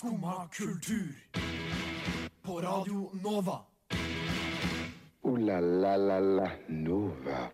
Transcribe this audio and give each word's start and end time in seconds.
Skumma 0.00 0.48
kultur. 0.48 1.12
På 2.42 2.60
Radio 2.60 3.10
Nova. 3.24 3.58
O-la-la-la-la 5.22 6.50
Nova. 6.68 7.50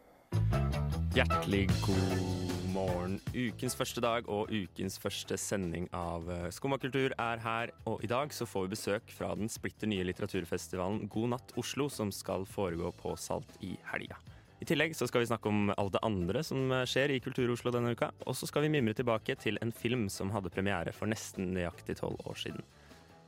Hjertelig 1.15 1.67
god 1.83 2.71
morgen. 2.71 3.19
Ukens 3.35 3.75
første 3.75 4.01
dag 4.01 4.31
og 4.31 4.55
ukens 4.55 4.95
første 5.03 5.35
sending 5.35 5.91
av 5.91 6.31
eh, 6.31 6.47
Skumma 6.55 6.79
kultur 6.79 7.11
er 7.19 7.43
her. 7.43 7.75
Og 7.91 8.07
i 8.07 8.13
dag 8.15 8.31
så 8.31 8.47
får 8.47 8.69
vi 8.69 8.75
besøk 8.77 9.11
fra 9.19 9.35
den 9.35 9.51
splitter 9.51 9.91
nye 9.91 10.07
litteraturfestivalen 10.07 11.09
God 11.11 11.35
natt 11.35 11.59
Oslo, 11.59 11.91
som 11.91 12.15
skal 12.15 12.47
foregå 12.47 12.95
på 13.03 13.19
Salt 13.19 13.59
i 13.59 13.75
helga. 13.91 14.23
I 14.61 14.65
tillegg 14.65 14.95
så 14.97 15.09
skal 15.09 15.21
vi 15.21 15.29
snakke 15.29 15.51
om 15.51 15.69
alt 15.77 15.93
det 15.93 16.03
andre 16.07 16.43
som 16.47 16.71
eh, 16.73 16.87
skjer 16.89 17.13
i 17.13 17.21
Kultur-Oslo 17.21 17.73
denne 17.75 17.93
uka. 17.93 18.11
Og 18.25 18.39
så 18.39 18.49
skal 18.49 18.65
vi 18.65 18.73
mimre 18.73 18.97
tilbake 18.97 19.37
til 19.41 19.61
en 19.61 19.73
film 19.75 20.09
som 20.13 20.33
hadde 20.33 20.53
premiere 20.53 20.95
for 20.97 21.11
nesten 21.13 21.53
nøyaktig 21.57 21.99
tolv 22.01 22.23
år 22.25 22.41
siden. 22.47 22.65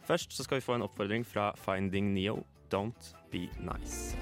Først 0.09 0.33
så 0.33 0.47
skal 0.47 0.63
vi 0.63 0.65
få 0.65 0.79
en 0.79 0.87
oppfordring 0.89 1.27
fra 1.29 1.51
Finding 1.61 2.15
Neo, 2.15 2.41
Don't 2.73 3.13
Be 3.33 3.45
Nice. 3.61 4.17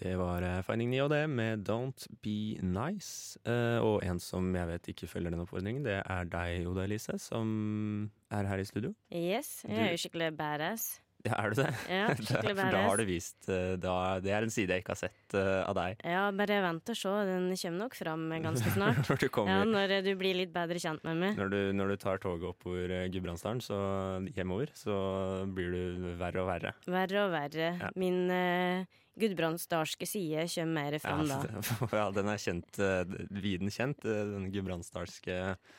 Det 0.00 0.14
var 0.16 0.42
eh, 0.42 0.62
Finding 0.64 0.90
Neo, 0.94 1.08
det, 1.12 1.26
med 1.28 1.68
Don't 1.68 2.06
Be 2.24 2.56
Nice. 2.64 3.36
Eh, 3.44 3.78
og 3.84 4.00
en 4.06 4.20
som 4.22 4.48
jeg 4.56 4.68
vet 4.70 4.88
ikke 4.94 5.08
følger 5.10 5.34
den 5.34 5.42
oppfordringen, 5.44 5.84
det 5.84 5.98
er 6.00 6.30
deg, 6.32 6.64
Oda 6.70 6.86
Elise, 6.88 7.18
som 7.20 8.10
er 8.32 8.48
her 8.48 8.62
i 8.62 8.64
studio. 8.64 8.94
Yes, 9.12 9.60
jeg 9.68 9.76
er 9.76 9.92
jo 9.92 10.00
skikkelig 10.00 10.32
badass. 10.38 10.94
Ja, 11.26 11.36
er 11.36 11.52
du 11.52 11.60
det? 11.60 11.70
Ja, 11.90 12.04
skikkelig 12.16 12.54
For 12.56 12.74
da 12.74 12.82
har 12.86 13.00
du 13.00 13.04
vist 13.08 13.48
eh, 13.52 13.74
da, 13.80 13.94
Det 14.24 14.32
er 14.32 14.46
en 14.46 14.52
side 14.52 14.76
jeg 14.76 14.84
ikke 14.84 14.94
har 14.94 15.00
sett 15.02 15.36
uh, 15.36 15.62
av 15.66 15.76
deg. 15.76 16.00
Ja, 16.06 16.22
bare 16.36 16.60
vent 16.64 16.92
og 16.92 17.00
se, 17.00 17.12
den 17.28 17.50
kommer 17.62 17.82
nok 17.84 17.98
fram 17.98 18.24
ganske 18.46 18.72
snart. 18.76 19.02
Når 19.10 19.20
du 19.20 19.28
Ja, 19.50 19.58
når 19.68 19.96
du 20.06 20.12
blir 20.20 20.38
litt 20.38 20.54
bedre 20.54 20.80
kjent 20.80 21.04
med 21.06 21.20
meg. 21.20 21.36
når 21.40 21.52
du, 21.52 21.60
når 21.76 21.92
du 21.94 21.98
tar 22.06 22.22
toget 22.22 22.48
oppover 22.52 22.96
eh, 22.96 23.08
Gudbrandsdalen, 23.12 23.60
så 23.64 23.76
hjemover, 24.32 24.72
så 24.76 24.96
blir 25.50 25.76
du 25.76 26.08
verre 26.20 26.44
og 26.44 26.50
verre. 26.50 26.74
Verre 26.88 27.26
og 27.26 27.34
verre. 27.34 27.70
Ja. 27.80 27.92
Min 28.00 28.24
uh, 28.32 28.88
gudbrandsdalske 29.20 30.06
side 30.08 30.46
kommer 30.54 30.90
mer 30.90 30.98
fram 31.02 31.26
da. 31.30 31.40
Ja, 31.44 31.90
ja, 31.92 32.08
den 32.14 32.32
er 32.32 32.40
kjent, 32.40 32.80
uh, 32.80 33.04
viden 33.42 33.72
kjent, 33.72 34.04
eh, 34.06 34.24
den 34.34 34.50
gudbrandsdalske 34.54 35.36
eh, 35.36 35.78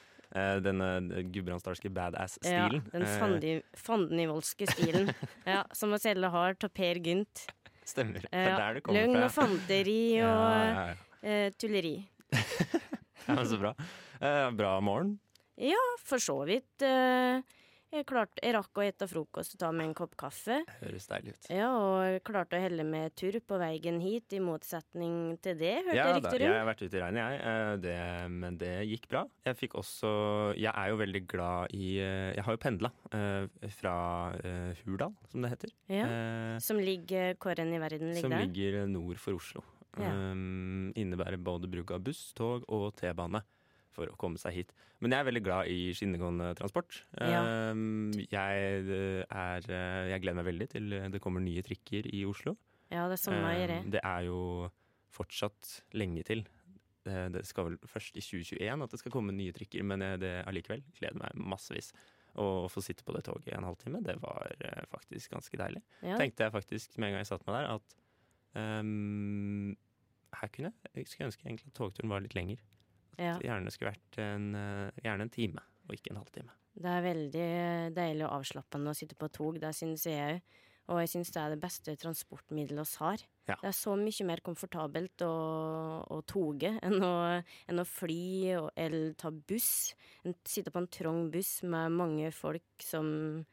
denne 0.64 0.88
gudbrandsdalske 1.34 1.90
badass-stilen. 1.94 2.78
Ja, 2.80 2.92
den 2.94 3.04
Eh, 3.08 3.16
fandi, 3.20 3.54
fandenivoldske 3.78 4.68
stilen. 4.72 5.12
ja, 5.46 5.64
som 5.76 5.92
selge 6.00 6.30
har 6.32 6.56
av 6.64 6.70
Per 6.74 6.96
Gynt. 7.04 7.46
Stemmer. 7.86 8.22
Det 8.24 8.30
er 8.32 8.56
der 8.58 8.74
det 8.78 8.84
kommer 8.86 9.02
løgn 9.02 9.18
fra. 9.18 9.26
og 9.26 9.34
fanteri 9.36 9.98
og 10.28 10.46
Ja, 10.72 10.86
eh, 11.24 11.50
tulleri. 11.59 11.96
ja, 13.28 13.34
men 13.36 13.46
så 13.50 13.59
bra. 13.59 13.74
Eh, 14.22 14.48
bra 14.56 14.76
morgen. 14.80 15.18
Ja, 15.59 15.82
for 16.06 16.18
så 16.24 16.40
vidt. 16.48 16.82
eh, 16.82 17.42
jeg, 17.92 18.06
klarte, 18.09 18.39
jeg 18.44 18.53
rakk 18.56 18.80
å 18.80 18.84
ete 18.86 19.08
frokost 19.11 19.56
og 19.56 19.59
ta 19.61 19.70
meg 19.75 19.89
en 19.89 19.95
kopp 19.97 20.14
kaffe. 20.20 20.61
Høres 20.80 21.08
deilig 21.11 21.34
ut. 21.36 21.50
Ja, 21.53 21.67
og 21.75 22.20
klarte 22.28 22.58
å 22.58 22.61
helle 22.64 22.86
med 22.88 23.16
tur 23.20 23.36
på 23.45 23.59
veien 23.61 24.00
hit, 24.03 24.31
i 24.34 24.39
motsetning 24.44 25.38
til 25.44 25.58
det, 25.59 25.73
hørte 25.86 25.97
Ja, 25.97 26.08
jeg 26.14 26.22
rundt. 26.23 26.30
Ja, 26.39 26.47
jeg 26.47 26.59
har 26.62 26.69
vært 26.72 26.84
ute 26.86 26.97
i 26.97 27.03
regnet, 27.03 27.22
jeg. 27.22 27.42
eh, 27.52 27.73
Det, 27.86 27.97
men 28.31 28.58
det 28.62 28.72
gikk 28.89 29.08
bra. 29.12 29.25
Jeg 29.45 29.59
fikk 29.59 29.75
også 29.81 30.14
Jeg 30.59 30.72
er 30.73 30.89
jo 30.94 30.97
veldig 31.02 31.23
glad 31.28 31.75
i 31.75 31.92
eh, 32.00 32.31
Jeg 32.38 32.44
har 32.47 32.58
jo 32.58 32.62
pendla 32.64 32.92
fra 33.78 33.95
eh, 34.44 34.81
Hurdal, 34.86 35.14
som 35.31 35.42
det 35.45 35.52
heter. 35.53 35.75
Ja. 35.92 36.08
Eh, 36.08 36.58
Som 36.64 36.80
ligger 36.81 37.36
Hvor 37.42 37.59
enn 37.59 37.73
i 37.75 37.80
verden 37.81 38.14
ligger 38.14 38.28
Som 38.30 38.38
ligger 38.39 38.81
nord 38.88 39.19
for 39.22 39.36
Oslo. 39.39 39.64
Ja. 40.00 40.08
Um, 40.31 40.94
innebærer 40.95 41.36
både 41.44 41.67
bruk 41.67 41.92
av 41.92 42.00
buss, 42.06 42.30
tog 42.38 42.64
og 42.72 42.94
T-bane 42.95 43.42
for 43.92 44.08
å 44.08 44.16
komme 44.20 44.39
seg 44.39 44.53
hit. 44.56 44.73
Men 45.03 45.11
jeg 45.11 45.20
er 45.23 45.28
veldig 45.30 45.44
glad 45.44 45.67
i 45.72 45.92
skinnegående 45.97 46.52
transport. 46.56 47.02
Ja. 47.20 47.42
Um, 47.72 48.11
jeg, 48.16 48.85
eh, 48.88 49.24
er, 49.28 49.68
eh, 49.68 50.09
jeg 50.13 50.22
gleder 50.24 50.40
meg 50.41 50.47
veldig 50.47 50.69
til 50.72 50.90
det 51.12 51.22
kommer 51.22 51.44
nye 51.44 51.62
trikker 51.66 52.07
i 52.13 52.24
Oslo. 52.30 52.56
Ja, 52.91 53.07
det 53.12 53.19
er 53.19 53.24
samme 53.25 53.41
meg 53.44 53.59
gjør. 53.62 53.75
Um, 53.84 53.91
det 53.91 54.01
er 54.03 54.25
jo 54.28 54.40
fortsatt 55.12 55.81
lenge 56.00 56.24
til. 56.28 56.46
Det, 57.03 57.41
skal 57.50 57.66
vel 57.66 57.78
først 57.90 58.16
i 58.16 58.22
2021 58.22 58.84
at 58.85 58.91
det 58.94 59.00
skal 59.01 59.12
komme 59.16 59.34
nye 59.34 59.51
trikker, 59.56 59.81
men 59.84 60.00
jeg- 60.06 60.19
det 60.22 60.34
allikevel 60.46 60.84
gleder 61.00 61.18
meg 61.18 61.34
massevis. 61.35 61.91
Å 62.38 62.69
få 62.72 62.80
sitte 62.80 63.03
på 63.03 63.12
det 63.16 63.24
toget 63.25 63.47
i 63.51 63.56
en 63.57 63.63
halvtime, 63.66 64.00
det 64.06 64.16
var 64.22 64.47
eh, 64.62 64.85
faktisk 64.88 65.31
ganske 65.34 65.57
deilig 65.57 65.81
Ja, 66.01 66.16
tenkte 66.16 66.46
jeg 66.46 66.53
faktisk 66.53 66.97
med 66.97 67.09
en 67.09 67.13
gang 67.18 67.25
jeg 67.25 67.31
satt 67.34 67.44
meg 67.47 67.57
der, 67.57 67.74
at 67.75 67.96
um, 68.80 69.75
her 70.40 70.47
kunne 70.53 70.72
jeg 70.72 70.91
Jeg 71.01 71.07
skulle 71.12 71.28
ønske 71.31 71.44
egentlig 71.47 71.68
at 71.72 71.74
togturen 71.80 72.09
var 72.13 72.22
litt 72.24 72.35
lenger. 72.38 72.62
Ja. 73.22 73.36
gjerne 73.44 73.72
skulle 73.74 73.94
vært 73.94 74.20
en, 74.24 74.50
eh, 74.58 75.04
gjerne 75.06 75.28
en 75.28 75.34
time, 75.34 75.64
og 75.88 75.96
ikke 75.96 76.14
en 76.14 76.22
halvtime. 76.24 76.58
Det 76.82 76.88
er 76.90 77.06
veldig 77.06 77.48
deilig 77.96 78.26
og 78.26 78.36
avslappende 78.40 78.92
å 78.92 78.98
sitte 78.98 79.18
på 79.20 79.30
tog, 79.34 79.59
det 79.62 79.74
syns 79.78 80.08
jeg 80.09 80.38
òg. 80.40 80.59
Og 80.92 80.98
jeg 81.00 81.12
syns 81.12 81.30
det 81.31 81.40
er 81.40 81.54
det 81.54 81.62
beste 81.62 81.94
transportmiddelet 82.00 82.90
vi 82.90 83.00
har. 83.00 83.22
Ja. 83.48 83.56
Det 83.62 83.70
er 83.70 83.76
så 83.78 83.94
mye 84.00 84.26
mer 84.28 84.42
komfortabelt 84.44 85.24
å, 85.24 85.36
å 86.04 86.18
toge 86.28 86.74
enn 86.84 87.06
å, 87.06 87.14
enn 87.70 87.80
å 87.80 87.86
fly 87.88 88.58
og, 88.58 88.72
eller 88.76 89.14
ta 89.20 89.31
buss. 89.31 89.94
En, 90.26 90.36
sitte 90.48 90.74
på 90.74 90.81
en 90.81 90.90
trang 90.92 91.30
buss 91.31 91.62
med 91.64 91.96
mange 91.96 92.34
folk 92.36 92.84
som 92.84 93.46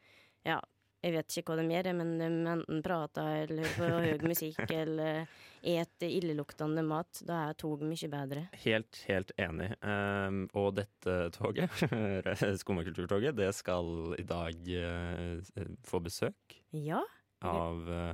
Ja, 0.47 0.59
jeg 1.03 1.13
vet 1.15 1.37
ikke 1.39 1.53
hva 1.53 1.61
de 1.61 1.67
gjør, 1.73 1.89
men 1.95 2.09
de 2.19 2.27
enten 2.53 2.81
prater 2.83 3.45
eller 3.45 3.69
på 3.77 3.87
høy 3.93 4.25
musikk 4.27 4.59
eller 4.81 5.27
et 5.63 6.05
illeluktende 6.07 6.83
mat. 6.87 7.21
Da 7.27 7.41
er 7.49 7.57
tog 7.59 7.81
mye 7.83 8.09
bedre. 8.11 8.45
Helt, 8.63 9.01
helt 9.07 9.31
enig. 9.39 9.69
Ehm, 9.83 10.41
og 10.59 10.73
dette 10.79 11.17
toget, 11.35 11.71
Skummakulturtoget, 12.61 13.35
det 13.39 13.51
skal 13.57 14.15
i 14.19 14.25
dag 14.27 14.71
eh, 14.79 15.39
få 15.87 15.99
besøk 16.03 16.59
Ja. 16.75 17.01
av 17.41 17.87
uh, 17.87 18.13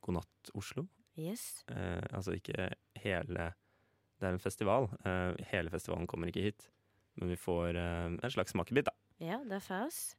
God 0.00 0.20
natt 0.20 0.50
Oslo. 0.54 0.86
Yes. 1.20 1.64
Eh, 1.68 2.00
altså 2.16 2.32
ikke 2.38 2.70
hele 3.02 3.50
Det 4.20 4.28
er 4.28 4.34
en 4.36 4.40
festival. 4.42 4.86
Eh, 5.04 5.34
hele 5.50 5.70
festivalen 5.72 6.06
kommer 6.08 6.28
ikke 6.30 6.42
hit. 6.50 6.70
Men 7.18 7.28
vi 7.32 7.36
får 7.36 7.74
eh, 7.76 8.06
en 8.14 8.30
slags 8.32 8.52
smakebit, 8.54 8.86
da. 8.88 8.94
Ja, 9.20 9.38
det 9.44 9.58
er 9.58 9.64
fas. 9.64 10.14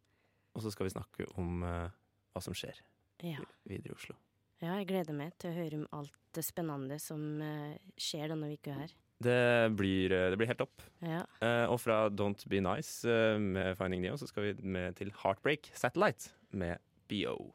Og 0.53 0.61
så 0.66 0.72
skal 0.73 0.85
vi 0.89 0.93
snakke 0.93 1.25
om 1.39 1.63
eh, 1.63 1.89
hva 2.34 2.42
som 2.44 2.53
skjer 2.58 2.80
Ja. 3.24 3.38
videre 3.68 3.94
i 3.94 3.96
Oslo. 3.96 4.16
Ja, 4.62 4.75
jeg 4.78 4.88
gleder 4.92 5.14
meg 5.18 5.34
til 5.42 5.52
å 5.52 5.58
høre 5.58 5.78
om 5.81 5.88
alt 5.92 6.14
det 6.34 6.44
spennende 6.46 7.00
som 7.02 7.42
eh, 7.42 7.78
skjer 7.97 8.30
denne 8.30 8.52
uka 8.53 8.74
her. 8.78 8.92
Det 9.22 9.75
blir, 9.78 10.12
eh, 10.14 10.30
det 10.34 10.38
blir 10.38 10.47
helt 10.50 10.62
topp. 10.62 10.81
Ja. 11.02 11.24
Eh, 11.41 11.66
og 11.70 11.80
fra 11.81 12.09
Don't 12.09 12.46
Be 12.50 12.62
Nice 12.62 13.06
med 13.40 13.75
Finding 13.78 14.02
Neo 14.06 14.18
så 14.18 14.28
skal 14.30 14.44
vi 14.44 14.53
med 14.64 14.96
til 14.97 15.12
Heartbreak 15.24 15.72
Satellite 15.78 16.30
med 16.52 16.78
BO. 17.09 17.52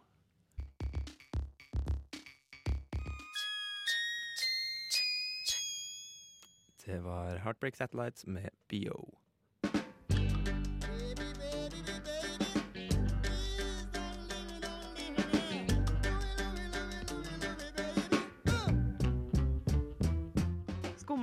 Det 6.87 7.01
var 7.03 7.37
Heartbreak 7.43 7.77
Satellite 7.77 8.29
med 8.31 8.51
BO. 8.71 9.19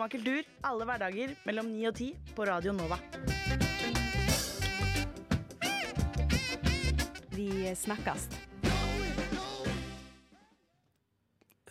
Skumma 0.04 0.10
kultur 0.12 0.44
alle 0.68 0.84
hverdager 0.84 1.32
mellom 1.48 1.68
9 1.72 1.86
og 1.88 1.96
10 1.96 2.34
på 2.36 2.46
Radio 2.50 2.74
Nova. 2.76 2.98
Vi 7.32 7.72
snakkes. 7.80 8.26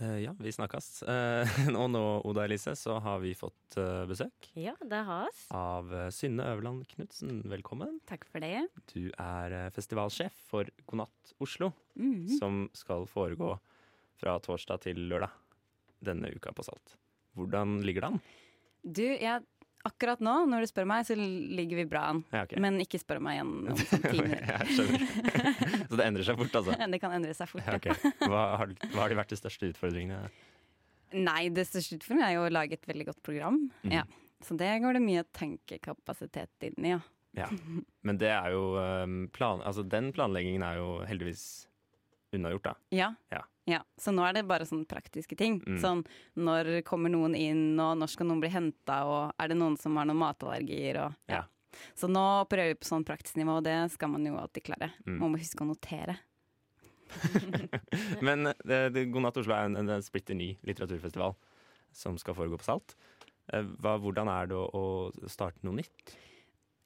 Eh, 0.01 0.17
ja, 0.25 0.33
vi 0.39 0.53
snakkes. 0.57 0.89
Eh, 1.03 1.53
og 1.83 1.91
nå, 1.93 2.03
Oda 2.25 2.47
Elise, 2.49 2.73
så 2.81 2.97
har 3.05 3.21
vi 3.21 3.35
fått 3.37 3.77
eh, 3.77 4.07
besøk 4.09 4.49
ja, 4.57 4.73
det 4.81 5.03
har 5.11 5.29
vi. 5.29 5.45
av 5.59 5.93
eh, 5.93 6.09
Synne 6.17 6.49
Øverland 6.55 6.89
Knutsen. 6.95 7.43
Velkommen. 7.53 8.01
Takk 8.09 8.25
for 8.33 8.41
det. 8.41 8.65
Du 8.95 9.11
er 9.13 9.59
eh, 9.67 9.69
festivalsjef 9.77 10.41
for 10.49 10.73
God 10.89 11.05
natt 11.05 11.37
Oslo, 11.45 11.69
Mhm. 12.01 12.33
som 12.41 12.65
skal 12.73 13.05
foregå 13.13 13.59
fra 14.17 14.39
torsdag 14.41 14.87
til 14.89 15.05
lørdag 15.13 15.37
denne 16.01 16.33
uka 16.33 16.57
på 16.57 16.65
Salt. 16.65 16.97
Hvordan 17.39 17.81
ligger 17.87 18.05
det 18.05 18.11
an? 18.13 18.21
Du, 18.83 19.05
jeg, 19.05 19.45
akkurat 19.87 20.23
nå, 20.23 20.35
når 20.51 20.65
du 20.65 20.71
spør 20.71 20.89
meg, 20.91 21.07
så 21.07 21.17
ligger 21.17 21.81
vi 21.81 21.87
bra 21.91 22.05
an. 22.13 22.23
Ja, 22.35 22.45
okay. 22.47 22.61
Men 22.63 22.79
ikke 22.83 23.01
spør 23.03 23.23
meg 23.25 23.39
igjen 23.39 23.53
om 23.73 23.83
sånn 23.83 24.05
ti 24.07 24.23
minutter. 24.27 25.07
Så 25.93 25.99
det 25.99 26.07
endrer 26.07 26.27
seg 26.29 26.39
fort, 26.41 26.59
altså? 26.61 26.77
Det 26.95 27.01
kan 27.03 27.15
endre 27.17 27.37
seg 27.37 27.51
fort. 27.51 27.67
Ja, 27.67 27.79
okay. 27.79 28.13
hva, 28.25 28.45
har, 28.63 28.75
hva 28.93 29.05
har 29.05 29.13
de 29.13 29.19
vært 29.19 29.35
de 29.35 29.41
største 29.41 29.73
utfordringene? 29.73 30.21
Nei, 31.13 31.41
det 31.53 31.67
største 31.69 31.99
utfordringen 31.99 32.29
er 32.29 32.37
jo 32.39 32.45
å 32.47 32.53
lage 32.53 32.79
et 32.79 32.87
veldig 32.89 33.11
godt 33.11 33.25
program. 33.27 33.59
Mm. 33.85 33.97
Ja. 34.01 34.07
Så 34.43 34.57
det 34.59 34.71
går 34.83 34.97
det 34.97 35.03
mye 35.05 35.27
tenkekapasitet 35.37 36.71
inn 36.71 36.87
i, 36.87 36.95
ja. 36.95 37.03
Ja. 37.33 37.47
Men 38.05 38.19
det 38.21 38.29
er 38.29 38.53
jo 38.53 38.75
um, 38.77 39.23
plan, 39.33 39.63
altså 39.65 39.81
Den 39.89 40.11
planleggingen 40.13 40.65
er 40.67 40.77
jo 40.77 40.89
heldigvis 41.09 41.45
unnagjort, 42.33 42.65
da. 42.65 42.75
Ja. 42.97 43.09
Ja. 43.33 43.43
ja. 43.71 43.81
Så 44.01 44.15
nå 44.15 44.25
er 44.27 44.37
det 44.37 44.45
bare 44.49 44.67
sånne 44.69 44.89
praktiske 44.89 45.39
ting. 45.39 45.61
Mm. 45.67 45.79
Sånn 45.83 46.05
når 46.35 46.81
kommer 46.89 47.13
noen 47.13 47.37
inn, 47.39 47.73
og 47.81 47.97
når 48.01 48.13
skal 48.15 48.29
noen 48.31 48.43
bli 48.43 48.53
henta, 48.53 49.03
og 49.09 49.43
er 49.43 49.53
det 49.53 49.59
noen 49.61 49.79
som 49.81 49.97
har 50.01 50.09
noen 50.09 50.23
matallergier, 50.23 51.05
og 51.05 51.17
ja. 51.31 51.43
Ja. 51.43 51.47
Så 51.97 52.09
nå 52.11 52.25
prøver 52.51 52.75
vi 52.75 52.81
på 52.83 52.89
sånn 52.89 53.07
praktisk 53.09 53.39
nivå, 53.41 53.57
og 53.61 53.65
det 53.65 53.79
skal 53.95 54.11
man 54.13 54.27
jo 54.29 54.37
alltid 54.41 54.67
klare. 54.67 54.91
Mm. 55.07 55.17
Man 55.23 55.33
må 55.33 55.41
huske 55.41 55.65
å 55.65 55.71
notere. 55.71 56.19
Men 58.27 58.51
det, 58.65 58.81
det, 58.95 59.07
God 59.13 59.27
natt 59.27 59.41
Oslo 59.41 59.57
er 59.57 59.69
en, 59.69 59.79
en 59.81 60.05
splitter 60.05 60.37
ny 60.39 60.55
litteraturfestival 60.69 61.35
som 61.97 62.17
skal 62.21 62.37
foregå 62.37 62.61
på 62.61 62.69
Salt. 62.69 62.97
Eh, 63.53 63.65
Hva, 63.83 63.99
hvordan 64.01 64.31
er 64.33 64.53
det 64.53 64.59
å, 64.59 64.69
å 64.69 65.33
starte 65.33 65.65
noe 65.67 65.81
nytt? 65.81 66.15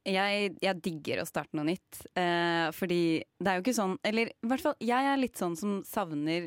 Jeg, 0.06 0.52
jeg 0.62 0.82
digger 0.84 1.20
å 1.22 1.26
starte 1.26 1.56
noe 1.58 1.66
nytt, 1.66 2.04
eh, 2.14 2.68
fordi 2.76 3.00
det 3.42 3.50
er 3.50 3.58
jo 3.58 3.64
ikke 3.64 3.74
sånn 3.74 3.96
Eller 4.06 4.30
i 4.30 4.50
hvert 4.52 4.62
fall, 4.62 4.76
jeg 4.78 5.08
er 5.10 5.18
litt 5.18 5.40
sånn 5.40 5.56
som 5.58 5.80
savner 5.86 6.46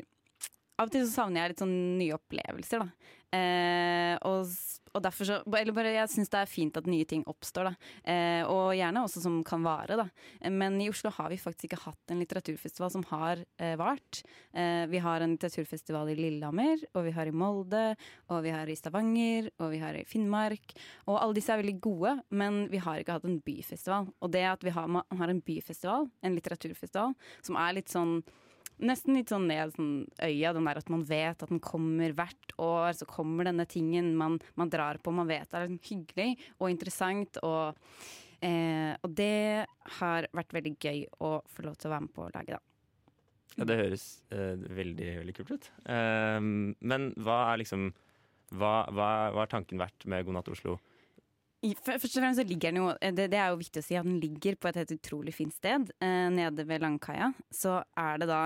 Av 0.80 0.88
og 0.88 0.94
til 0.94 1.04
så 1.04 1.12
savner 1.26 1.42
jeg 1.42 1.52
litt 1.52 1.60
sånn 1.60 1.74
nye 2.00 2.16
opplevelser, 2.16 2.86
da. 2.86 3.10
Eh, 3.36 4.14
og, 4.26 4.48
og 4.94 5.02
derfor 5.04 5.28
så 5.28 5.38
Eller 5.56 5.74
bare 5.76 5.92
jeg 5.94 6.10
syns 6.10 6.30
det 6.32 6.40
er 6.40 6.50
fint 6.50 6.76
at 6.78 6.88
nye 6.90 7.06
ting 7.08 7.22
oppstår, 7.30 7.70
da. 7.70 7.90
Eh, 8.12 8.42
og 8.48 8.74
gjerne 8.74 9.04
også 9.04 9.22
som 9.22 9.38
kan 9.46 9.62
vare, 9.64 9.98
da. 9.98 10.06
Men 10.50 10.80
i 10.82 10.88
Oslo 10.90 11.12
har 11.14 11.30
vi 11.30 11.38
faktisk 11.40 11.68
ikke 11.68 11.82
hatt 11.84 12.14
en 12.14 12.22
litteraturfestival 12.22 12.92
som 12.94 13.04
har 13.10 13.42
eh, 13.60 13.76
vart. 13.80 14.22
Eh, 14.54 14.86
vi 14.90 15.02
har 15.02 15.22
en 15.22 15.36
litteraturfestival 15.36 16.10
i 16.12 16.18
Lillehammer, 16.18 16.82
og 16.94 17.06
vi 17.06 17.14
har 17.14 17.30
i 17.30 17.34
Molde, 17.34 17.84
og 18.30 18.42
vi 18.46 18.54
har 18.54 18.70
i 18.70 18.78
Stavanger, 18.78 19.50
og 19.60 19.70
vi 19.74 19.80
har 19.82 19.98
i 19.98 20.04
Finnmark. 20.08 20.74
Og 21.06 21.20
alle 21.20 21.38
disse 21.38 21.54
er 21.54 21.62
veldig 21.62 21.78
gode, 21.84 22.16
men 22.34 22.64
vi 22.72 22.82
har 22.82 23.00
ikke 23.00 23.20
hatt 23.20 23.28
en 23.28 23.40
byfestival. 23.46 24.10
Og 24.20 24.34
det 24.34 24.46
at 24.48 24.66
vi 24.66 24.74
har, 24.74 24.90
har 24.90 25.32
en 25.32 25.42
byfestival, 25.44 26.10
en 26.22 26.38
litteraturfestival, 26.38 27.14
som 27.46 27.60
er 27.60 27.78
litt 27.78 27.92
sånn 27.92 28.20
Nesten 28.80 29.18
litt 29.18 29.32
sånn 29.32 29.48
ned 29.50 29.74
sånn 29.74 29.92
øya, 30.24 30.54
den 30.56 30.68
der 30.68 30.80
at 30.80 30.90
man 30.92 31.04
vet 31.08 31.42
at 31.44 31.52
den 31.52 31.62
kommer 31.64 32.14
hvert 32.16 32.54
år. 32.60 32.94
Så 32.96 33.08
kommer 33.10 33.48
denne 33.48 33.66
tingen 33.68 34.14
man, 34.18 34.38
man 34.60 34.72
drar 34.72 35.00
på, 35.02 35.14
man 35.14 35.30
vet 35.30 35.50
det 35.50 35.58
er 35.58 35.68
liksom 35.68 35.84
hyggelig 35.90 36.50
og 36.58 36.72
interessant. 36.72 37.40
Og, 37.46 37.78
eh, 38.40 38.92
og 39.00 39.16
det 39.16 39.66
har 40.00 40.30
vært 40.36 40.56
veldig 40.56 40.76
gøy 40.80 41.06
å 41.20 41.38
få 41.48 41.68
lov 41.68 41.78
til 41.80 41.90
å 41.90 41.94
være 41.96 42.06
med 42.08 42.14
på 42.16 42.26
å 42.26 42.34
lage, 42.34 42.58
da. 42.58 42.64
Ja, 43.58 43.66
det 43.66 43.80
høres 43.80 44.04
eh, 44.32 44.54
veldig, 44.54 45.08
veldig 45.20 45.34
kult 45.36 45.56
ut. 45.56 45.72
Eh, 45.90 46.38
men 46.40 47.10
hva 47.20 47.42
er 47.50 47.64
liksom 47.64 47.90
hva, 48.50 48.86
hva, 48.90 49.10
hva 49.30 49.44
har 49.44 49.50
tanken 49.50 49.78
vært 49.78 50.06
med 50.10 50.24
God 50.26 50.38
natt 50.38 50.50
Oslo? 50.50 50.78
Først 51.60 52.14
og 52.16 52.22
fremst 52.22 52.40
så 52.40 52.46
ligger 52.48 52.72
den 52.72 52.80
jo 52.80 52.86
det, 53.12 53.26
det 53.34 53.36
er 53.36 53.50
jo 53.52 53.60
viktig 53.60 53.82
å 53.82 53.84
si 53.84 53.96
at 53.98 54.06
den 54.06 54.16
ligger 54.22 54.56
på 54.56 54.70
et 54.70 54.78
helt 54.80 54.94
utrolig 54.94 55.34
fint 55.36 55.52
sted. 55.52 55.90
Eh, 56.00 56.28
nede 56.32 56.64
ved 56.66 56.80
Langkaia. 56.80 57.30
Så 57.52 57.82
er 58.00 58.22
det 58.22 58.30
da? 58.30 58.40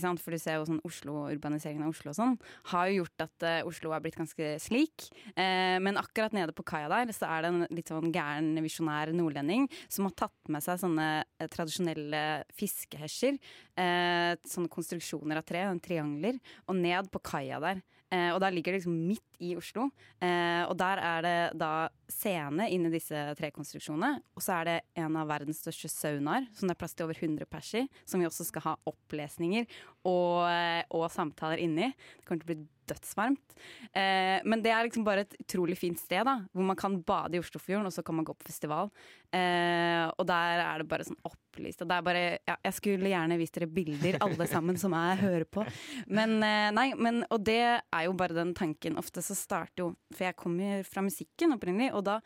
For 0.00 0.34
du 0.34 0.40
ser 0.40 0.58
jo 0.58 0.66
sånn 0.68 0.82
Oslo, 0.86 1.26
urbaniseringen 1.32 1.86
av 1.86 1.94
Oslo 1.94 2.12
og 2.12 2.18
sånn, 2.18 2.36
har 2.72 2.90
jo 2.90 3.02
gjort 3.02 3.24
at 3.26 3.46
uh, 3.46 3.68
Oslo 3.68 3.94
er 3.94 4.02
blitt 4.04 4.18
ganske 4.18 4.54
slik. 4.62 5.08
Uh, 5.36 5.78
men 5.84 6.00
akkurat 6.00 6.34
nede 6.36 6.54
på 6.56 6.66
kaia 6.66 6.90
der 6.92 7.12
så 7.14 7.28
er 7.30 7.44
det 7.44 7.52
en 7.52 7.66
litt 7.74 7.92
sånn 7.92 8.12
gæren, 8.14 8.52
visjonær 8.64 9.14
nordlending 9.16 9.68
som 9.88 10.08
har 10.08 10.16
tatt 10.24 10.52
med 10.52 10.64
seg 10.64 10.80
sånne 10.82 11.08
uh, 11.22 11.48
tradisjonelle 11.52 12.22
fiskehesjer. 12.56 13.38
Eh, 13.74 14.34
sånne 14.46 14.70
konstruksjoner 14.70 15.40
av 15.40 15.46
tre, 15.46 15.64
triangler, 15.82 16.38
og 16.68 16.78
ned 16.78 17.10
på 17.12 17.20
kaia 17.26 17.58
der. 17.62 17.82
Og 18.14 18.38
der 18.38 18.52
ligger 18.54 18.70
det 18.70 18.78
liksom 18.78 18.94
midt 19.08 19.33
i 19.42 19.54
Oslo. 19.58 19.88
Eh, 20.22 20.62
og 20.68 20.76
der 20.80 21.02
er 21.02 21.24
det 21.24 21.36
da 21.60 21.72
scene 22.10 22.68
inni 22.72 22.92
disse 22.92 23.26
tre 23.38 23.50
konstruksjonene. 23.54 24.20
Og 24.36 24.44
så 24.44 24.60
er 24.60 24.70
det 24.70 24.76
en 25.04 25.18
av 25.20 25.30
verdens 25.30 25.62
største 25.64 25.90
saunaer, 25.92 26.48
som 26.54 26.68
det 26.68 26.76
er 26.76 26.82
plass 26.82 26.94
til 26.94 27.08
over 27.08 27.18
100 27.18 27.48
pers 27.50 27.72
i. 27.80 27.86
Som 28.06 28.22
vi 28.22 28.28
også 28.28 28.46
skal 28.48 28.68
ha 28.68 28.76
opplesninger 28.90 29.66
og, 30.04 30.46
eh, 30.50 30.84
og 30.94 31.10
samtaler 31.12 31.62
inni. 31.64 31.90
Det 31.90 32.28
kommer 32.28 32.44
til 32.44 32.50
å 32.50 32.52
bli 32.54 32.68
dødsvarmt. 32.88 33.54
Eh, 33.96 34.44
men 34.44 34.62
det 34.64 34.72
er 34.72 34.86
liksom 34.86 35.04
bare 35.06 35.24
et 35.24 35.36
utrolig 35.40 35.76
fint 35.80 36.00
sted, 36.00 36.24
da. 36.26 36.36
Hvor 36.52 36.66
man 36.68 36.78
kan 36.78 36.98
bade 37.06 37.36
i 37.36 37.40
Oslofjorden, 37.40 37.88
og 37.88 37.94
så 37.94 38.04
kan 38.04 38.18
man 38.18 38.26
gå 38.28 38.34
på 38.36 38.48
festival. 38.48 38.90
Eh, 39.32 40.04
og 40.12 40.26
der 40.28 40.62
er 40.62 40.82
det 40.82 40.88
bare 40.90 41.06
sånn 41.08 41.20
opplyst. 41.26 41.82
Og 41.82 41.90
det 41.90 41.96
er 41.96 42.06
bare 42.06 42.24
ja, 42.46 42.56
Jeg 42.68 42.76
skulle 42.76 43.10
gjerne 43.10 43.38
vist 43.40 43.56
dere 43.56 43.70
bilder, 43.70 44.18
alle 44.24 44.48
sammen 44.50 44.78
som 44.80 44.94
jeg 44.96 45.22
hører 45.24 45.46
på. 45.48 45.64
Men 46.06 46.36
eh, 46.44 46.70
nei, 46.76 46.90
men 46.98 47.24
Og 47.30 47.40
det 47.46 47.60
er 47.64 48.04
jo 48.06 48.14
bare 48.18 48.36
den 48.36 48.54
tanken. 48.56 48.98
Ofte 49.00 49.23
så 49.24 49.36
starter 49.38 49.84
jo 49.86 49.90
For 50.14 50.26
jeg 50.28 50.36
kommer 50.40 50.84
fra 50.88 51.02
musikken 51.06 51.56
opprinnelig, 51.56 51.90
og 51.96 52.04
da 52.06 52.18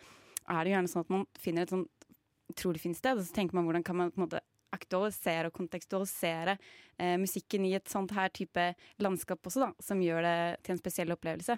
er 0.49 0.65
det 0.65 0.73
gjerne 0.75 0.91
sånn 0.91 1.05
at 1.07 1.11
man 1.13 1.27
finner 1.39 1.65
et 1.67 1.73
sånn 1.75 1.87
utrolig 2.49 2.81
fint 2.81 2.97
sted, 2.97 3.19
og 3.21 3.27
så 3.27 3.35
tenker 3.37 3.55
man 3.59 3.67
hvordan 3.69 3.85
kan 3.85 3.97
man 3.99 4.11
på 4.13 4.21
en 4.21 4.27
måte 4.27 4.41
aktualisere 4.73 5.49
og 5.49 5.55
kontekstualisere 5.57 6.55
eh, 7.01 7.15
musikken 7.21 7.65
i 7.65 7.71
et 7.79 7.89
sånt 7.89 8.13
her 8.17 8.29
type 8.37 8.65
landskap 9.01 9.41
også, 9.49 9.63
da, 9.65 9.71
som 9.85 10.01
gjør 10.05 10.21
det 10.27 10.35
til 10.67 10.75
en 10.75 10.81
spesiell 10.83 11.15
opplevelse. 11.15 11.57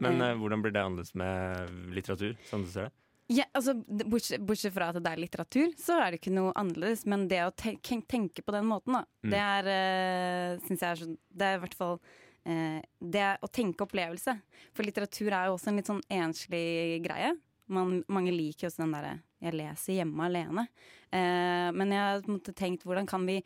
Men 0.00 0.16
men 0.16 0.24
eh, 0.24 0.38
hvordan 0.40 0.64
blir 0.64 0.72
det 0.72 0.80
annerledes 0.84 1.12
med 1.20 1.92
litteratur, 1.96 2.36
sånn 2.48 2.64
du 2.64 2.70
ser 2.72 2.88
det? 2.88 2.94
Ja, 3.28 3.44
altså, 3.52 3.74
bortsett, 4.08 4.40
bortsett 4.48 4.72
fra 4.72 4.86
at 4.88 4.96
det 5.04 5.10
er 5.12 5.20
litteratur, 5.20 5.74
så 5.76 5.98
er 6.00 6.14
det 6.14 6.22
ikke 6.22 6.32
noe 6.32 6.54
annerledes. 6.56 7.02
Men 7.04 7.26
det 7.28 7.42
å 7.44 7.50
tenke, 7.52 7.98
tenke 8.08 8.40
på 8.40 8.54
den 8.56 8.64
måten, 8.70 8.96
da, 8.96 9.04
Mm. 9.20 9.30
det 9.34 9.42
er 9.44 9.68
uh, 9.68 10.62
Syns 10.64 10.80
jeg 10.80 10.88
er 10.88 11.00
sånn 11.02 11.16
Det 11.28 11.44
er 11.44 11.56
i 11.58 11.60
hvert 11.64 11.74
fall 11.76 11.96
eh, 11.98 12.27
Det 12.44 13.20
er 13.20 13.42
å 13.44 13.48
tenke 13.52 13.84
opplevelse. 13.84 14.32
For 14.72 14.86
litteratur 14.86 15.34
er 15.34 15.48
jo 15.48 15.56
også 15.56 15.68
en 15.68 15.80
litt 15.80 15.90
sånn 15.90 16.04
enslig 16.08 17.02
greie. 17.04 17.34
Man, 17.68 17.98
mange 18.08 18.32
liker 18.32 18.64
jo 18.64 18.70
også 18.70 18.84
den 18.86 18.94
derre 18.96 19.18
'jeg 19.38 19.54
leser 19.54 19.98
hjemme 20.00 20.26
alene'. 20.26 20.66
Eh, 21.12 21.70
men 21.72 21.92
jeg 21.94 22.00
har 22.00 22.54
tenkt 22.54 22.84
hvordan 22.84 23.06
kan 23.06 23.24
vi 23.26 23.42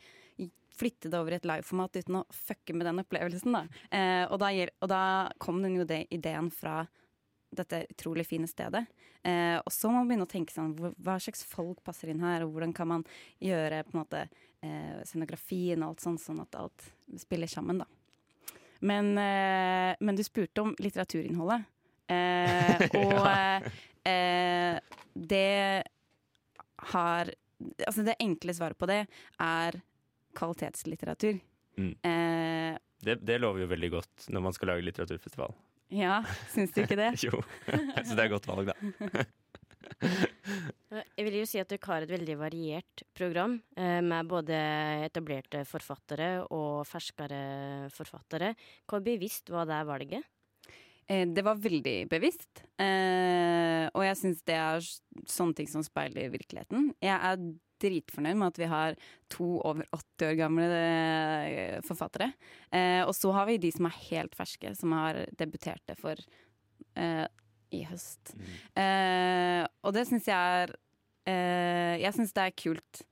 flytte 0.73 1.09
det 1.09 1.19
over 1.19 1.35
i 1.35 1.37
et 1.37 1.45
liveformat 1.45 1.99
uten 2.01 2.15
å 2.17 2.25
fucke 2.33 2.73
med 2.73 2.87
den 2.87 3.01
opplevelsen, 3.03 3.53
da. 3.53 3.63
Eh, 3.93 4.25
og, 4.25 4.39
da 4.41 4.49
og 4.81 4.89
da 4.89 5.03
kom 5.37 5.61
den 5.61 5.77
jo 5.77 5.85
det 5.85 6.07
ideen 6.09 6.49
fra 6.51 6.87
dette 7.53 7.83
utrolig 7.93 8.25
fine 8.25 8.49
stedet. 8.49 8.87
Eh, 9.21 9.59
og 9.61 9.69
så 9.71 9.91
må 9.91 10.01
man 10.01 10.09
begynne 10.09 10.25
å 10.25 10.31
tenke 10.31 10.55
sånn, 10.55 10.73
hva 10.73 11.19
slags 11.21 11.45
folk 11.45 11.83
passer 11.85 12.09
inn 12.09 12.23
her, 12.25 12.41
og 12.43 12.55
hvordan 12.55 12.73
kan 12.73 12.89
man 12.89 13.05
gjøre 13.37 13.83
på 13.85 13.93
en 13.93 14.01
måte 14.01 14.23
eh, 14.25 14.97
scenografien 15.05 15.83
og 15.83 15.93
alt 15.93 16.07
sånn, 16.07 16.17
sånn 16.17 16.41
at 16.41 16.57
alt 16.57 16.89
spiller 17.21 17.51
sammen, 17.51 17.83
da. 17.83 17.85
Men, 18.83 19.13
eh, 19.17 19.93
men 20.03 20.17
du 20.17 20.23
spurte 20.25 20.63
om 20.63 20.73
litteraturinnholdet. 20.83 21.63
Eh, 22.11 22.83
og 23.03 23.27
eh, 24.09 24.79
det 25.13 25.83
har 26.91 27.31
Altså 27.87 28.03
det 28.03 28.17
enkle 28.19 28.51
svaret 28.51 28.75
på 28.75 28.87
det 28.89 29.05
er 29.39 29.77
kvalitetslitteratur. 30.35 31.37
Mm. 31.79 31.93
Eh, 32.03 32.73
det? 33.05 33.21
Det 33.23 33.37
lover 33.39 33.63
jo 33.63 33.69
veldig 33.71 33.89
godt 33.93 34.25
når 34.35 34.43
man 34.49 34.55
skal 34.55 34.73
lage 34.73 34.83
litteraturfestival. 34.83 35.55
ja, 35.93 36.17
syns 36.51 36.75
du 36.75 36.81
ikke 36.83 36.99
det? 36.99 37.13
Jo, 37.23 37.39
jeg 37.69 38.03
syns 38.03 38.17
det 38.17 38.19
er 38.19 38.27
et 38.27 38.35
godt 38.35 38.49
valg, 38.51 38.73
da. 38.73 39.23
Jeg 41.17 41.25
vil 41.25 41.39
jo 41.39 41.47
si 41.49 41.59
at 41.61 41.71
dere 41.71 41.89
har 41.89 42.05
et 42.05 42.13
veldig 42.13 42.35
variert 42.37 43.03
program, 43.17 43.57
eh, 43.77 43.99
med 44.05 44.29
både 44.29 44.59
etablerte 45.07 45.63
forfattere 45.65 46.29
og 46.53 46.83
ferskere 46.89 47.89
forfattere. 47.93 48.53
Hvor 48.89 49.03
bevisst 49.05 49.49
var 49.53 49.67
det 49.69 49.81
valget? 49.89 50.29
Eh, 51.07 51.25
Det 51.25 51.43
var 51.43 51.59
veldig 51.59 51.97
bevisst, 52.11 52.63
eh, 52.77 53.89
og 53.91 54.05
jeg 54.05 54.19
syns 54.21 54.45
det 54.45 54.55
er 54.55 54.85
sånne 55.25 55.55
ting 55.57 55.67
som 55.67 55.83
speiler 55.83 56.31
virkeligheten. 56.31 56.93
Jeg 57.01 57.17
er 57.17 57.37
dritfornøyd 57.83 58.37
med 58.39 58.47
at 58.53 58.59
vi 58.61 58.69
har 58.71 58.95
to 59.33 59.59
over 59.59 59.83
80 59.91 60.29
år 60.29 60.37
gamle 60.39 60.67
forfattere. 61.83 62.29
Og 63.03 63.11
så 63.11 63.33
har 63.35 63.49
vi 63.49 63.57
de 63.59 63.73
som 63.75 63.89
er 63.89 63.97
helt 64.07 64.37
ferske, 64.39 64.71
som 64.79 64.93
har 64.95 65.25
debuterte 65.35 65.97
for 65.99 66.15
eh, 66.95 67.27
i 67.73 67.83
høst. 67.89 68.35
Eh, 68.79 69.63
og 69.83 69.95
det 69.95 70.05
syns 70.09 70.29
jeg 70.29 70.59
er 70.63 70.75
eh, 71.29 71.95
Jeg 72.03 72.13
syns 72.15 72.33
det 72.35 72.45
er 72.45 72.55
kult 72.57 73.03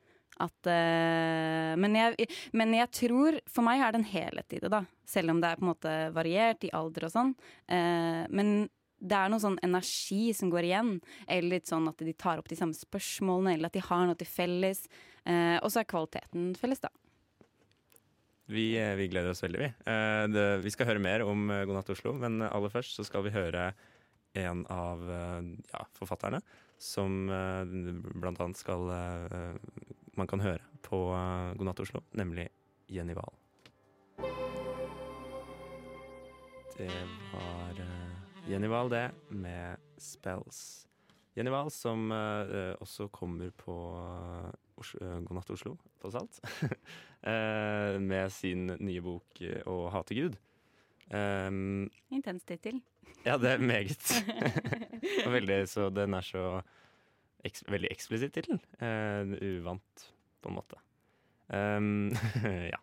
at 0.42 0.70
eh, 0.72 1.72
men, 1.78 1.96
jeg, 1.98 2.28
men 2.58 2.74
jeg 2.74 2.90
tror 2.98 3.38
For 3.52 3.66
meg 3.66 3.82
er 3.84 3.94
det 3.94 4.02
en 4.02 4.12
helhet 4.12 4.56
i 4.58 4.62
det, 4.64 4.72
da. 4.74 4.84
Selv 5.08 5.34
om 5.34 5.42
det 5.42 5.50
er 5.50 5.60
på 5.60 5.66
en 5.66 5.72
måte 5.74 5.96
variert 6.16 6.64
i 6.66 6.72
alder 6.76 7.08
og 7.08 7.14
sånn. 7.14 7.34
Eh, 7.70 8.24
men 8.32 8.70
det 9.02 9.18
er 9.18 9.32
noe 9.34 9.42
sånn 9.42 9.60
energi 9.66 10.30
som 10.38 10.52
går 10.54 10.68
igjen. 10.70 10.96
Eller 11.28 11.58
litt 11.58 11.70
sånn 11.70 11.90
at 11.90 12.02
de 12.02 12.14
tar 12.14 12.42
opp 12.42 12.50
de 12.52 12.58
samme 12.58 12.78
spørsmålene, 12.78 13.58
eller 13.58 13.72
at 13.72 13.78
de 13.78 13.86
har 13.86 14.06
noe 14.08 14.18
til 14.20 14.30
felles. 14.30 14.84
Eh, 15.26 15.58
og 15.60 15.72
så 15.74 15.82
er 15.82 15.90
kvaliteten 15.90 16.52
felles, 16.60 16.84
da. 16.84 16.92
Vi, 18.52 18.74
eh, 18.78 18.94
vi 19.00 19.08
gleder 19.12 19.34
oss 19.34 19.44
veldig, 19.44 19.62
vi. 19.62 19.72
Eh, 19.90 20.26
det, 20.32 20.46
vi 20.66 20.74
skal 20.74 20.92
høre 20.92 21.04
mer 21.04 21.26
om 21.26 21.50
God 21.50 21.78
natt 21.78 21.92
Oslo, 21.94 22.14
men 22.22 22.42
aller 22.46 22.74
først 22.74 22.98
så 23.00 23.08
skal 23.08 23.26
vi 23.26 23.34
høre 23.36 23.72
en 24.34 24.66
av 24.68 25.12
eh, 25.12 25.42
ja, 25.72 25.86
forfatterne 25.94 26.42
som 26.78 27.30
eh, 27.30 27.66
blant 28.22 28.40
annet 28.40 28.58
skal 28.60 28.90
eh, 28.90 29.56
Man 30.18 30.28
kan 30.28 30.44
høre 30.44 30.64
på 30.84 30.98
God 31.56 31.68
natt 31.68 31.80
Oslo, 31.80 32.02
nemlig 32.20 32.50
Jenny 32.92 33.14
Wahl. 33.16 33.32
Det 36.76 36.90
var 37.32 37.80
Jenny 38.50 38.68
Wahl, 38.68 38.90
det, 38.92 39.06
med 39.30 39.80
'Spells'. 39.96 40.90
Jenny 41.36 41.54
Wahl 41.54 41.72
som 41.72 42.12
også 42.12 43.08
kommer 43.08 43.54
på 43.56 43.78
Os 44.76 44.92
God 45.00 45.32
natt 45.38 45.56
Oslo, 45.56 45.78
tross 46.02 46.20
alt. 46.20 46.42
med 48.12 48.32
sin 48.36 48.68
nye 48.68 49.02
bok 49.02 49.40
'Å 49.40 49.78
hate 49.96 50.18
Gud'. 50.18 50.40
Um, 51.12 51.90
Intens 52.12 52.44
tittel. 52.44 52.82
Ja, 53.26 53.38
det 53.42 53.56
er 53.56 53.64
meget. 53.64 54.08
veldig, 55.38 55.60
så 55.70 55.90
den 55.94 56.18
er 56.18 56.26
så 56.26 56.46
eks 57.46 57.66
veldig 57.70 57.92
eksplisitt 57.94 58.34
tittel. 58.38 58.62
Uh, 58.82 59.36
uvant, 59.42 60.08
på 60.42 60.52
en 60.52 60.58
måte. 60.58 60.82
Um, 61.52 62.10
ja. 62.74 62.82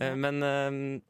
Uh, 0.00 0.14
men 0.18 0.42
uh, 0.42 1.00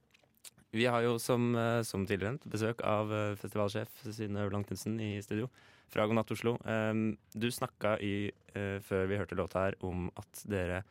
vi 0.73 0.89
har 0.89 1.05
jo 1.05 1.19
som, 1.21 1.53
uh, 1.55 1.83
som 1.87 2.07
tidligere 2.07 2.33
nevnt 2.33 2.49
besøk 2.49 2.81
av 2.89 3.13
eh, 3.13 3.35
festivalsjef 3.37 4.07
Sine 4.09 4.47
Knutsen 4.49 4.97
i 5.05 5.19
studio 5.21 5.51
fra 5.93 6.07
God 6.09 6.17
natt 6.17 6.33
Oslo. 6.33 6.57
Um, 6.65 7.19
du 7.37 7.51
snakka 7.53 7.99
i, 8.01 8.33
eh, 8.55 8.79
før 8.81 9.09
vi 9.11 9.19
hørte 9.21 9.37
låta 9.37 9.67
her, 9.67 9.77
om 9.85 10.09
at 10.17 10.45
dere 10.49 10.83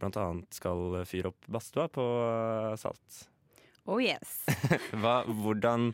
annet 0.00 0.54
skal 0.54 1.02
fyre 1.04 1.32
opp 1.32 1.48
badstua 1.50 1.88
på 1.92 2.04
eh, 2.24 2.76
Salt. 2.80 3.26
Oh 3.88 4.00
yes. 4.00 4.46
Hva, 5.02 5.20
hvordan, 5.26 5.90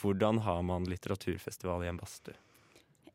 hvordan 0.00 0.40
har 0.44 0.62
man 0.62 0.84
litteraturfestival 0.90 1.84
i 1.84 1.88
en 1.88 1.96
badstue? 2.00 2.34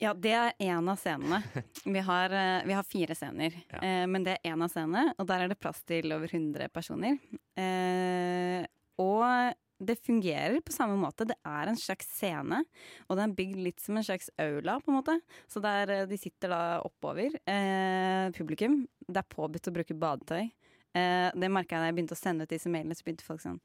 Ja, 0.01 0.15
det 0.17 0.31
er 0.33 0.53
én 0.65 0.87
av 0.89 0.97
scenene. 0.97 1.43
Vi 1.85 1.99
har, 2.01 2.33
eh, 2.33 2.63
vi 2.65 2.73
har 2.73 2.83
fire 2.83 3.13
scener, 3.13 3.53
Ja. 3.69 3.77
eh, 3.85 4.05
men 4.09 4.23
det 4.25 4.39
er 4.39 4.49
én 4.55 4.63
av 4.65 4.69
scenene, 4.73 5.13
og 5.19 5.27
der 5.27 5.41
er 5.43 5.47
det 5.51 5.59
plass 5.61 5.83
til 5.85 6.11
over 6.11 6.25
100 6.27 6.69
personer. 6.73 7.19
Eh, 7.55 8.65
og 8.97 9.53
det 9.81 9.99
fungerer 10.01 10.59
på 10.65 10.73
samme 10.73 10.97
måte. 10.97 11.25
Det 11.29 11.37
er 11.45 11.69
en 11.69 11.77
slags 11.77 12.09
scene, 12.17 12.63
og 13.09 13.17
det 13.17 13.23
er 13.27 13.35
bygd 13.37 13.61
litt 13.65 13.79
som 13.81 13.97
en 13.97 14.03
slags 14.05 14.29
aula, 14.41 14.79
på 14.81 14.89
en 14.89 14.97
måte. 15.03 15.15
Så 15.49 15.61
der 15.61 16.05
de 16.09 16.17
sitter 16.17 16.49
da 16.49 16.81
oppover, 16.85 17.37
eh, 17.45 18.29
publikum. 18.37 18.87
Det 19.07 19.17
er 19.21 19.29
påbudt 19.35 19.69
å 19.69 19.73
bruke 19.73 19.97
badetøy. 19.97 20.51
Eh, 20.93 21.29
det 21.37 21.49
merka 21.53 21.77
jeg 21.77 21.81
da 21.81 21.85
jeg 21.91 21.95
begynte 21.95 22.17
å 22.17 22.23
sende 22.23 22.41
ut 22.43 22.49
disse 22.49 22.69
mailene, 22.73 22.97
så 22.97 23.03
begynte 23.05 23.23
folk 23.25 23.41
sånn 23.41 23.61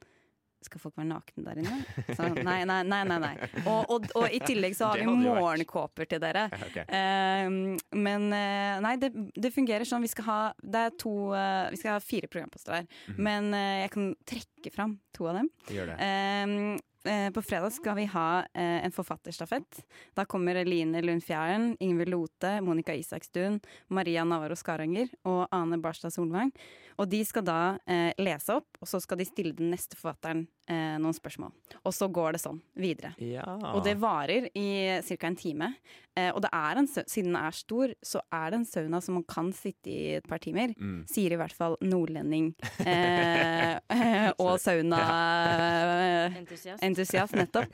skal 0.67 0.83
folk 0.83 0.97
være 0.99 1.09
nakne 1.11 1.47
der 1.47 1.63
inne? 1.63 1.79
Så, 2.17 2.29
nei, 2.37 2.61
nei, 2.69 2.81
nei. 2.87 3.03
nei, 3.09 3.21
nei. 3.23 3.35
Og, 3.65 3.91
og, 3.95 4.11
og 4.19 4.29
i 4.31 4.41
tillegg 4.45 4.77
så 4.79 4.93
har 4.93 5.03
vi 5.03 5.07
morgenkåper 5.09 6.11
til 6.11 6.23
dere. 6.23 6.47
Okay. 6.69 6.87
Uh, 6.91 7.77
men 7.97 8.29
uh, 8.33 8.77
nei, 8.85 8.97
det, 9.03 9.13
det 9.35 9.55
fungerer 9.55 9.89
sånn. 9.89 10.05
Vi 10.05 10.13
skal 10.13 10.29
ha, 10.31 10.41
det 10.63 10.89
to, 11.03 11.15
uh, 11.35 11.69
vi 11.73 11.81
skal 11.81 11.97
ha 11.97 12.03
fire 12.03 12.31
programposter 12.31 12.81
her. 12.81 12.91
Mhm. 13.07 13.23
Men 13.27 13.55
eh, 13.55 13.81
jeg 13.85 13.95
kan 13.95 14.11
trekke 14.29 14.75
fram 14.75 14.99
to 15.17 15.31
av 15.31 15.41
dem. 15.41 15.51
Gjør 15.73 15.93
det. 15.93 15.97
Eh, 16.07 17.13
eh, 17.13 17.29
på 17.35 17.43
fredag 17.45 17.75
skal 17.77 17.99
vi 18.01 18.07
ha 18.13 18.29
en 18.55 18.95
forfatterstafett. 18.95 19.83
Da 20.19 20.27
kommer 20.29 20.59
Line 20.67 21.03
Lund 21.05 21.25
Fjæren, 21.25 21.75
Ingvild 21.81 22.13
Lote, 22.15 22.57
Monica 22.65 22.95
Isakstuen, 22.97 23.61
Maria 23.89 24.25
Navarro 24.25 24.57
Skaranger 24.59 25.13
og 25.25 25.47
Ane 25.55 25.79
Barstad 25.83 26.15
Solvang. 26.15 26.53
Og 26.97 27.09
de 27.11 27.25
skal 27.29 27.45
da 27.47 27.61
eh, 27.87 28.13
lese 28.23 28.55
opp, 28.57 28.69
og 28.81 28.89
så 28.89 29.01
skal 29.03 29.19
de 29.21 29.27
stille 29.29 29.55
den 29.57 29.71
neste 29.75 29.97
forfatteren 29.99 30.47
eh, 30.71 30.97
noen 31.03 31.15
spørsmål. 31.17 31.53
Og 31.85 31.93
så 31.95 32.09
går 32.13 32.31
det 32.37 32.41
sånn 32.43 32.61
videre. 32.79 33.11
Ja. 33.23 33.45
Og 33.75 33.85
det 33.87 33.97
varer 34.03 34.43
i 34.57 34.67
ca. 35.05 35.27
en 35.29 35.37
time. 35.39 35.69
Eh, 36.17 36.31
og 36.33 36.41
det 36.45 36.51
er 36.57 36.73
en, 36.81 36.89
siden 36.89 37.33
den 37.33 37.39
er 37.41 37.51
stor, 37.57 37.89
så 38.01 38.21
er 38.33 38.51
det 38.51 38.57
en 38.61 38.69
sauna 38.69 39.01
som 39.05 39.15
man 39.19 39.27
kan 39.29 39.53
sitte 39.57 39.89
i 39.93 40.15
et 40.19 40.27
par 40.29 40.41
timer. 40.43 40.69
Mm. 40.81 41.01
Sier 41.11 41.31
i 41.37 41.41
hvert 41.41 41.57
fall 41.57 41.75
nordlending 41.85 42.47
eh, 42.87 43.75
eh, 43.77 44.31
og 44.43 44.55
sauna-entusiast, 44.63 46.83
Entusiast. 46.89 47.33
nettopp. 47.37 47.69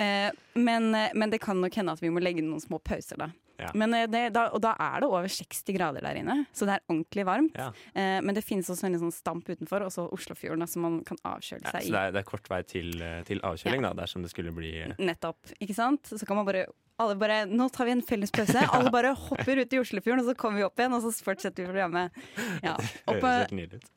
Eh, 0.00 0.30
men, 0.54 0.94
eh, 0.94 1.10
men 1.14 1.30
det 1.30 1.40
kan 1.42 1.60
nok 1.60 1.74
hende 1.74 1.92
at 1.92 2.00
vi 2.02 2.10
må 2.12 2.20
legge 2.22 2.42
noen 2.44 2.60
små 2.62 2.78
pauser 2.82 3.18
da. 3.20 3.30
Ja. 3.60 3.68
Men, 3.78 3.94
eh, 3.94 4.06
det, 4.10 4.32
da. 4.34 4.48
Og 4.56 4.62
da 4.64 4.72
er 4.80 5.00
det 5.04 5.08
over 5.10 5.28
60 5.30 5.74
grader 5.76 6.02
der 6.02 6.18
inne, 6.18 6.38
så 6.56 6.66
det 6.66 6.78
er 6.78 6.84
ordentlig 6.90 7.24
varmt. 7.28 7.54
Ja. 7.58 7.68
Eh, 7.94 8.18
men 8.24 8.34
det 8.34 8.42
finnes 8.44 8.70
også 8.72 8.88
en 8.88 8.98
sånn 8.98 9.12
stamp 9.14 9.46
utenfor, 9.52 9.84
og 9.86 9.92
så 9.94 10.08
Oslofjorden, 10.10 10.66
som 10.68 10.82
man 10.82 11.00
kan 11.06 11.20
avkjøle 11.28 11.62
Ja, 11.68 11.74
seg 11.76 11.84
så 11.84 11.88
i. 11.88 11.92
det 11.94 12.00
er, 12.00 12.14
det 12.16 12.22
er 12.24 12.30
kort 12.32 12.48
vei 12.50 12.62
til, 12.66 12.90
til 13.28 13.42
avkjøling, 13.46 13.84
da, 13.86 13.92
dersom 14.02 14.24
det 14.24 14.32
skulle 14.32 14.54
bli 14.56 14.72
Nettopp. 14.98 15.54
Ikke 15.60 15.76
sant? 15.78 16.10
Så 16.10 16.26
kan 16.26 16.40
man 16.40 16.48
bare 16.48 16.66
alle 17.02 17.16
bare, 17.20 17.38
Nå 17.50 17.66
tar 17.74 17.88
vi 17.88 17.94
en 17.96 18.02
felles 18.06 18.30
pause. 18.34 18.62
Alle 18.76 18.90
bare 18.94 19.10
hopper 19.18 19.60
ut 19.62 19.72
i 19.74 19.80
Oslofjorden, 19.82 20.22
og 20.24 20.30
så 20.30 20.34
kommer 20.38 20.60
vi 20.62 20.64
opp 20.66 20.78
igjen, 20.80 20.94
og 20.96 21.02
så 21.04 21.12
fortsetter 21.26 21.64
vi 21.64 21.70
programmet. 21.72 22.12
Ja. 22.66 22.76
Og 23.10 23.18
på, 23.22 23.30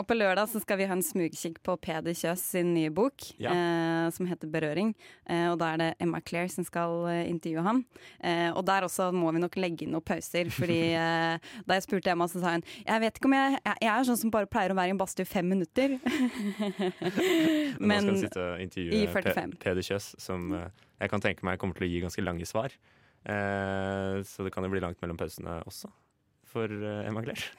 og 0.01 0.07
på 0.09 0.15
lørdag 0.17 0.47
så 0.49 0.59
skal 0.63 0.79
vi 0.79 0.87
ha 0.89 0.95
en 0.95 1.03
smugkikk 1.05 1.59
på 1.65 1.75
Peder 1.83 2.15
Kjøs 2.17 2.41
sin 2.55 2.73
nye 2.73 2.89
bok, 2.93 3.27
Ja. 3.41 3.51
eh, 3.53 4.09
som 4.15 4.25
heter 4.29 4.47
'Berøring'. 4.49 4.93
Eh, 5.29 5.47
og 5.51 5.59
da 5.61 5.73
er 5.73 5.77
det 5.81 5.89
Emma 6.01 6.19
Claire 6.25 6.49
som 6.49 6.65
skal 6.65 7.05
eh, 7.11 7.29
intervjue 7.29 7.61
ham. 7.63 7.83
Eh, 8.23 8.49
og 8.55 8.65
der 8.65 8.87
også 8.87 9.11
må 9.13 9.31
vi 9.35 9.39
nok 9.43 9.55
legge 9.61 9.85
inn 9.85 9.91
noen 9.93 10.03
pauser, 10.05 10.49
fordi 10.49 10.79
eh, 11.03 11.37
da 11.67 11.77
jeg 11.77 11.83
spurte 11.85 12.11
Emma, 12.11 12.27
så 12.27 12.41
sa 12.41 12.55
hun 12.57 12.63
jeg 12.85 13.01
vet 13.01 13.17
ikke 13.19 13.29
om 13.29 13.33
jeg 13.37 13.59
Jeg, 13.65 13.77
jeg 13.81 13.91
er 13.91 14.03
sånn 14.09 14.17
som 14.17 14.31
bare 14.33 14.47
pleier 14.49 14.71
å 14.73 14.75
være 14.77 14.89
i 14.91 14.95
en 14.95 14.97
badstue 14.99 15.25
fem 15.25 15.45
minutter. 15.47 15.99
Men, 17.79 18.05
nå 18.07 18.15
skal 18.15 18.15
vi 18.15 18.23
sitte 18.25 18.45
og 18.45 18.61
intervjue 18.63 19.55
Peder 19.61 19.85
Kjøs, 19.85 20.07
som 20.21 20.51
eh, 20.55 20.67
jeg 20.99 21.11
kan 21.11 21.23
tenke 21.23 21.45
meg 21.47 21.59
kommer 21.61 21.77
til 21.77 21.87
å 21.87 21.91
gi 21.91 22.01
ganske 22.03 22.23
lange 22.23 22.47
svar. 22.49 22.73
Eh, 23.25 24.17
så 24.27 24.45
det 24.45 24.53
kan 24.53 24.65
jo 24.65 24.71
bli 24.73 24.83
langt 24.83 25.01
mellom 25.01 25.17
pausene 25.19 25.59
også, 25.65 25.89
for 26.49 26.69
eh, 26.69 27.07
Emma 27.07 27.23
Claire. 27.25 27.49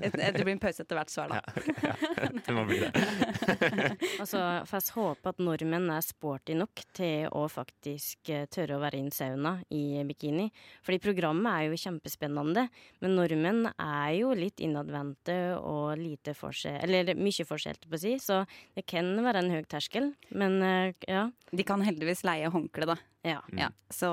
Et- 0.00 0.12
Det 0.16 0.42
blir 0.42 0.54
en 0.54 0.58
pause 0.62 0.82
etter 0.82 0.96
hvert 0.98 1.10
svar, 1.12 1.28
da. 1.28 1.40
Ja, 1.84 2.28
det 2.32 2.54
må 2.56 2.64
bli 2.66 2.78
det. 2.80 2.90
Altså, 4.24 4.40
får 4.66 4.80
jeg 4.80 4.94
håpe 4.96 5.30
at 5.34 5.40
nordmenn 5.44 5.90
er 5.92 6.02
sporty 6.04 6.54
nok 6.56 6.82
til 6.96 7.26
å 7.34 7.44
faktisk 7.52 8.30
eh, 8.32 8.46
tørre 8.52 8.78
å 8.78 8.82
være 8.82 8.98
i 9.02 9.10
sauna 9.14 9.56
i 9.74 9.82
bikini. 10.08 10.48
Fordi 10.86 10.98
programmet 11.04 11.52
er 11.52 11.68
jo 11.68 11.78
kjempespennende, 11.84 12.66
men 13.04 13.16
nordmenn 13.18 13.68
er 13.74 14.10
jo 14.18 14.32
litt 14.38 14.62
innadvendte 14.64 15.36
og 15.60 15.98
lite 16.00 16.34
forskjell 16.38 16.80
Eller 16.86 17.14
mye 17.18 17.46
forskjell, 17.46 17.78
på 17.84 17.98
å 17.98 18.00
si, 18.00 18.14
så 18.22 18.42
det 18.74 18.86
kan 18.90 19.12
være 19.24 19.44
en 19.44 19.52
høy 19.54 19.62
terskel. 19.70 20.12
Men 20.34 20.60
eh, 20.64 20.94
ja. 21.10 21.26
De 21.52 21.66
kan 21.66 21.84
heldigvis 21.84 22.24
leie 22.26 22.48
håndkle, 22.50 22.88
da. 22.94 22.98
ja. 23.26 23.40
Mm. 23.52 23.60
Ja, 23.66 23.70
så 23.94 24.10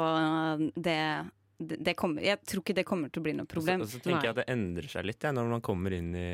det, 0.76 1.00
det, 1.62 1.94
kommer 2.00 2.24
Jeg 2.26 2.40
tror 2.48 2.62
ikke 2.64 2.76
det 2.78 2.84
kommer 2.88 3.10
til 3.14 3.22
å 3.22 3.26
bli 3.26 3.34
noe 3.38 3.46
problem. 3.50 3.82
Og 3.84 3.88
så, 3.90 3.98
og 3.98 4.02
så 4.02 4.04
tenker 4.06 4.18
Nei. 4.18 4.26
jeg 4.28 4.34
at 4.36 4.40
det 4.42 4.46
endrer 4.54 4.88
seg 4.94 5.06
litt 5.08 5.24
ja, 5.28 5.32
når 5.36 5.50
man 5.54 5.62
kommer 5.66 5.94
inn 5.98 6.12
i 6.18 6.26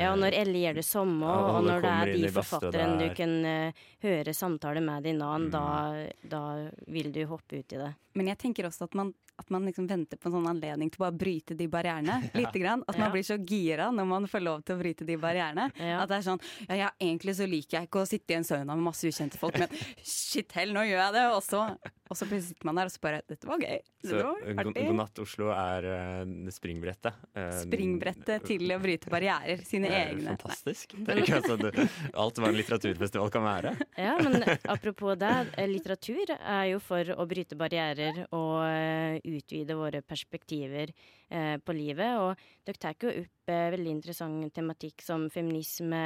Ja, 0.00 0.12
og 0.12 0.18
når 0.22 0.36
Ellie 0.40 0.64
gjør 0.68 0.78
det 0.80 0.86
samme, 0.88 1.26
Ja, 1.26 1.38
og 1.40 1.58
og 1.60 1.66
når 1.68 1.84
det 1.86 1.90
er 1.94 2.12
de 2.14 2.30
forfatteren 2.34 2.40
forfatterne 2.40 3.00
du 3.00 3.16
kan 3.16 3.34
uh, 3.46 3.84
høre 4.06 4.34
samtale 4.36 4.80
med 4.84 5.02
din 5.08 5.22
annen, 5.22 5.48
Mm. 5.50 5.52
da, 5.52 6.06
da 6.30 6.42
vil 6.86 7.10
du 7.12 7.24
hoppe 7.30 7.58
ut 7.62 7.72
i 7.72 7.80
det. 7.80 7.90
Men 8.14 8.26
jeg 8.32 8.38
tenker 8.38 8.66
også 8.68 8.84
at 8.88 8.94
man, 8.98 9.14
at 9.40 9.50
man 9.52 9.64
liksom 9.66 9.88
venter 9.90 10.20
på 10.20 10.28
en 10.30 10.34
sånn 10.38 10.48
anledning 10.52 10.90
til 10.92 11.00
å 11.02 11.06
bare 11.08 11.16
bryte 11.20 11.56
de 11.58 11.66
barrierene. 11.72 12.18
Lite 12.38 12.60
grann. 12.62 12.84
At 12.86 12.98
man 12.98 13.08
Ja. 13.08 13.12
blir 13.16 13.26
så 13.26 13.38
gira 13.40 13.88
når 13.94 14.06
man 14.12 14.28
får 14.30 14.44
lov 14.44 14.62
til 14.68 14.76
å 14.76 14.82
bryte 14.82 15.08
de 15.08 15.16
barrierene. 15.20 15.70
Ja. 15.80 16.02
At 16.04 16.10
det 16.12 16.20
er 16.20 16.26
sånn 16.28 16.42
Ja, 16.68 16.76
ja, 16.84 16.90
egentlig 17.00 17.34
så 17.40 17.46
liker 17.48 17.80
jeg 17.80 17.88
ikke 17.88 18.02
å 18.04 18.08
sitte 18.08 18.34
i 18.34 18.38
en 18.38 18.44
sauna 18.46 18.76
med 18.76 18.84
masse 18.90 19.08
ukjente 19.08 19.40
folk, 19.40 19.56
men 19.58 19.72
shit 20.04 20.52
hell, 20.58 20.74
nå 20.76 20.84
gjør 20.86 21.00
jeg 21.06 21.14
det! 21.16 21.24
Og 21.34 21.40
så, 21.46 21.62
og 22.10 22.18
så 22.18 22.26
sitter 22.28 22.68
man 22.68 22.78
der 22.78 22.90
og 22.90 22.92
så 22.94 23.00
bare 23.02 23.22
Dette 23.26 23.48
var 23.48 23.62
gøy. 23.64 23.80
Så 24.04 24.12
Dette 24.12 24.24
var 24.26 24.40
God 24.44 24.70
artig. 24.70 24.84
God 24.90 24.98
natt 25.00 25.20
Oslo 25.24 25.48
er 25.54 25.86
uh, 25.88 26.50
springbrettet. 26.54 27.18
Uh, 27.36 27.48
Springbrettet 27.64 28.46
til 28.48 28.74
å 28.74 28.78
bryte 28.82 29.10
barrierer. 29.12 29.64
Sine 29.68 29.88
det 29.90 29.96
er 29.98 30.12
egne. 30.12 30.24
Nei. 30.26 30.36
Fantastisk. 30.36 30.94
Det 30.98 31.14
er 31.14 31.22
ikke 31.24 31.40
altså, 31.40 31.86
alt 32.24 32.40
hva 32.40 32.50
en 32.52 32.58
litteraturfestival 32.60 33.32
kan 33.34 33.46
være. 33.46 33.74
Ja, 34.00 34.14
men 34.22 34.42
apropos 34.72 35.16
det, 35.20 35.30
eh, 35.60 35.68
litteratur 35.68 36.30
er 36.36 36.64
jo 36.70 36.78
for 36.82 37.10
å 37.20 37.26
bryte 37.28 37.56
barrierer 37.60 38.22
og 38.32 39.26
utvide 39.38 39.76
våre 39.78 40.02
perspektiver 40.02 40.92
eh, 41.28 41.56
på 41.62 41.76
livet. 41.76 42.18
Og 42.20 42.66
dere 42.66 42.82
tar 42.82 42.98
jo 43.00 43.12
opp 43.22 43.52
eh, 43.52 43.70
veldig 43.76 43.94
interessant 43.94 44.50
tematikk 44.54 45.04
som 45.06 45.28
feminisme, 45.32 46.04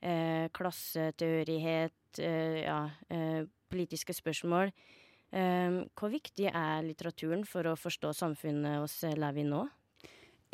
eh, 0.00 0.48
klassetilhørighet, 0.54 2.20
eh, 2.22 2.60
ja, 2.64 2.80
eh, 3.12 3.44
politiske 3.70 4.16
spørsmål. 4.16 4.74
Eh, 5.34 5.80
hvor 5.98 6.12
viktig 6.12 6.50
er 6.50 6.84
litteraturen 6.86 7.46
for 7.48 7.66
å 7.66 7.78
forstå 7.78 8.12
samfunnet 8.14 9.00
vi 9.02 9.14
lever 9.18 9.42
i 9.42 9.48
nå? 9.48 9.64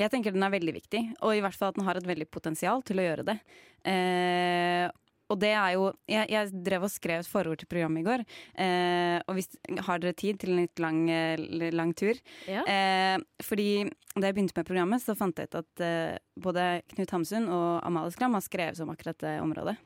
Jeg 0.00 0.08
tenker 0.12 0.32
den 0.32 0.46
er 0.46 0.52
veldig 0.54 0.72
viktig, 0.72 1.00
og 1.20 1.36
i 1.36 1.42
hvert 1.44 1.56
fall 1.58 1.74
at 1.74 1.76
den 1.76 1.84
har 1.84 1.98
et 1.98 2.06
veldig 2.08 2.26
potensial 2.32 2.80
til 2.86 3.02
å 3.02 3.04
gjøre 3.04 3.26
det. 3.28 3.36
Eh, 3.84 4.86
og 5.30 5.38
det 5.42 5.52
er 5.54 5.74
jo 5.76 5.88
jeg, 6.10 6.26
jeg 6.32 6.62
drev 6.66 6.86
og 6.86 6.92
skrev 6.92 7.22
et 7.22 7.30
forord 7.30 7.60
til 7.60 7.70
programmet 7.70 8.02
i 8.02 8.08
går. 8.08 8.24
Eh, 8.64 9.18
og 9.26 9.38
hvis, 9.38 9.50
har 9.86 10.02
dere 10.02 10.16
tid 10.18 10.40
til 10.42 10.54
en 10.54 10.62
litt 10.64 10.82
lang, 10.82 11.02
eh, 11.10 11.70
lang 11.74 11.94
tur? 11.96 12.18
Ja. 12.50 12.64
Eh, 12.66 13.16
fordi 13.46 13.70
da 14.16 14.26
jeg 14.26 14.36
begynte 14.36 14.58
med 14.58 14.68
programmet, 14.68 15.04
så 15.04 15.16
fant 15.18 15.38
jeg 15.38 15.50
ut 15.50 15.60
at 15.62 15.84
eh, 15.86 16.18
både 16.40 16.66
Knut 16.96 17.14
Hamsun 17.14 17.46
og 17.48 17.68
Amalie 17.86 18.14
Skram 18.14 18.34
har 18.36 18.44
skrevet 18.44 18.82
om 18.82 18.90
akkurat 18.92 19.22
det 19.22 19.36
området. 19.44 19.78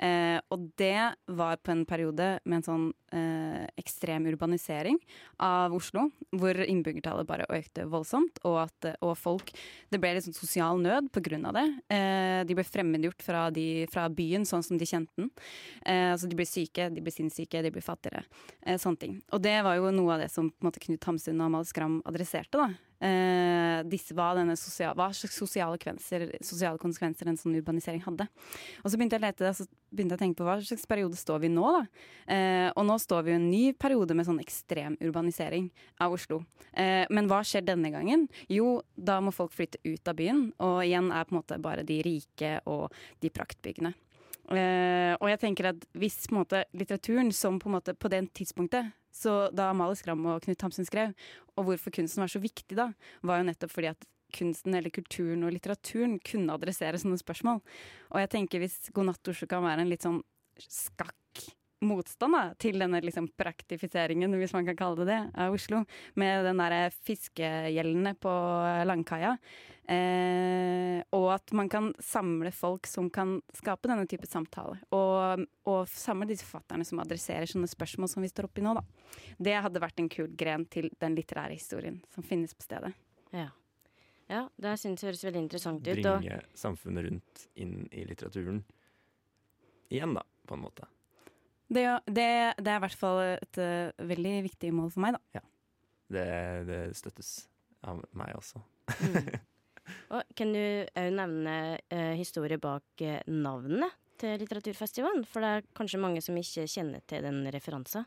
Eh, 0.00 0.38
og 0.48 0.70
det 0.80 1.12
var 1.28 1.60
på 1.60 1.74
en 1.74 1.84
periode 1.88 2.38
med 2.44 2.60
en 2.60 2.66
sånn 2.66 2.90
eh, 3.14 3.66
ekstrem 3.80 4.26
urbanisering 4.30 4.98
av 5.42 5.74
Oslo, 5.76 6.08
hvor 6.36 6.58
innbyggertallet 6.64 7.28
bare 7.28 7.48
økte 7.52 7.86
voldsomt, 7.90 8.40
og 8.48 8.60
at 8.66 8.90
eh, 8.90 8.98
og 9.00 9.16
folk 9.18 9.52
Det 9.90 9.98
ble 10.00 10.12
litt 10.14 10.26
sånn 10.26 10.36
sosial 10.36 10.80
nød 10.80 11.10
på 11.14 11.22
grunn 11.24 11.46
av 11.48 11.56
det. 11.56 11.66
Eh, 11.92 12.42
de 12.46 12.56
ble 12.56 12.64
fremmedgjort 12.66 13.24
fra, 13.24 13.46
de, 13.54 13.86
fra 13.90 14.06
byen 14.12 14.46
sånn 14.46 14.64
som 14.66 14.78
de 14.78 14.88
kjente 14.88 15.12
den. 15.18 15.30
Eh, 15.84 16.10
altså 16.12 16.30
de 16.30 16.38
ble 16.38 16.46
syke, 16.48 16.90
de 16.94 17.02
ble 17.02 17.14
sinnssyke, 17.14 17.64
de 17.64 17.72
ble 17.74 17.82
fattigere. 17.84 18.22
Eh, 18.62 18.78
sånne 18.80 19.02
ting. 19.02 19.18
Og 19.34 19.42
det 19.42 19.58
var 19.66 19.80
jo 19.80 19.90
noe 19.94 20.14
av 20.16 20.24
det 20.24 20.30
som 20.32 20.52
måte, 20.62 20.82
Knut 20.82 21.04
Hamsun 21.08 21.40
og 21.40 21.50
Amalie 21.50 21.70
Skram 21.70 22.00
adresserte. 22.08 22.60
da. 22.60 22.70
Uh, 23.00 23.80
disse, 23.88 24.12
hva, 24.12 24.34
sosial, 24.60 24.92
hva 24.92 25.06
slags 25.16 25.38
sosiale, 25.40 25.78
sosiale 26.44 26.76
konsekvenser 26.76 27.30
en 27.30 27.38
sånn 27.40 27.54
urbanisering 27.56 28.02
hadde. 28.04 28.26
Og 28.82 28.92
så 28.92 29.00
begynte 29.00 29.16
jeg 29.16 29.22
å 29.22 29.24
lete, 29.24 29.52
så 29.56 29.64
tenke 30.20 30.36
på 30.36 30.44
hva 30.44 30.58
slags 30.60 30.84
periode 30.84 31.16
står 31.16 31.40
vi 31.46 31.48
nå, 31.48 31.64
da. 31.78 31.80
Uh, 32.28 32.68
og 32.74 32.84
nå 32.90 32.98
står 33.00 33.24
vi 33.26 33.32
i 33.32 33.38
en 33.38 33.48
ny 33.50 33.62
periode 33.72 34.14
med 34.16 34.28
sånn 34.28 34.42
ekstrem 34.42 34.98
urbanisering 35.00 35.70
av 36.00 36.14
Oslo. 36.16 36.42
Eh, 36.72 37.06
men 37.10 37.30
hva 37.30 37.40
skjer 37.46 37.64
denne 37.66 37.92
gangen? 37.94 38.28
Jo, 38.52 38.78
da 38.94 39.18
må 39.24 39.32
folk 39.34 39.54
flytte 39.56 39.80
ut 39.86 40.10
av 40.10 40.18
byen, 40.20 40.46
og 40.62 40.84
igjen 40.84 41.10
er 41.10 41.26
på 41.26 41.34
en 41.34 41.40
måte 41.40 41.60
bare 41.62 41.86
de 41.86 42.00
rike 42.06 42.58
og 42.70 42.88
de 43.24 43.32
praktbyggene. 43.32 43.94
Eh, 44.50 45.14
og 45.18 45.28
jeg 45.30 45.42
tenker 45.44 45.70
at 45.72 45.84
hvis 45.98 46.24
på 46.26 46.34
en 46.34 46.42
måte, 46.42 46.64
litteraturen, 46.74 47.30
som 47.34 47.60
på, 47.62 47.70
en 47.70 47.78
måte, 47.78 47.94
på 47.94 48.10
det 48.12 48.24
tidspunktet 48.36 48.94
så 49.14 49.50
da 49.54 49.70
Amalie 49.70 49.98
Skram 49.98 50.22
og 50.30 50.42
Knut 50.44 50.62
Hamsun 50.62 50.86
skrev, 50.86 51.14
og 51.58 51.66
hvorfor 51.66 51.94
kunsten 51.94 52.22
var 52.22 52.30
så 52.30 52.40
viktig 52.42 52.78
da, 52.78 52.90
var 53.26 53.40
jo 53.40 53.48
nettopp 53.48 53.72
fordi 53.74 53.90
at 53.90 54.06
kunsten 54.30 54.76
eller 54.78 54.94
kulturen 54.94 55.42
og 55.46 55.54
litteraturen 55.54 56.18
kunne 56.22 56.54
adressere 56.54 57.00
sånne 57.02 57.18
spørsmål. 57.18 57.58
Og 58.14 58.20
jeg 58.22 58.30
tenker 58.36 58.62
hvis 58.62 58.78
God 58.94 59.10
natt 59.10 59.32
Oslo 59.32 59.48
kan 59.50 59.64
være 59.66 59.84
en 59.84 59.90
litt 59.90 60.06
sånn 60.06 60.20
skakk 60.60 61.16
motstand 61.84 62.36
da, 62.36 62.42
til 62.60 62.80
denne 62.80 63.00
liksom 63.04 63.30
praktifiseringen, 63.40 64.34
hvis 64.40 64.54
man 64.56 64.68
kan 64.68 64.78
kalle 64.78 65.04
det 65.04 65.10
det, 65.10 65.20
av 65.40 65.56
Oslo. 65.56 65.82
Med 66.20 66.44
den 66.46 66.60
derre 66.60 66.88
fiskegjeldene 67.06 68.14
på 68.20 68.32
Langkaia. 68.88 69.36
Eh, 69.90 71.00
og 71.16 71.26
at 71.34 71.50
man 71.56 71.68
kan 71.72 71.88
samle 72.04 72.52
folk 72.54 72.86
som 72.86 73.08
kan 73.10 73.38
skape 73.56 73.90
denne 73.90 74.06
type 74.10 74.28
samtale. 74.30 74.76
Og, 74.94 75.46
og 75.66 75.80
samle 75.90 76.28
disse 76.30 76.46
forfatterne 76.46 76.86
som 76.86 77.00
adresserer 77.02 77.50
sånne 77.50 77.70
spørsmål 77.70 78.12
som 78.12 78.22
vi 78.22 78.30
står 78.30 78.50
oppi 78.50 78.62
nå, 78.64 78.76
da. 78.78 78.84
Det 79.40 79.56
hadde 79.56 79.82
vært 79.82 80.02
en 80.02 80.12
kul 80.12 80.30
gren 80.38 80.68
til 80.70 80.92
den 81.02 81.16
litterære 81.18 81.56
historien 81.56 81.98
som 82.14 82.26
finnes 82.26 82.54
på 82.54 82.66
stedet. 82.68 82.92
Ja. 83.34 83.48
ja 84.30 84.44
det 84.60 84.76
synes 84.82 85.02
jeg 85.02 85.10
høres 85.10 85.26
veldig 85.26 85.44
interessant 85.48 85.82
ut. 85.82 85.90
Bringe 85.96 86.38
samfunnet 86.54 87.08
rundt 87.08 87.44
inn 87.58 87.82
i 87.90 88.06
litteraturen. 88.06 88.62
Igjen, 89.90 90.14
da, 90.14 90.22
på 90.46 90.54
en 90.54 90.66
måte. 90.68 90.86
Det, 91.70 91.84
det, 92.10 92.26
det 92.58 92.72
er 92.72 92.80
i 92.80 92.82
hvert 92.82 92.98
fall 92.98 93.20
et 93.36 93.60
uh, 93.62 94.06
veldig 94.10 94.34
viktig 94.48 94.72
mål 94.74 94.90
for 94.90 95.04
meg, 95.04 95.14
da. 95.14 95.38
Ja. 95.38 95.44
Det, 96.10 96.26
det 96.66 96.80
støttes 96.98 97.30
av 97.86 98.02
meg 98.18 98.34
også. 98.34 98.62
mm. 98.98 99.30
Og 100.14 100.34
kan 100.38 100.52
du 100.54 100.60
òg 100.60 101.12
nevne 101.14 101.54
uh, 101.90 102.14
historie 102.18 102.58
bak 102.62 103.04
uh, 103.06 103.20
navnet 103.30 103.94
til 104.20 104.36
litteraturfestivalen? 104.42 105.24
For 105.26 105.42
det 105.42 105.52
er 105.52 105.68
kanskje 105.78 106.02
mange 106.02 106.22
som 106.24 106.36
ikke 106.38 106.66
kjenner 106.70 107.04
til 107.10 107.24
den 107.26 107.44
referansen? 107.54 108.06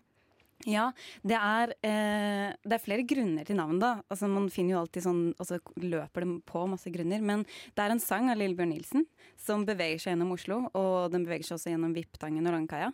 Ja, 0.69 0.85
det 1.27 1.35
er, 1.35 1.73
eh, 1.83 2.53
det 2.63 2.77
er, 2.77 2.83
flere 2.83 3.03
grunner 3.07 3.43
til 3.47 3.57
navnet, 3.59 3.81
da. 3.83 3.91
Altså, 4.07 4.29
man 4.31 4.47
finner 4.53 4.75
jo 4.75 4.81
alltid 4.83 5.03
sånn 5.03 5.21
Og 5.35 5.47
så 5.49 5.59
løper 5.81 6.23
det 6.23 6.37
på 6.47 6.63
masse 6.71 6.91
grunner. 6.93 7.19
Men 7.21 7.43
det 7.75 7.83
er 7.83 7.91
en 7.91 8.03
sang 8.03 8.29
av 8.31 8.39
Lillebjørn 8.39 8.71
Nilsen 8.71 9.05
som 9.35 9.65
beveger 9.67 9.99
seg 9.99 10.13
gjennom 10.13 10.33
Oslo. 10.37 10.61
Og 10.71 11.11
den 11.11 11.27
beveger 11.27 11.49
seg 11.49 11.59
også 11.59 11.73
gjennom 11.73 11.95
Viptangen 11.97 12.47
og 12.47 12.55
Langkaia. 12.55 12.93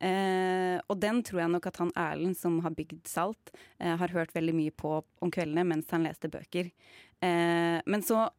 Eh, 0.00 0.80
og 0.88 0.96
den 0.96 1.20
tror 1.26 1.42
jeg 1.42 1.52
nok 1.52 1.68
at 1.68 1.82
han 1.82 1.92
Erlend, 1.98 2.38
som 2.40 2.56
har 2.64 2.72
bygd 2.72 3.04
Salt, 3.10 3.52
eh, 3.78 3.96
har 4.00 4.16
hørt 4.16 4.32
veldig 4.32 4.56
mye 4.56 4.72
på 4.72 5.02
om 5.20 5.32
kveldene 5.32 5.66
mens 5.68 5.92
han 5.92 6.08
leste 6.08 6.30
bøker. 6.32 6.70
Eh, 7.20 7.78
men 7.84 8.06
så 8.06 8.30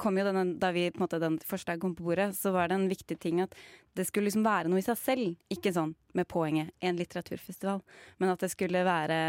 kom 0.00 0.18
jo 0.18 0.24
denne, 0.26 0.44
da 0.60 0.70
vi 0.74 0.86
på 0.92 1.00
en 1.00 1.04
måte 1.06 1.20
den 1.22 1.38
forslaget 1.44 1.82
kom 1.82 1.94
på 1.96 2.06
bordet, 2.06 2.30
så 2.38 2.52
var 2.54 2.70
det 2.70 2.78
en 2.78 2.88
viktig 2.90 3.18
ting 3.22 3.42
at 3.44 3.54
det 3.96 4.06
skulle 4.08 4.28
liksom 4.28 4.46
være 4.46 4.70
noe 4.70 4.80
i 4.80 4.86
seg 4.86 4.98
selv. 5.00 5.34
Ikke 5.52 5.72
sånn 5.74 5.94
med 6.16 6.28
poenget 6.30 6.72
en 6.84 6.98
litteraturfestival, 7.00 7.82
men 8.20 8.32
at 8.32 8.44
det 8.44 8.52
skulle 8.52 8.84
være 8.86 9.20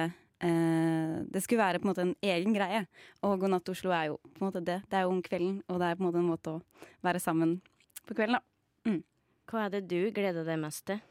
eh, 0.43 1.15
Det 1.27 1.41
skulle 1.43 1.63
være 1.63 1.81
på 1.81 1.88
en 1.88 1.91
måte 1.93 2.05
en 2.05 2.15
egen 2.21 2.55
greie. 2.55 2.86
Og 3.24 3.39
God 3.41 3.55
natt 3.55 3.74
Oslo 3.74 3.93
er 3.95 4.12
jo 4.12 4.19
på 4.27 4.41
en 4.41 4.50
måte 4.50 4.63
det. 4.63 4.81
Det 4.89 5.00
er 5.00 5.07
jo 5.07 5.15
om 5.15 5.24
kvelden, 5.24 5.62
og 5.67 5.81
det 5.81 5.89
er 5.89 6.00
på 6.00 6.03
en 6.05 6.09
måte 6.09 6.24
en 6.24 6.31
måte 6.31 6.55
å 6.57 6.62
være 7.05 7.24
sammen 7.24 7.59
på 8.07 8.15
kvelden, 8.15 8.39
da. 8.39 8.43
Mm. 8.88 9.01
Hva 9.47 9.65
er 9.65 9.75
det 9.75 9.88
du 9.88 10.00
gleder 10.15 10.47
deg 10.47 10.59
mest 10.59 10.86
til? 10.88 11.03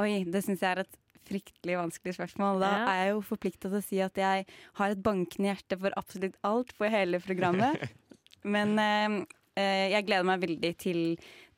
Oi, 0.00 0.24
det 0.24 0.42
syns 0.46 0.62
jeg 0.62 0.70
er 0.70 0.84
et 0.84 1.00
fryktelig 1.30 1.78
vanskelig 1.78 2.16
spørsmål. 2.16 2.60
Da 2.62 2.70
ja. 2.72 2.84
er 2.90 3.00
jeg 3.02 3.14
jo 3.14 3.24
forplikta 3.26 3.68
til 3.68 3.78
å 3.78 3.84
si 3.84 4.00
at 4.02 4.18
jeg 4.18 4.46
har 4.80 4.94
et 4.94 5.02
bankende 5.04 5.52
hjerte 5.52 5.78
for 5.80 5.96
absolutt 6.00 6.38
alt 6.46 6.72
for 6.76 6.92
hele 6.92 7.20
programmet. 7.22 7.84
Men 8.42 8.74
eh, 8.80 9.16
eh, 9.60 9.86
jeg 9.94 10.06
gleder 10.08 10.26
meg 10.28 10.42
veldig 10.44 10.72
til 10.80 11.00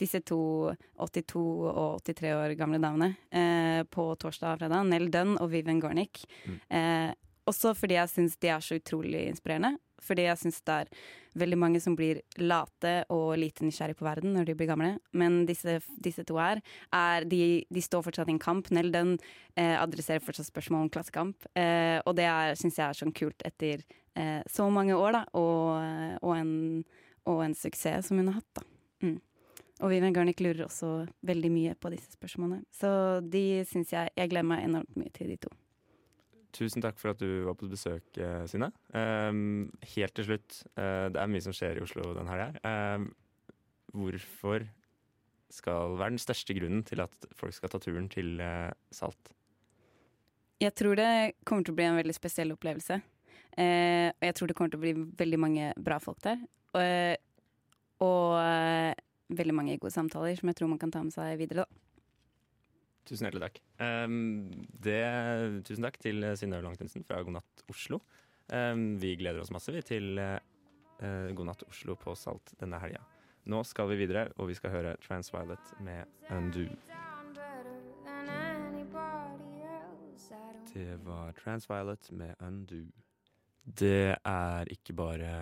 disse 0.01 0.23
to 0.27 0.73
82 0.99 1.43
og 1.71 2.03
83 2.07 2.33
år 2.35 2.57
gamle 2.59 2.81
damene 2.83 3.13
eh, 3.31 3.83
på 3.87 4.09
torsdag 4.19 4.57
og 4.57 4.63
fredag. 4.63 4.89
Nell 4.91 5.11
Dunn 5.13 5.37
og 5.39 5.53
Vivian 5.53 5.83
Gornick. 5.83 6.25
Mm. 6.47 7.15
Også 7.49 7.73
fordi 7.75 7.99
jeg 7.99 8.11
syns 8.11 8.37
de 8.39 8.51
er 8.55 8.63
så 8.63 8.79
utrolig 8.79 9.27
inspirerende. 9.31 9.77
Fordi 10.03 10.27
jeg 10.27 10.41
syns 10.41 10.61
det 10.67 10.79
er 10.83 10.91
veldig 11.39 11.59
mange 11.59 11.81
som 11.81 11.95
blir 11.97 12.21
late 12.41 12.95
og 13.13 13.35
lite 13.41 13.65
nysgjerrig 13.65 13.97
på 13.99 14.07
verden 14.07 14.35
når 14.37 14.49
de 14.49 14.57
blir 14.59 14.71
gamle. 14.71 14.93
Men 15.17 15.43
disse, 15.49 15.79
disse 16.05 16.25
to 16.29 16.39
her, 16.41 16.61
er, 16.93 17.27
de, 17.29 17.65
de, 17.73 17.85
står 17.85 18.05
fortsatt 18.09 18.31
i 18.31 18.37
en 18.37 18.43
kamp. 18.43 18.71
Nell 18.75 18.93
den 18.95 19.17
eh, 19.57 19.77
adresserer 19.79 20.25
fortsatt 20.25 20.51
spørsmål 20.51 20.87
om 20.87 20.93
klassekamp. 20.93 21.49
Eh, 21.59 21.99
og 22.05 22.17
det 22.19 22.29
syns 22.61 22.81
jeg 22.81 22.87
er 22.89 23.01
sånn 23.01 23.17
kult 23.17 23.47
etter 23.49 23.85
eh, 24.19 24.41
så 24.51 24.69
mange 24.73 24.97
år, 24.99 25.21
da. 25.21 25.25
Og, 25.39 26.21
og, 26.21 26.33
en, 26.37 26.55
og, 27.27 27.45
en, 27.47 27.57
suksess 27.57 28.11
som 28.11 28.21
hun 28.21 28.33
har 28.33 28.41
hatt, 28.43 28.61
da. 28.61 28.69
Mm. 29.07 29.19
Og 29.83 29.91
Vivian 29.91 30.15
Garnick 30.15 30.39
lurer 30.45 30.69
også 30.69 30.93
veldig 31.27 31.51
mye 31.51 31.75
på 31.75 31.91
disse 31.91 32.13
spørsmålene. 32.15 32.63
Så 32.71 32.93
de 33.27 33.65
syns 33.67 33.91
jeg 33.91 34.13
Jeg 34.15 34.31
gleder 34.31 34.47
meg 34.47 34.69
enormt 34.69 34.95
mye 35.01 35.11
til 35.17 35.33
de 35.33 35.41
to. 35.43 35.51
Tusen 36.53 36.85
takk 36.85 36.99
for 37.01 37.15
at 37.15 37.21
du 37.23 37.47
var 37.47 37.57
på 37.57 37.69
besøk, 37.71 38.05
eh, 38.21 38.45
Synne. 38.51 38.69
Um, 38.93 39.71
helt 39.95 40.15
til 40.19 40.27
slutt, 40.29 40.59
uh, 40.77 41.09
det 41.09 41.21
er 41.21 41.31
mye 41.33 41.45
som 41.45 41.55
skjer 41.57 41.81
i 41.81 41.85
Oslo 41.85 42.11
den 42.13 42.29
helga. 42.29 42.51
Um, 42.61 43.07
hvorfor 43.97 44.67
skal 45.53 45.97
være 46.01 46.15
den 46.15 46.21
største 46.21 46.57
grunnen 46.57 46.85
til 46.85 47.01
at 47.05 47.29
folk 47.37 47.57
skal 47.57 47.73
ta 47.73 47.81
turen 47.81 48.11
til 48.13 48.37
uh, 48.41 48.69
Salt? 48.93 49.33
Jeg 50.61 50.77
tror 50.79 51.01
det 51.01 51.09
kommer 51.49 51.65
til 51.65 51.73
å 51.73 51.81
bli 51.81 51.89
en 51.89 51.99
veldig 51.99 52.17
spesiell 52.17 52.53
opplevelse. 52.55 53.01
Og 53.53 54.25
jeg 54.25 54.35
tror 54.39 54.49
det 54.49 54.55
kommer 54.57 54.71
til 54.73 54.79
å 54.79 54.85
bli 54.85 54.93
veldig 55.19 55.39
mange 55.43 55.65
bra 55.77 55.99
folk 56.01 56.23
der. 56.25 56.39
og, 56.73 57.19
og 58.07 58.37
veldig 59.37 59.55
mange 59.59 59.75
gode 59.83 59.93
samtaler 59.93 60.39
som 60.39 60.49
jeg 60.49 60.57
tror 60.57 60.71
man 60.71 60.81
kan 60.81 60.93
ta 60.95 61.03
med 61.03 61.13
seg 61.13 61.35
videre. 61.41 61.67
da. 61.67 61.92
Tusen 63.09 63.27
hjertelig 63.27 63.49
takk. 63.49 63.61
Um, 63.83 64.67
det, 64.85 65.03
tusen 65.67 65.87
takk 65.87 65.99
til 66.03 66.23
Synnøve 66.39 66.67
Langtinsen 66.67 67.03
fra 67.07 67.19
God 67.27 67.41
natt 67.41 67.65
Oslo. 67.73 67.99
Um, 68.53 68.95
vi 69.03 69.17
gleder 69.19 69.43
oss 69.43 69.53
masse 69.55 69.75
vi, 69.75 69.83
til 69.87 70.21
uh, 70.21 70.39
God 71.35 71.49
natt 71.51 71.65
Oslo 71.67 71.97
på 71.99 72.15
Salt 72.19 72.55
denne 72.61 72.79
helga. 72.83 73.03
Nå 73.51 73.65
skal 73.67 73.89
vi 73.91 73.99
videre, 74.05 74.29
og 74.39 74.53
vi 74.53 74.55
skal 74.55 74.71
høre 74.71 74.95
Transviolet 75.03 75.73
med 75.83 76.07
Undo. 76.31 76.69
Det 80.73 80.95
var 81.03 81.35
Transviolet 81.37 82.13
med 82.15 82.39
Undo. 82.39 82.85
Det 83.63 84.15
er 84.15 84.71
ikke 84.71 84.95
bare 84.95 85.35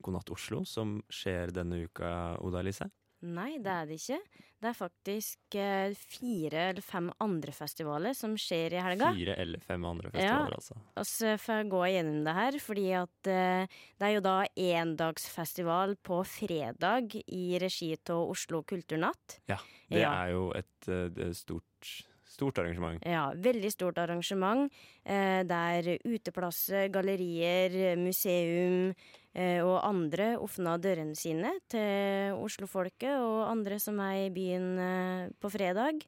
God 0.00 0.16
natt 0.16 0.30
Oslo 0.32 0.62
som 0.64 1.00
skjer 1.10 1.52
denne 1.54 1.82
uka, 1.84 2.38
Oda 2.38 2.62
Elise. 2.62 2.86
Nei, 3.20 3.58
det 3.60 3.72
er 3.72 3.88
det 3.88 3.98
ikke. 4.00 4.18
Det 4.60 4.68
er 4.68 4.76
faktisk 4.76 5.56
eh, 5.56 5.92
fire 5.96 6.62
eller 6.70 6.84
fem 6.84 7.10
andre 7.20 7.52
festivaler 7.56 8.16
som 8.16 8.32
skjer 8.40 8.76
i 8.76 8.82
helga. 8.84 9.10
Fire 9.16 9.36
eller 9.40 9.62
fem 9.64 9.84
andre 9.88 10.12
festivaler, 10.12 10.52
ja, 10.52 10.58
altså. 10.60 10.76
Og 11.00 11.08
så 11.08 11.34
får 11.40 11.60
jeg 11.60 11.70
gå 11.72 11.82
gjennom 11.94 12.20
det 12.26 12.34
her, 12.36 12.58
fordi 12.64 12.86
at 13.00 13.30
eh, 13.32 13.78
det 14.00 14.08
er 14.08 14.14
jo 14.14 14.22
da 14.24 14.36
endagsfestival 14.66 15.96
på 16.04 16.20
fredag 16.28 17.16
i 17.24 17.44
regi 17.60 17.92
av 18.12 18.34
Oslo 18.34 18.62
Kulturnatt. 18.68 19.40
Ja, 19.48 19.60
det 19.88 20.04
ja. 20.04 20.12
er 20.12 20.34
jo 20.36 20.46
et, 20.56 20.72
et 20.88 21.24
eh, 21.24 21.34
stort 21.36 21.92
Stort 22.40 22.58
arrangement. 22.62 23.04
Ja, 23.04 23.28
veldig 23.36 23.70
stort 23.72 24.00
arrangement. 24.00 24.72
Eh, 25.04 25.42
der 25.44 25.94
uteplasser, 26.08 26.88
gallerier, 26.92 27.96
museum, 28.00 28.94
Eh, 29.30 29.60
og 29.62 29.78
andre 29.86 30.32
åpna 30.42 30.74
dørene 30.82 31.14
sine 31.14 31.52
til 31.70 32.34
Oslofolket 32.42 33.14
og 33.22 33.44
andre 33.46 33.78
som 33.78 34.00
er 34.02 34.24
i 34.24 34.32
byen 34.34 34.70
eh, 34.82 35.28
på 35.38 35.52
fredag. 35.54 36.02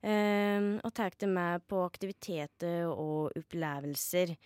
Eh, 0.00 0.68
og 0.78 0.92
tar 0.94 1.16
dem 1.18 1.34
med 1.34 1.66
på 1.68 1.82
aktiviteter 1.84 2.86
og 2.88 3.34
opplevelser. 3.36 4.36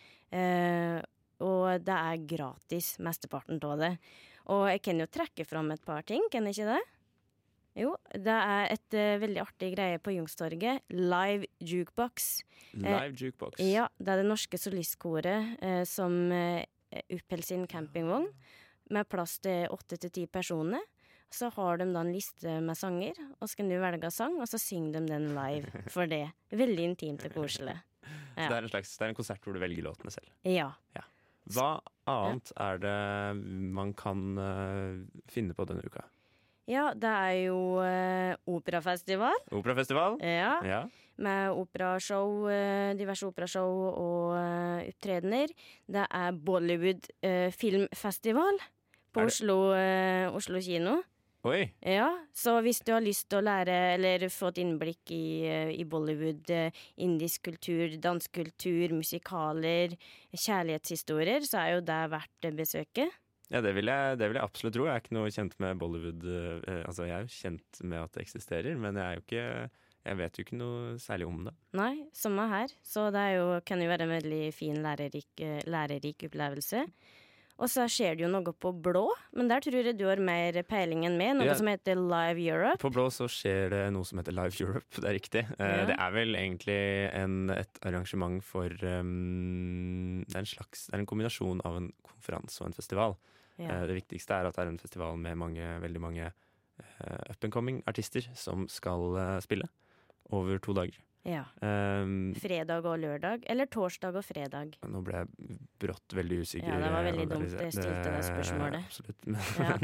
og 1.45 1.85
det 1.85 1.95
er 1.95 2.27
gratis, 2.27 2.97
mesteparten 2.99 3.61
av 3.63 3.79
det. 3.79 3.93
Og 4.51 4.67
jeg 4.69 4.81
kan 4.83 4.99
jo 4.99 5.07
trekke 5.07 5.45
fram 5.47 5.71
et 5.71 5.85
par 5.85 6.03
ting, 6.03 6.25
kan 6.31 6.45
jeg 6.45 6.57
ikke 6.57 6.75
det? 6.75 6.94
Jo, 7.75 7.97
det 8.15 8.35
er 8.35 8.69
et 8.71 8.95
uh, 8.95 9.17
veldig 9.23 9.41
artig 9.43 9.73
greie 9.75 9.99
på 9.99 10.15
Jungstorget. 10.15 10.85
Live 10.95 11.49
jukebox. 11.59 12.45
Live 12.79 13.17
jukebox. 13.19 13.59
Ja, 13.63 13.89
det 13.99 14.13
er 14.13 14.23
det 14.23 14.29
norske 14.29 14.59
solistkoret 14.61 15.57
eh, 15.63 15.83
som 15.89 16.15
eh, 16.35 16.63
oppholder 17.03 17.47
sin 17.47 17.67
campingvogn 17.71 18.29
med 18.95 19.09
plass 19.11 19.41
til 19.43 19.67
åtte 19.75 19.99
til 19.99 20.13
ti 20.15 20.27
personer. 20.31 20.83
Så 21.35 21.49
har 21.57 21.81
de 21.81 21.89
da 21.91 22.05
en 22.05 22.13
liste 22.15 22.61
med 22.63 22.79
sanger, 22.79 23.19
og 23.41 23.51
så 23.51 23.59
kan 23.59 23.73
du 23.73 23.75
velge 23.83 24.11
sang, 24.15 24.37
og 24.39 24.47
så 24.47 24.61
synger 24.63 25.01
de 25.01 25.09
den 25.11 25.33
live 25.35 25.85
for 25.91 26.07
det. 26.11 26.29
Veldig 26.55 26.87
intimt 26.93 27.27
og 27.27 27.35
koselig. 27.41 27.75
Så 28.35 28.49
det 28.51 28.57
er 28.57 28.65
en 28.67 28.71
slags 28.71 28.91
det 28.99 29.05
er 29.07 29.11
en 29.13 29.17
konsert 29.17 29.47
hvor 29.47 29.55
du 29.55 29.61
velger 29.63 29.87
låtene 29.87 30.11
selv. 30.13 30.27
Ja. 30.45 30.73
Hva 31.55 31.69
annet 32.11 32.51
er 32.61 32.81
det 32.83 32.97
man 33.73 33.93
kan 33.97 34.25
uh, 34.37 34.99
finne 35.31 35.57
på 35.57 35.67
denne 35.71 35.87
uka? 35.87 36.03
Ja, 36.71 36.91
det 36.97 37.11
er 37.11 37.39
jo 37.47 37.59
eh, 37.85 38.35
operafestival. 38.49 39.37
Operafestival? 39.53 40.19
Ja. 40.23 40.59
Ja. 40.65 40.83
med 41.17 41.51
operashow, 41.55 42.49
eh, 42.51 42.93
diverse 42.99 43.27
operashow 43.29 43.69
og 43.93 44.37
eh, 44.39 44.89
opptredener. 44.91 45.53
Det 45.87 46.07
er 46.11 46.33
Bollywood 46.33 47.07
eh, 47.23 47.53
filmfestival 47.55 48.59
på 49.15 49.23
Oslo, 49.29 49.59
eh, 49.79 50.27
Oslo 50.35 50.59
kino. 50.61 50.97
Oi! 51.45 51.69
Ja, 51.85 52.09
så 52.33 52.57
hvis 52.65 52.81
du 52.81 52.95
har 52.95 53.03
lyst 53.05 53.29
til 53.29 53.43
å 53.43 53.45
lære 53.45 53.75
eller 53.95 54.23
få 54.33 54.49
et 54.49 54.63
innblikk 54.63 55.13
i, 55.13 55.45
eh, 55.45 55.73
i 55.77 55.85
Bollywood, 55.85 56.49
eh, 56.51 56.73
indisk 57.05 57.45
kultur, 57.51 57.95
dansk 58.01 58.33
kultur, 58.33 58.95
musikaler, 58.97 59.93
kjærlighetshistorier, 60.33 61.45
så 61.45 61.61
er 61.61 61.75
jo 61.75 61.85
det 61.85 62.01
verdt 62.15 62.49
besøket. 62.57 63.13
Ja, 63.53 63.61
det 63.61 63.75
vil, 63.77 63.91
jeg, 63.93 64.19
det 64.19 64.29
vil 64.31 64.39
jeg 64.41 64.47
absolutt 64.47 64.75
tro. 64.77 64.87
Jeg 64.89 64.97
er 64.97 65.03
ikke 65.05 65.17
noe 65.19 65.33
kjent 65.35 65.57
med 65.63 65.81
Bollywood. 65.81 66.23
eh, 66.25 66.83
altså, 66.89 67.09
jeg 67.09 67.17
er 67.17 67.27
jo 67.27 67.35
kjent 67.35 67.83
med 67.85 68.01
at 68.01 68.15
det 68.17 68.25
eksisterer, 68.25 68.79
men 68.81 68.97
jeg 69.01 69.05
er 69.05 69.19
jo 69.19 69.25
ikke 69.27 69.49
Jeg 70.05 70.17
vet 70.19 70.37
jo 70.37 70.43
ikke 70.45 70.57
noe 70.61 70.97
særlig 71.01 71.27
om 71.27 71.45
det. 71.47 71.53
Nei, 71.81 71.93
samme 72.13 72.45
her. 72.51 72.73
Så 72.85 73.07
det 73.15 73.23
jo, 73.39 73.47
kan 73.65 73.81
jo 73.81 73.89
være 73.89 74.05
en 74.05 74.13
veldig 74.13 74.41
fin, 74.53 74.77
lærerik, 74.85 75.31
eh, 75.41 75.63
lærerik 75.65 76.27
opplevelse. 76.29 76.83
Og 77.63 77.69
så 77.71 77.85
skjer 77.87 78.17
det 78.19 78.25
jo 78.25 78.29
noe 78.33 78.51
på 78.59 78.73
blå, 78.83 79.05
men 79.39 79.47
der 79.47 79.63
tror 79.63 79.87
jeg 79.87 79.95
du 79.95 80.09
har 80.09 80.19
mer 80.19 80.57
peiling 80.67 81.05
enn 81.07 81.15
meg. 81.21 81.37
Noe 81.39 81.47
Ja. 81.47 81.55
som 81.55 81.69
heter 81.71 81.95
Live 81.95 82.43
Europe. 82.43 82.81
På 82.83 82.91
Blå 82.91 83.05
så 83.15 83.29
skjer 83.31 83.71
det 83.71 83.83
noe 83.95 84.03
som 84.05 84.19
heter 84.19 84.35
Live 84.35 84.59
Europe, 84.59 84.91
det 85.01 85.07
er 85.07 85.15
riktig. 85.15 85.45
Eh, 85.59 85.75
Ja. 85.79 85.85
Det 85.87 85.97
er 85.99 86.11
vel 86.17 86.35
egentlig 86.35 86.79
en, 87.15 87.51
et 87.55 87.79
arrangement 87.87 88.43
for 88.43 88.67
um, 88.83 90.25
det, 90.27 90.35
er 90.35 90.43
en 90.43 90.51
slags, 90.51 90.87
det 90.89 90.95
er 90.97 91.05
en 91.05 91.07
kombinasjon 91.07 91.63
av 91.65 91.77
en 91.79 91.93
konferanse 92.03 92.61
og 92.61 92.73
en 92.73 92.77
festival. 92.77 93.15
Ja. 93.59 93.71
Eh, 93.71 93.87
det 93.87 94.01
viktigste 94.03 94.35
er 94.35 94.51
at 94.51 94.57
det 94.59 94.65
er 94.67 94.73
en 94.75 94.83
festival 94.83 95.17
med 95.17 95.39
mange, 95.39 95.63
veldig 95.87 96.03
mange 96.03 96.27
eh, 96.27 97.31
up 97.31 97.45
and 97.47 97.53
coming 97.55 97.83
artister 97.87 98.27
som 98.35 98.67
skal 98.67 99.15
spille 99.47 99.69
over 100.35 100.59
to 100.59 100.75
dager. 100.75 100.99
Ja. 101.25 101.45
Um, 101.65 102.35
Fredag 102.37 102.85
og 102.85 102.99
lørdag. 103.01 103.47
Eller 103.49 103.69
torsdag 103.73 104.17
og 104.21 104.25
fredag. 104.27 104.75
nå 104.85 105.01
ble 105.05 105.23
jeg 105.23 105.57
brått 105.81 106.17
veldig 106.19 106.41
usikker. 106.45 106.69
Ja, 106.69 106.81
det 106.83 106.91
var 106.93 107.07
veldig 107.07 107.25
eh, 107.25 107.31
dumt 107.31 107.55
jeg 107.55 107.73
stilte 107.73 108.13
det 108.13 108.25
spørsmålet. 108.29 108.91
Absolutt. 108.91 109.29
Ja. 109.65 109.79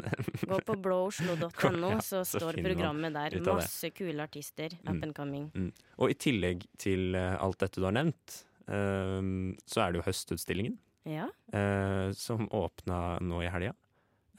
Gå 0.51 0.59
på 0.67 0.77
blåoslo.no, 0.85 1.91
så 2.05 2.21
så 2.21 2.41
står 2.41 2.59
finner 2.59 2.75
programmet 2.75 3.17
der. 3.17 3.39
Masse 3.47 3.91
kule 3.97 4.27
artister. 4.27 4.77
Mm. 4.83 4.91
Up 4.91 5.07
and 5.07 5.17
coming. 5.17 5.49
Og 5.97 6.13
i 6.13 6.19
tillegg 6.21 6.67
til 6.81 7.17
eh, 7.17 7.39
alt 7.41 7.61
dette 7.63 7.81
du 7.81 7.89
har 7.89 7.97
nevnt, 7.97 8.37
um, 8.67 9.55
så 9.65 9.87
er 9.87 9.93
det 9.95 10.03
jo 10.03 10.07
Høstutstillingen. 10.11 10.77
Ja. 11.09 11.31
Uh, 11.55 12.13
som 12.13 12.51
åpna 12.53 13.17
nå 13.25 13.41
i 13.47 13.49
helga. 13.49 13.73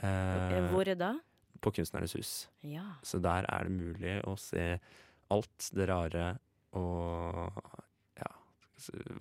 Uh, 0.01 0.69
Hvor 0.69 0.93
da? 0.97 1.15
på 1.61 1.71
Kunstnernes 1.71 2.15
hus. 2.15 2.49
Ja. 2.65 2.85
Så 3.05 3.21
der 3.21 3.45
er 3.49 3.67
det 3.67 3.75
mulig 3.75 4.17
å 4.27 4.35
se 4.39 4.75
alt 5.31 5.69
det 5.75 5.87
rare 5.89 6.25
og 6.77 7.61
ja, 8.19 8.29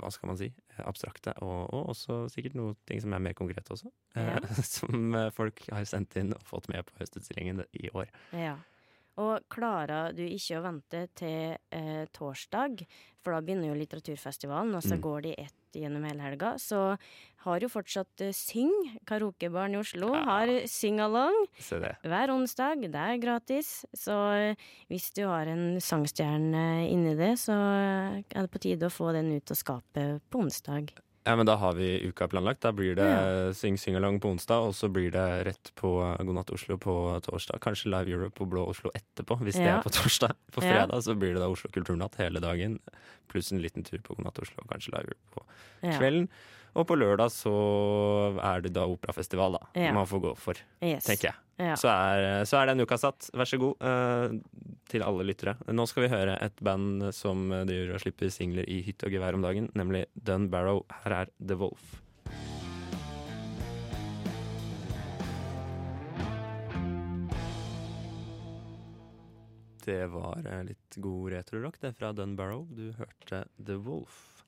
hva 0.00 0.10
skal 0.14 0.30
man 0.30 0.38
si? 0.40 0.50
Abstrakte. 0.78 1.34
Og, 1.44 1.66
og 1.74 1.90
også 1.94 2.22
sikkert 2.32 2.54
noe 2.58 2.76
ting 2.88 3.02
som 3.02 3.12
er 3.16 3.22
mer 3.24 3.36
konkrete 3.38 3.74
også. 3.76 3.90
eh, 4.16 4.30
Ja. 4.36 4.40
som 4.76 5.14
eh, 5.14 5.30
folk 5.36 5.62
har 5.72 5.84
sendt 5.88 6.16
inn 6.20 6.32
og 6.36 6.42
fått 6.46 6.68
med 6.72 6.86
på 6.88 6.96
Høstutstillingen 7.00 7.64
i 7.76 7.90
år. 7.92 8.08
Ja. 8.32 8.56
Og 9.20 9.44
klarer 9.52 10.14
du 10.16 10.22
ikke 10.24 10.58
å 10.60 10.64
vente 10.64 11.04
til 11.18 11.56
eh, 11.76 12.04
torsdag, 12.16 12.84
for 13.20 13.34
da 13.36 13.40
begynner 13.44 13.68
jo 13.68 13.78
litteraturfestivalen, 13.80 14.72
og 14.78 14.82
så 14.86 14.96
Mm. 14.96 15.02
går 15.04 15.22
de 15.26 15.32
ett 15.44 15.56
gjennom 15.76 16.02
hele 16.08 16.22
helga, 16.24 16.54
så 16.58 16.96
har 17.44 17.60
jo 17.62 17.68
fortsatt 17.68 18.22
eh, 18.24 18.32
Syng, 18.34 18.72
karaokebaren 19.06 19.74
i 19.76 19.78
Oslo, 19.78 20.14
Ja. 20.16 20.24
har 20.24 20.46
syng-along 20.66 21.36
hver 22.02 22.32
onsdag. 22.32 22.80
Det 22.90 22.94
er 23.02 23.18
gratis. 23.22 23.84
Så 23.94 24.16
eh, 24.50 24.56
hvis 24.88 25.10
du 25.14 25.22
har 25.28 25.46
en 25.46 25.76
sangstjerne 25.78 26.88
inni 26.90 27.14
det, 27.18 27.34
så 27.38 27.52
eh, 27.52 28.22
er 28.34 28.46
det 28.46 28.50
på 28.50 28.58
tide 28.64 28.88
å 28.88 28.90
få 28.94 29.12
den 29.12 29.30
ut 29.36 29.50
av 29.52 29.56
skapet 29.60 30.20
på 30.30 30.40
onsdag. 30.46 30.90
Ja, 31.26 31.36
men 31.36 31.44
Da 31.46 31.56
har 31.60 31.74
vi 31.76 32.00
uka 32.08 32.28
planlagt. 32.28 32.60
Da 32.64 32.72
blir 32.72 32.94
det 32.96 33.04
Ja. 33.04 33.52
Syng 33.52 33.76
Sing 33.76 33.78
Singalong 33.78 34.20
på 34.20 34.30
onsdag, 34.30 34.58
og 34.66 34.72
så 34.74 34.88
blir 34.88 35.10
det 35.12 35.44
rett 35.46 35.72
på 35.76 36.16
God 36.18 36.34
natt 36.34 36.50
Oslo 36.50 36.78
på 36.78 36.94
torsdag. 37.22 37.60
Kanskje 37.60 37.90
Live 37.90 38.08
Europe 38.10 38.38
på 38.38 38.48
Blå 38.48 38.64
Oslo 38.68 38.90
etterpå, 38.94 39.36
hvis 39.44 39.54
det 39.60 39.66
er 39.68 39.82
på 39.82 39.90
torsdag. 39.92 40.32
På 40.52 40.62
Ja. 40.64 40.86
fredag 40.86 41.02
så 41.04 41.14
blir 41.14 41.34
det 41.34 41.40
da 41.42 41.48
Oslo 41.48 41.68
Kulturnatt 41.70 42.16
hele 42.16 42.40
dagen, 42.40 42.78
pluss 43.28 43.52
en 43.52 43.60
liten 43.60 43.84
tur 43.84 43.98
på 44.00 44.16
God 44.16 44.24
natt 44.24 44.38
Oslo, 44.40 44.56
og 44.64 44.68
kanskje 44.72 44.92
Live 44.96 45.12
Europe 45.12 45.30
på 45.36 45.44
Ja. 45.82 45.98
kvelden. 45.98 46.28
Og 46.78 46.86
på 46.86 46.96
lørdag 46.98 47.32
så 47.34 47.52
er 48.46 48.62
det 48.64 48.72
da 48.76 48.84
operafestival, 48.86 49.56
da. 49.58 49.70
Ja. 49.80 49.94
Man 49.96 50.06
får 50.06 50.20
gå 50.22 50.34
for, 50.38 50.60
Yes. 50.82 51.04
tenker 51.08 51.32
jeg. 51.32 51.38
Ja. 51.60 51.74
Så, 51.76 51.90
er, 51.92 52.44
så 52.48 52.56
er 52.60 52.70
den 52.70 52.80
uka 52.80 52.96
satt. 52.96 53.26
Vær 53.36 53.44
så 53.48 53.58
god 53.60 53.82
uh, 53.84 54.36
til 54.88 55.02
alle 55.04 55.26
lyttere. 55.28 55.56
Nå 55.68 55.84
skal 55.90 56.06
vi 56.06 56.12
høre 56.14 56.38
et 56.40 56.62
band 56.64 57.10
som 57.12 57.50
driver 57.68 57.96
og 57.98 58.04
slipper 58.04 58.32
singler 58.32 58.64
i 58.70 58.80
hytt 58.86 59.04
og 59.04 59.12
gevær 59.12 59.36
om 59.36 59.44
dagen, 59.44 59.68
nemlig 59.76 60.06
Dun 60.14 60.48
Barrow. 60.52 60.86
Her 61.04 61.18
er 61.24 61.34
The 61.42 61.58
Wolf. 61.60 61.98
Det 69.84 70.06
var 70.06 70.46
eh, 70.46 70.64
litt 70.64 70.96
god 70.96 71.32
retrorock, 71.32 71.80
det 71.80 71.92
fra 71.96 72.12
Dun 72.12 72.36
Barrow. 72.36 72.66
Du 72.70 72.92
hørte 72.98 73.44
The 73.56 73.78
Wolf. 73.80 74.39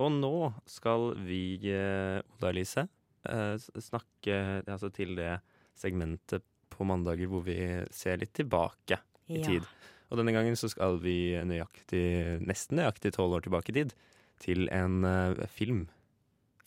Og 0.00 0.12
nå 0.14 0.52
skal 0.66 1.12
vi, 1.26 1.58
eh, 1.70 2.20
Oda 2.36 2.48
Elise, 2.50 2.88
eh, 3.28 3.56
snakke 3.58 4.62
altså, 4.66 4.90
til 4.92 5.14
det 5.16 5.40
segmentet 5.76 6.42
på 6.72 6.84
mandager 6.88 7.28
hvor 7.28 7.44
vi 7.44 7.56
ser 7.92 8.16
litt 8.18 8.32
tilbake 8.34 8.98
i 9.28 9.38
Ja. 9.40 9.44
tid. 9.44 9.62
Og 10.10 10.18
denne 10.18 10.32
gangen 10.32 10.56
så 10.56 10.68
skal 10.68 10.98
vi 11.00 11.32
nøyaktig, 11.44 12.40
nesten 12.44 12.76
nøyaktig 12.78 13.12
tolv 13.12 13.32
år 13.36 13.42
tilbake 13.42 13.70
i 13.70 13.72
tid, 13.72 13.94
til 14.40 14.68
en 14.70 15.04
uh, 15.04 15.46
film 15.46 15.88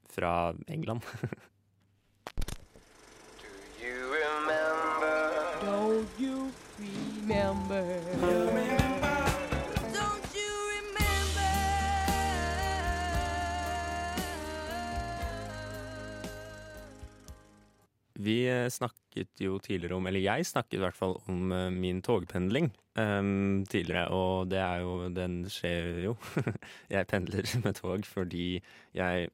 fra 0.10 0.54
England. 0.68 1.02
Don't 5.62 6.08
you 6.20 6.52
remember? 7.28 7.86
Don't 8.22 8.65
Vi 18.26 18.38
eh, 18.50 18.68
snakket 18.74 19.44
jo 19.44 19.60
tidligere 19.62 19.98
om, 19.98 20.08
eller 20.10 20.24
jeg 20.24 20.48
snakket 20.50 20.80
i 20.80 20.84
hvert 20.84 20.98
fall 20.98 21.18
om 21.32 21.54
eh, 21.54 21.72
min 21.74 22.02
togpendling 22.06 22.72
um, 22.98 23.64
tidligere, 23.70 24.08
og 24.16 24.50
det 24.52 24.62
er 24.64 24.84
jo, 24.86 24.96
den 25.14 25.44
skjer 25.52 26.06
jo. 26.08 26.16
jeg 26.94 27.10
pendler 27.12 27.50
med 27.66 27.82
tog 27.82 28.08
fordi 28.10 28.48
jeg 28.96 29.28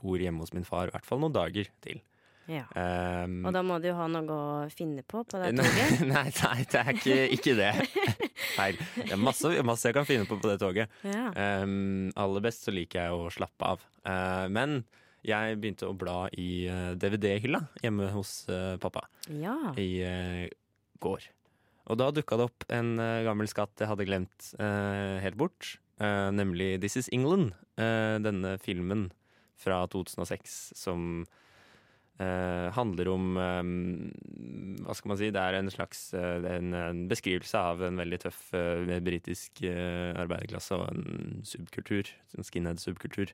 bor 0.00 0.20
hjemme 0.20 0.44
hos 0.44 0.54
min 0.56 0.66
far 0.66 0.90
i 0.90 0.94
hvert 0.94 1.06
fall 1.08 1.22
noen 1.22 1.36
dager 1.36 1.70
til. 1.84 2.02
Ja. 2.44 2.66
Um, 2.76 3.38
Og 3.48 3.54
da 3.56 3.62
må 3.64 3.78
du 3.80 3.86
jo 3.88 3.94
ha 3.96 4.04
noe 4.12 4.34
å 4.34 4.48
finne 4.72 5.00
på 5.08 5.22
på 5.24 5.40
det 5.40 5.54
toget. 5.56 6.02
nei, 6.12 6.26
nei, 6.28 6.58
det 6.68 6.80
er 6.82 6.90
ikke, 6.92 7.16
ikke 7.38 7.54
det. 7.56 7.70
Feil. 8.54 8.80
Det 8.98 9.14
er 9.16 9.22
masse, 9.22 9.52
masse 9.64 9.88
jeg 9.88 9.96
kan 9.96 10.08
finne 10.08 10.28
på 10.28 10.36
på 10.42 10.50
det 10.50 10.58
toget. 10.60 10.92
Ja. 11.08 11.30
Um, 11.64 12.10
aller 12.20 12.44
best 12.44 12.66
så 12.66 12.74
liker 12.74 13.06
jeg 13.06 13.16
å 13.16 13.32
slappe 13.32 13.72
av. 13.72 13.88
Uh, 14.04 14.44
men 14.52 14.82
jeg 15.24 15.58
begynte 15.60 15.88
å 15.88 15.96
bla 15.96 16.26
i 16.36 16.66
eh, 16.70 16.92
DVD-hylla 17.00 17.62
hjemme 17.82 18.10
hos 18.14 18.44
eh, 18.52 18.74
pappa 18.82 19.06
ja. 19.28 19.56
i 19.80 19.88
eh, 20.04 20.44
går. 21.04 21.26
Og 21.92 21.98
da 22.00 22.10
dukka 22.16 22.38
det 22.40 22.46
opp 22.48 22.64
en 22.72 22.94
gammel 22.96 23.48
skatt 23.50 23.76
jeg 23.82 23.90
hadde 23.90 24.06
glemt 24.08 24.46
helt 24.56 25.36
bort. 25.36 25.74
eh, 26.00 26.30
nemlig 26.32 26.80
This 26.80 26.96
Is 26.96 27.10
England. 27.12 27.52
eh, 27.76 28.16
denne 28.24 28.56
filmen 28.62 29.10
fra 29.60 29.82
2006 29.92 30.72
som 30.76 31.26
eh, 32.18 32.68
handler 32.74 33.08
om 33.12 33.36
eh, 33.36 33.62
Hva 34.84 34.94
skal 34.96 35.12
man 35.12 35.20
si? 35.20 35.30
Det 35.34 35.40
er 35.42 35.58
en 35.58 35.70
slags 35.72 36.06
en, 36.14 36.72
en 36.74 37.04
beskrivelse 37.10 37.58
av 37.58 37.82
en 37.84 38.00
veldig 38.00 38.20
tøff 38.26 38.46
uh, 38.54 38.98
britisk 39.04 39.62
eh, 39.66 40.12
arbeiderklasse 40.20 40.76
og 40.76 40.88
en 40.90 41.42
subkultur. 41.46 42.10
En 42.36 42.46
skinhead-subkultur 42.46 43.32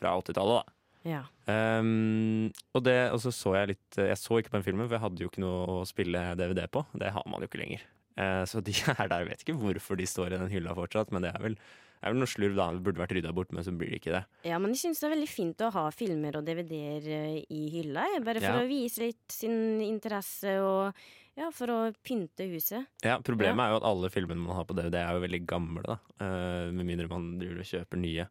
fra 0.00 0.14
80-tallet, 0.20 0.62
da. 0.62 0.76
Ja. 1.06 1.22
Um, 1.50 2.50
og, 2.76 2.82
det, 2.86 2.96
og 3.14 3.20
så 3.22 3.32
så 3.34 3.54
jeg 3.56 3.72
litt 3.72 3.96
Jeg 3.98 4.18
så 4.20 4.36
ikke 4.38 4.52
på 4.52 4.58
den 4.60 4.66
filmen, 4.66 4.86
for 4.86 4.96
jeg 4.98 5.04
hadde 5.06 5.22
jo 5.24 5.30
ikke 5.30 5.42
noe 5.42 5.60
å 5.66 5.76
spille 5.88 6.20
DVD 6.38 6.66
på. 6.70 6.84
Det 7.00 7.10
har 7.14 7.24
man 7.30 7.40
jo 7.42 7.48
ikke 7.50 7.62
lenger. 7.62 7.84
Uh, 8.20 8.42
så 8.48 8.60
de 8.64 8.74
er 8.92 9.06
der. 9.08 9.22
Jeg 9.22 9.30
vet 9.30 9.44
ikke 9.46 9.58
hvorfor 9.60 9.96
de 10.00 10.06
står 10.10 10.34
i 10.34 10.40
den 10.42 10.50
hylla 10.52 10.74
fortsatt, 10.76 11.10
men 11.14 11.24
det 11.24 11.30
er 11.32 11.40
vel, 11.42 11.56
er 12.04 12.12
vel 12.12 12.20
noe 12.20 12.28
slurv 12.30 12.58
da. 12.58 12.66
Det 12.76 12.84
burde 12.84 13.00
vært 13.02 13.14
rydda 13.16 13.32
bort, 13.36 13.52
men 13.56 13.64
så 13.64 13.72
blir 13.72 13.94
det 13.94 14.02
ikke 14.02 14.12
det. 14.18 14.22
Ja, 14.50 14.58
men 14.60 14.74
jeg 14.76 14.82
syns 14.84 15.00
det 15.00 15.08
er 15.08 15.14
veldig 15.16 15.30
fint 15.32 15.64
å 15.66 15.70
ha 15.78 15.86
filmer 15.94 16.36
og 16.40 16.44
DVD-er 16.48 17.08
eh, 17.16 17.40
i 17.48 17.62
hylla. 17.78 18.04
Bare 18.26 18.42
for 18.44 18.60
Ja. 18.60 18.62
å 18.62 18.68
vise 18.70 19.06
litt 19.08 19.34
sin 19.40 19.80
interesse 19.86 20.58
og 20.64 21.00
ja, 21.38 21.46
for 21.56 21.70
å 21.72 21.78
pynte 22.04 22.44
huset. 22.50 22.84
Ja, 23.06 23.14
Problemet 23.24 23.62
er 23.64 23.72
jo 23.72 23.78
at 23.80 23.86
alle 23.88 24.10
filmene 24.12 24.42
man 24.42 24.58
har 24.58 24.66
på 24.68 24.76
DVD, 24.76 24.98
er 25.00 25.16
jo 25.16 25.24
veldig 25.24 25.42
gamle. 25.48 25.86
da 25.86 25.96
Uh, 26.20 26.68
Med 26.76 26.84
mindre 26.84 27.08
man 27.08 27.38
driver 27.40 27.62
og 27.62 27.68
kjøper 27.70 27.96
nye. 28.02 28.26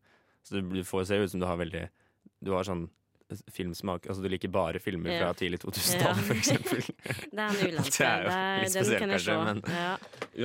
Så 0.45 0.60
det 0.62 0.84
får 0.86 1.08
se 1.10 1.17
ut 1.23 1.32
som 1.32 1.41
du 1.41 1.47
har 1.49 1.58
veldig 1.58 1.88
Du 2.43 2.52
har 2.56 2.63
sånn 2.67 2.88
filmsmak 3.54 4.08
Altså 4.10 4.23
du 4.23 4.30
liker 4.32 4.49
bare 4.49 4.80
filmer 4.82 5.13
fra 5.19 5.28
tidlig 5.38 5.60
2000-tall, 5.62 6.15
for 6.25 6.34
eksempel. 6.39 6.80
Det 7.36 7.38
er 7.38 7.43
en 7.45 7.60
ulempe. 7.62 7.91
Det 7.93 8.08
er 8.08 8.23
jo 8.23 8.32
litt 8.32 8.73
den 8.73 8.73
spesielt, 8.73 9.04
kanskje, 9.13 9.36
men- 9.45 9.62
ja. 9.75 9.91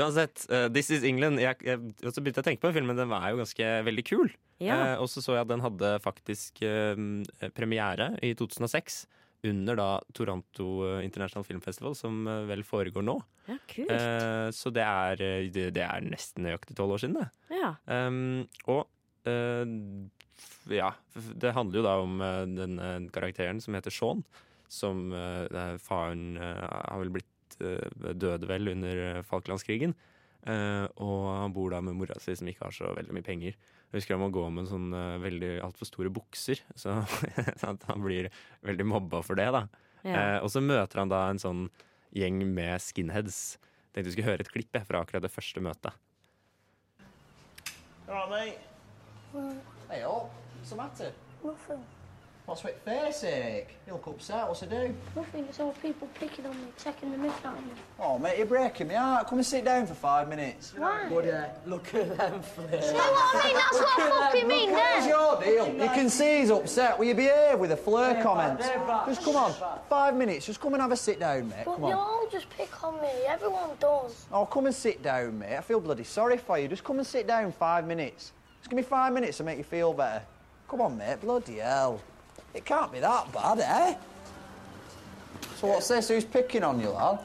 Uansett, 0.05 0.45
Uh, 0.51 0.67
This 0.75 0.91
Is 0.93 1.07
England. 1.09 1.41
Jeg, 1.41 1.57
jeg, 1.65 1.79
så 2.13 2.21
begynte 2.21 2.43
jeg 2.43 2.45
å 2.45 2.49
tenke 2.51 2.61
på 2.61 2.69
den 2.69 2.77
filmen. 2.77 2.99
Den 2.99 3.09
var 3.09 3.31
jo 3.33 3.39
ganske 3.41 3.71
veldig 3.89 4.05
kul. 4.11 4.29
Ja. 4.61 4.77
Uh, 4.77 5.03
og 5.05 5.09
så 5.09 5.23
så 5.25 5.33
jeg 5.39 5.47
at 5.47 5.53
den 5.55 5.65
hadde 5.65 5.95
faktisk 6.05 6.61
uh, 6.61 7.49
premiere 7.57 8.11
i 8.21 8.35
2006. 8.37 9.07
Under 9.45 9.77
da 9.77 9.89
Toronto 10.17 10.67
eh, 10.89 11.03
International 11.05 11.45
Film 11.45 11.61
Festival, 11.61 11.93
som 11.99 12.23
eh, 12.33 12.47
vel 12.49 12.63
foregår 12.65 13.05
nå. 13.05 13.19
ja, 13.51 13.59
kult. 13.69 13.91
Eh, 13.93 14.47
så 14.57 14.71
det 14.73 14.81
er, 14.89 15.21
eh, 15.21 15.49
det, 15.53 15.67
det 15.77 15.83
er 15.85 16.01
nesten 16.09 16.47
nøyaktig 16.47 16.73
tolv 16.79 16.95
år 16.97 17.03
siden, 17.03 17.19
det. 17.21 17.27
ja. 17.53 17.75
Um, 17.85 18.47
og 18.73 18.87
eh, 19.29 19.69
f- 19.69 20.14
ja, 20.73 20.95
det 21.15 21.53
handler 21.57 21.81
jo 21.81 21.85
da 21.85 21.95
om 22.01 22.19
Den 22.19 22.57
denne 22.57 23.13
karakteren 23.15 23.61
som 23.61 23.77
heter 23.77 23.95
Sean. 23.95 24.25
Som 24.69 25.13
eh, 25.13 25.77
faren 25.83 26.39
eh, 26.41 26.65
har 26.65 27.03
vel 27.03 27.13
blitt 27.19 27.59
uh, 27.61 28.13
døde 28.17 28.49
vel 28.49 28.73
under 28.73 29.03
eh, 29.05 29.23
Falklandskrigen. 29.29 29.95
Eh, 30.45 30.87
og 31.01 31.23
han 31.33 31.55
bor 31.57 31.73
da 31.73 31.81
med 31.81 31.97
mora 31.97 32.19
si 32.21 32.35
som 32.37 32.49
ikke 32.51 32.67
har 32.67 32.75
så 32.77 32.91
veldig 32.97 33.17
mye 33.17 33.25
penger. 33.25 33.57
Jeg 33.89 33.97
husker 33.97 34.17
han 34.17 34.25
må 34.25 34.31
gå 34.35 34.43
med 34.53 34.69
sånn 34.69 34.91
uh, 34.93 35.17
veldig 35.23 35.55
altfor 35.65 35.89
store 35.89 36.11
bukser, 36.13 36.61
så 36.81 36.99
at 37.71 37.85
han 37.89 38.05
blir 38.05 38.29
veldig 38.67 38.87
mobba 38.91 39.23
for 39.25 39.39
det. 39.41 39.49
da. 39.55 39.65
ja. 40.03 40.15
Eh, 40.15 40.39
og 40.43 40.51
så 40.53 40.61
møter 40.65 41.01
han 41.01 41.13
da 41.13 41.29
en 41.31 41.41
sånn 41.41 41.69
gjeng 42.15 42.43
med 42.57 42.83
skinheads. 42.83 43.61
Tenkte 43.95 44.11
vi 44.11 44.17
skulle 44.17 44.33
høre 44.33 44.45
et 44.45 44.53
klipp 44.53 44.77
fra 44.89 45.05
akkurat 45.05 45.25
det 45.25 45.33
første 45.33 45.63
møtet. 45.65 45.95
Ja, 48.05 48.27
nei. 48.29 48.51
Hey, 49.91 50.03
up. 50.03 50.31
What's 50.59 50.71
the 50.71 50.77
matter? 50.77 51.13
Nothing. 51.45 51.85
What's 52.47 52.63
with 52.63 52.77
face 52.85 53.25
ache? 53.25 53.69
You 53.87 53.95
look 53.95 54.07
upset. 54.07 54.47
What's 54.47 54.63
it 54.63 54.69
do? 54.69 54.95
Nothing. 55.17 55.47
It's 55.49 55.61
all 55.61 55.73
people 55.81 56.07
picking 56.13 56.45
on 56.45 56.53
me, 56.53 56.67
taking 56.77 57.11
the 57.11 57.17
mick 57.17 57.33
out 57.43 57.57
of 57.57 57.65
me. 57.65 57.73
Oh, 57.99 58.19
mate, 58.19 58.37
you're 58.37 58.47
breaking 58.47 58.89
me 58.89 58.95
heart. 58.97 59.29
Come 59.29 59.39
and 59.39 59.47
sit 59.47 59.65
down 59.65 59.87
for 59.87 59.95
five 59.95 60.29
minutes. 60.29 60.75
Why? 60.77 61.09
Look 61.65 61.95
at 61.95 62.19
them 62.19 62.43
flares. 62.43 62.87
You 62.87 62.93
know 62.93 62.99
what 62.99 63.45
I 63.45 63.47
mean? 63.47 63.55
That's 63.57 63.73
what 63.79 63.99
I 63.99 64.27
fucking 64.31 64.47
mean 64.49 64.73
What's 64.73 65.07
then. 65.07 65.09
your 65.09 65.41
deal? 65.43 65.69
You 65.85 65.89
can 65.95 66.11
see 66.11 66.41
he's 66.41 66.51
upset. 66.51 66.99
Will 66.99 67.07
you 67.07 67.15
behave 67.15 67.59
with 67.59 67.73
a 67.73 67.79
flirt 67.79 68.23
comments? 68.23 68.67
Just 69.07 69.23
come 69.25 69.37
on. 69.37 69.55
Five 69.89 70.15
minutes. 70.15 70.45
Just 70.45 70.61
come 70.61 70.75
and 70.75 70.83
have 70.83 70.93
a 70.93 70.97
sit 70.99 71.19
down, 71.21 71.49
mate. 71.49 71.63
But 71.65 71.77
Come 71.77 71.85
you 71.85 71.93
on. 71.93 71.95
all 71.95 72.29
just 72.31 72.51
pick 72.51 72.85
on 72.85 73.01
me. 73.01 73.09
Everyone 73.27 73.71
does. 73.81 74.27
Oh, 74.31 74.45
come 74.45 74.67
and 74.67 74.75
sit 74.75 75.03
down, 75.03 75.39
mate. 75.39 75.57
I 75.57 75.63
feel 75.63 75.81
bloody 75.81 76.05
sorry 76.05 76.37
for 76.37 76.59
you. 76.59 76.69
Just 76.69 76.85
come 76.85 76.99
and 76.99 77.07
sit 77.07 77.27
down 77.27 77.53
five 77.53 77.87
minutes. 77.87 78.33
Just 78.65 78.71
give 78.71 78.79
me 78.79 78.83
five 78.83 79.13
minutes 79.13 79.37
to 79.37 79.45
make 79.45 79.59
you 79.59 79.65
feel 79.65 79.93
better. 79.93 80.23
Come 80.69 80.81
on, 80.81 80.97
mate. 80.97 81.21
Bloody 81.21 81.57
hell. 81.57 82.01
It 82.55 82.65
can't 82.65 82.91
be 82.91 82.99
that 82.99 83.31
bad, 83.31 83.59
eh? 83.61 83.95
So 85.57 85.67
what's 85.67 85.89
this? 85.89 86.09
Who's 86.09 86.25
picking 86.25 86.65
on 86.65 86.81
you, 86.81 86.89
lad? 86.89 87.19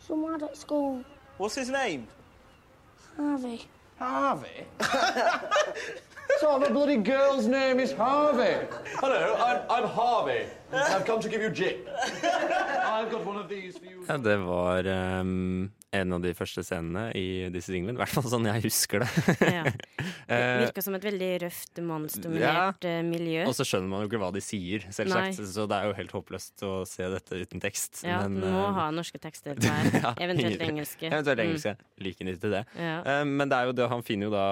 Some 0.00 0.24
lad 0.24 0.42
at 0.42 0.56
school, 0.56 1.04
What's 1.36 1.54
his 1.54 1.68
name? 1.68 2.06
Harvey. 3.14 3.66
Harvey? 3.98 4.64
so 6.40 6.62
a 6.62 6.70
bloody 6.70 6.96
girl's 6.96 7.46
name 7.46 7.78
is 7.78 7.92
Harvey. 7.92 8.66
Hello, 8.94 9.34
I'm, 9.38 9.60
I'm 9.68 9.88
Harvey. 9.90 10.46
I've 10.72 11.04
come 11.04 11.20
to 11.20 11.28
give 11.28 11.42
you 11.42 11.48
a 11.48 11.50
jip. 11.50 11.86
I've 12.24 13.10
got 13.10 13.22
one 13.26 13.36
of 13.36 13.50
these 13.50 13.76
for 13.76 13.84
you. 13.84 14.04
Ja, 14.08 14.16
det 14.16 14.36
var 14.36 14.84
ehm, 14.86 15.70
en 15.94 16.12
av 16.16 16.20
de 16.24 16.32
første 16.36 16.62
scenene 16.66 17.08
i 17.16 17.46
is 17.46 17.68
England. 17.70 17.96
I 17.96 18.02
hvert 18.02 18.14
fall 18.16 18.26
sånn 18.30 18.48
jeg 18.48 18.64
husker 18.66 19.04
det. 19.04 19.36
ja. 19.52 19.64
Det 20.26 20.34
Eh, 20.36 20.58
virker 20.64 20.82
som 20.82 20.94
et 20.96 21.04
veldig 21.06 21.26
røft, 21.44 21.78
mannsdominert 21.86 22.82
ja. 22.82 22.94
miljø. 23.06 23.44
og 23.46 23.52
så 23.54 23.62
skjønner 23.62 23.86
man 23.92 24.00
jo 24.02 24.08
ikke 24.08 24.18
hva 24.18 24.32
de 24.34 24.40
sier, 24.42 24.82
selvsagt. 24.90 25.38
Så 25.52 25.68
det 25.70 25.76
er 25.78 25.86
jo 25.86 25.94
helt 26.00 26.14
håpløst 26.16 26.64
å 26.66 26.72
se 26.88 27.06
dette 27.12 27.38
uten 27.46 27.62
tekst. 27.62 28.00
Ja, 28.02 28.24
men, 28.26 28.40
du 28.42 28.48
må 28.50 28.64
eh, 28.64 28.74
ha 28.74 28.88
norske 28.90 29.20
tekster 29.22 29.54
der. 29.62 29.86
ja, 29.94 30.12
Eventuelt 30.26 30.64
engelske. 30.66 31.06
Eventuelt 31.12 31.44
Mm. 31.46 31.78
Like 32.02 32.24
nyttig 32.26 32.40
til 32.42 32.52
det. 32.56 32.64
Ja. 32.74 32.96
Eh, 33.06 33.24
Men 33.28 33.48
det 33.52 33.56
er 33.60 33.68
jo 33.70 33.74
det, 33.78 33.86
han 33.92 34.02
finner 34.02 34.26
jo 34.26 34.32
da 34.34 34.46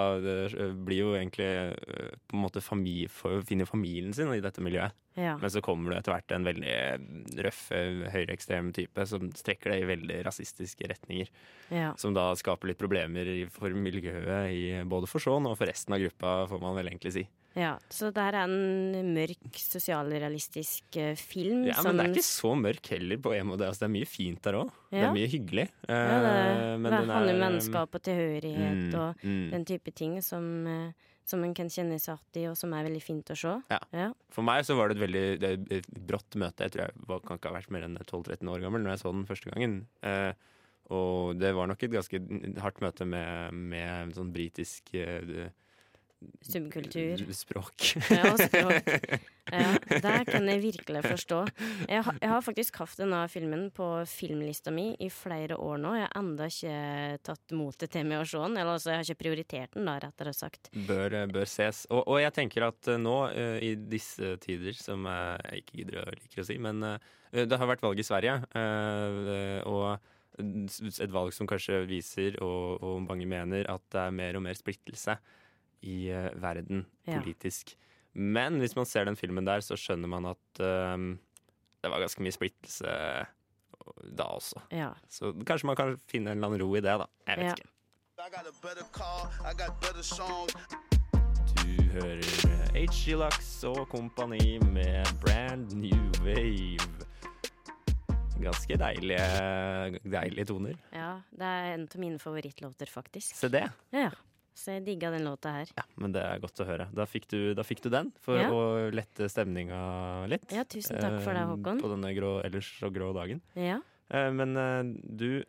blir 0.87 1.01
jo 1.01 1.15
egentlig 1.19 1.49
eh, 1.51 2.15
på 2.31 2.39
en 2.39 2.45
måte 2.45 2.63
familie, 2.63 3.11
finner 3.49 3.67
familien 3.69 4.15
sin 4.15 4.31
i 4.35 4.41
dette 4.45 4.63
miljøet. 4.63 4.95
Ja. 5.19 5.37
Men 5.39 5.51
så 5.51 5.61
kommer 5.63 5.93
det 5.95 6.01
etter 6.03 6.15
hvert 6.17 6.33
en 6.35 6.47
veldig 6.47 7.43
røff, 7.47 7.61
eh, 7.75 8.01
høyreekstrem 8.15 8.73
type 8.75 9.05
som 9.07 9.29
strekker 9.37 9.71
det 9.75 9.83
i 9.83 9.91
veldig 9.91 10.23
rasistiske 10.27 10.89
retninger. 10.91 11.24
Ja. 11.73 11.93
Som 12.01 12.15
da 12.17 12.27
skaper 12.39 12.71
litt 12.71 12.81
problemer 12.81 13.29
for 13.55 13.73
miljøet, 13.77 14.51
i, 14.53 14.67
både 14.89 15.09
for 15.11 15.23
Shaun 15.23 15.49
og 15.49 15.57
for 15.59 15.71
resten 15.71 15.97
av 15.97 16.03
gruppa, 16.03 16.35
får 16.51 16.61
man 16.63 16.77
vel 16.79 16.91
egentlig 16.93 17.15
si. 17.17 17.25
ja. 17.57 17.73
Så 17.89 18.11
det 18.15 18.27
her 18.27 18.37
er 18.43 18.51
en 18.51 19.15
mørk, 19.15 19.49
sosialrealistisk 19.59 20.99
eh, 21.01 21.15
film 21.19 21.65
Ja, 21.71 21.81
Men 21.87 21.99
det 21.99 22.07
er 22.07 22.13
ikke 22.15 22.27
så 22.27 22.53
mørk 22.59 22.93
heller, 22.93 23.23
på 23.25 23.33
en 23.37 23.49
måte. 23.53 23.71
Altså, 23.71 23.85
det 23.85 23.89
er 23.89 23.95
mye 23.97 24.11
fint 24.11 24.45
der 24.45 24.61
òg. 24.61 24.77
Det 24.93 25.03
er 25.03 25.17
mye 25.17 25.31
hyggelig. 25.31 25.67
ja, 25.89 26.21
det, 26.27 26.37
Eh, 26.45 26.77
men 26.79 26.91
det 26.91 27.01
handler 27.01 27.33
om 27.33 27.35
er, 27.35 27.43
vennskap 27.49 27.97
og 27.97 28.05
tilhørighet 28.05 28.87
mm, 28.93 28.95
og 29.01 29.25
mm. 29.25 29.51
den 29.55 29.67
type 29.69 29.93
ting 29.97 30.17
som, 30.23 30.49
eh, 30.69 31.13
som 31.25 31.45
en 31.47 31.55
kan 31.57 31.71
kjenne 31.73 31.99
seg 32.03 32.19
igjen 32.35 32.45
i, 32.45 32.49
og 32.51 32.59
som 32.59 32.75
er 32.77 32.87
veldig 32.89 33.03
fint 33.03 33.31
å 33.33 33.37
se. 33.39 33.55
Ja. 33.73 33.81
Ja. 33.95 34.09
For 34.35 34.47
meg 34.47 34.67
så 34.69 34.77
var 34.79 34.91
det 34.91 34.99
et 34.99 35.05
veldig 35.07 35.27
det, 35.43 35.53
et 35.81 35.89
brått 36.11 36.37
møte. 36.41 36.67
Jeg 36.67 36.75
tror 36.75 36.87
jeg 36.87 37.07
var, 37.09 37.23
kan 37.25 37.41
ikke 37.41 37.53
ha 37.53 37.59
vært 37.59 37.73
mer 37.75 37.87
enn 37.87 37.97
12-13 38.03 38.51
år 38.53 38.67
gammel 38.67 38.85
når 38.85 38.97
jeg 38.97 39.05
så 39.05 39.15
den 39.15 39.29
første 39.31 39.55
gangen. 39.55 39.79
Eh, 40.05 40.33
og 40.93 41.37
det 41.41 41.55
var 41.57 41.71
nok 41.71 41.83
et 41.87 41.95
ganske 41.95 42.21
hardt 42.61 42.81
møte 42.85 43.07
med, 43.09 43.53
med 43.55 44.13
sånn 44.17 44.33
britisk 44.35 44.91
uh, 44.99 45.47
Subkultur. 46.45 47.21
språk. 47.37 47.83
Ja, 48.11 48.31
og 48.33 48.39
språk. 48.41 48.91
Ja, 49.53 49.75
det 50.01 50.13
kan 50.31 50.47
jeg 50.49 50.63
virkelig 50.63 51.03
forstå. 51.05 51.39
Jeg, 51.91 52.01
har- 52.07 52.17
jeg 52.17 52.31
har 52.33 52.41
faktisk 52.43 52.79
hatt 52.81 52.95
denne 52.97 53.19
filmen 53.29 53.67
på 53.77 53.85
filmlista 54.09 54.73
mi 54.73 54.87
i 55.05 55.11
flere 55.13 55.59
år 55.61 55.77
nå. 55.83 55.91
Jeg 55.99 56.07
har 56.09 56.17
enda 56.23 56.47
ikke 56.49 57.19
tatt 57.29 57.53
motet 57.53 57.93
til 57.93 58.07
meg 58.09 58.23
å 58.23 58.25
se 58.31 58.41
den. 58.41 58.57
Eller 58.57 58.73
altså, 58.79 58.95
jeg 58.95 59.03
har 59.03 59.05
ikke 59.05 59.21
prioritert 59.21 59.77
den, 59.77 59.85
da, 59.91 59.99
rettere 60.01 60.33
sagt. 60.35 60.73
bør, 60.89 61.19
eh, 61.21 61.27
bør 61.29 61.45
ses. 61.53 61.83
Og, 61.93 62.01
og 62.09 62.23
jeg 62.25 62.33
tenker 62.41 62.65
at 62.71 62.89
eh, 62.95 63.03
nå, 63.05 63.15
uh, 63.37 63.59
i 63.61 63.75
disse 63.77 64.33
tider, 64.43 64.81
som 64.81 65.05
eh, 65.13 65.37
jeg 65.51 65.67
ikke 65.67 65.79
gidder 65.83 66.01
å 66.01 66.17
liker 66.17 66.41
å 66.41 66.49
si, 66.49 66.57
men 66.65 66.81
uh, 66.89 66.97
det 67.37 67.61
har 67.61 67.69
vært 67.69 67.85
valg 67.85 68.01
i 68.01 68.09
Sverige, 68.09 68.39
eh, 68.57 69.61
og 69.69 70.01
et 70.39 71.13
valg 71.15 71.33
som 71.37 71.47
kanskje 71.47 71.83
viser, 71.87 72.37
og, 72.43 72.83
og 72.83 73.03
mange 73.07 73.27
mener, 73.27 73.67
at 73.71 73.83
det 73.93 74.01
er 74.01 74.11
mer 74.11 74.37
og 74.37 74.43
mer 74.43 74.55
splittelse 74.59 75.17
i 75.83 76.11
uh, 76.11 76.31
verden 76.43 76.87
Ja. 77.07 77.19
politisk. 77.21 77.75
Men 78.15 78.59
hvis 78.63 78.77
man 78.77 78.87
ser 78.87 79.05
den 79.05 79.17
filmen 79.19 79.45
der, 79.47 79.61
så 79.61 79.75
skjønner 79.77 80.09
man 80.09 80.27
at 80.31 80.61
uh, 80.61 80.97
det 81.83 81.91
var 81.91 82.01
ganske 82.01 82.23
mye 82.23 82.33
splittelse 82.33 82.87
da 84.17 84.23
også. 84.33 84.63
Ja. 84.73 84.93
Så 85.13 85.33
kanskje 85.45 85.67
man 85.69 85.77
kan 85.77 85.99
finne 86.09 86.31
en 86.33 86.39
eller 86.39 86.49
annen 86.55 86.63
ro 86.63 86.75
i 86.77 86.81
det, 86.81 86.95
da. 87.03 87.07
Jeg 87.29 87.39
vet 87.39 87.45
Ja. 87.45 87.55
ikke. 87.55 87.71
Du 91.61 91.83
hører 91.93 92.23
HG 92.75 93.15
Lux 93.19 93.65
og 93.69 93.89
kompani 93.91 94.59
med 94.73 95.05
Brand 95.21 95.73
New 95.77 96.11
Wave. 96.25 97.04
Ganske 98.43 98.77
deilige, 98.77 100.01
deilige 100.05 100.47
toner. 100.51 100.75
ja. 100.93 101.21
Det 101.31 101.47
er 101.47 101.75
en 101.75 101.85
av 101.87 102.01
mine 102.03 102.19
favorittlåter, 102.19 102.91
faktisk. 102.91 103.35
Se 103.39 103.49
det. 103.49 103.67
Ja. 103.95 104.11
Så 104.55 104.71
jeg 104.77 104.85
digga 104.87 105.11
den 105.11 105.25
låta 105.27 105.51
her. 105.51 105.71
Ja, 105.77 105.83
men 105.99 106.13
det 106.15 106.23
er 106.23 106.39
godt 106.43 106.61
å 106.63 106.67
høre. 106.67 106.87
Da 106.95 107.07
fikk 107.11 107.27
du, 107.31 107.55
da 107.59 107.63
fikk 107.67 107.81
du 107.83 107.89
den 107.91 108.13
for 108.23 108.39
Ja. 108.39 108.51
å 108.51 108.91
lette 108.95 109.27
stemninga 109.31 110.29
litt. 110.31 110.47
Ja, 110.53 110.63
tusen 110.65 110.99
takk 111.01 111.21
for 111.23 111.33
det, 111.35 111.43
eh, 111.43 111.51
Håkon. 111.51 111.81
På 111.83 111.91
denne 111.91 112.13
grå, 112.15 112.37
ellers 112.45 112.69
så 112.79 112.91
grå 112.93 113.13
dagen. 113.15 113.41
Ja. 113.57 113.81
Eh, 114.11 114.31
Men 114.31 114.57
eh, 114.57 114.83
du 115.03 115.45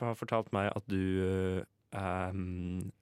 har 0.00 0.14
fortalt 0.14 0.52
meg 0.52 0.72
at 0.76 0.84
du 0.88 1.64
um, 1.94 2.92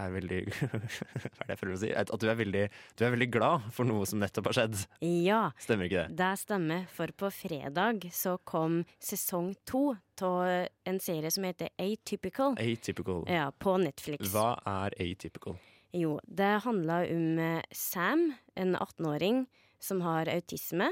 er 0.00 0.14
veldig 0.14 0.40
Hva 0.50 0.78
er 0.78 1.46
det 1.46 1.54
jeg 1.54 1.60
prøver 1.60 1.74
å 1.74 1.80
si? 1.82 1.90
At 1.94 2.12
du 2.20 2.26
er, 2.30 2.38
veldig, 2.38 2.64
du 2.98 3.04
er 3.06 3.14
veldig 3.14 3.28
glad 3.34 3.68
for 3.74 3.88
noe 3.88 4.06
som 4.08 4.22
nettopp 4.22 4.50
har 4.50 4.58
skjedd. 4.60 4.80
ja. 5.04 5.42
Stemmer 5.60 5.88
ikke 5.88 6.04
det? 6.04 6.18
Det 6.18 6.30
stemmer, 6.40 6.88
for 6.92 7.12
på 7.16 7.30
fredag 7.34 8.08
så 8.14 8.36
kom 8.48 8.82
sesong 9.02 9.52
to 9.68 9.94
av 10.24 10.66
en 10.86 10.98
serie 11.02 11.30
som 11.34 11.46
heter 11.46 11.72
Atypical. 11.80 12.58
Atypical. 12.60 13.24
Ja, 13.30 13.48
på 13.50 13.76
Netflix. 13.82 14.30
Hva 14.32 14.54
er 14.68 14.94
atypical? 15.02 15.58
Jo, 15.94 16.16
det 16.26 16.64
handla 16.64 17.02
om 17.06 17.38
eh, 17.38 17.62
Sam, 17.70 18.32
en 18.58 18.74
18-åring 18.74 19.44
som 19.82 20.00
har 20.02 20.30
autisme. 20.32 20.88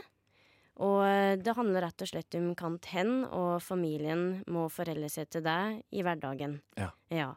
Og 0.82 1.02
eh, 1.04 1.34
det 1.42 1.54
handler 1.58 1.88
rett 1.88 2.04
og 2.04 2.10
slett 2.12 2.36
om 2.38 2.52
kant 2.58 2.86
hen, 2.94 3.24
og 3.26 3.58
familien 3.64 4.42
må 4.50 4.68
forholde 4.72 5.10
seg 5.12 5.30
til 5.32 5.44
det 5.46 5.58
i 5.90 6.04
hverdagen. 6.06 6.60
Ja. 6.78 6.92
Ja. 7.12 7.32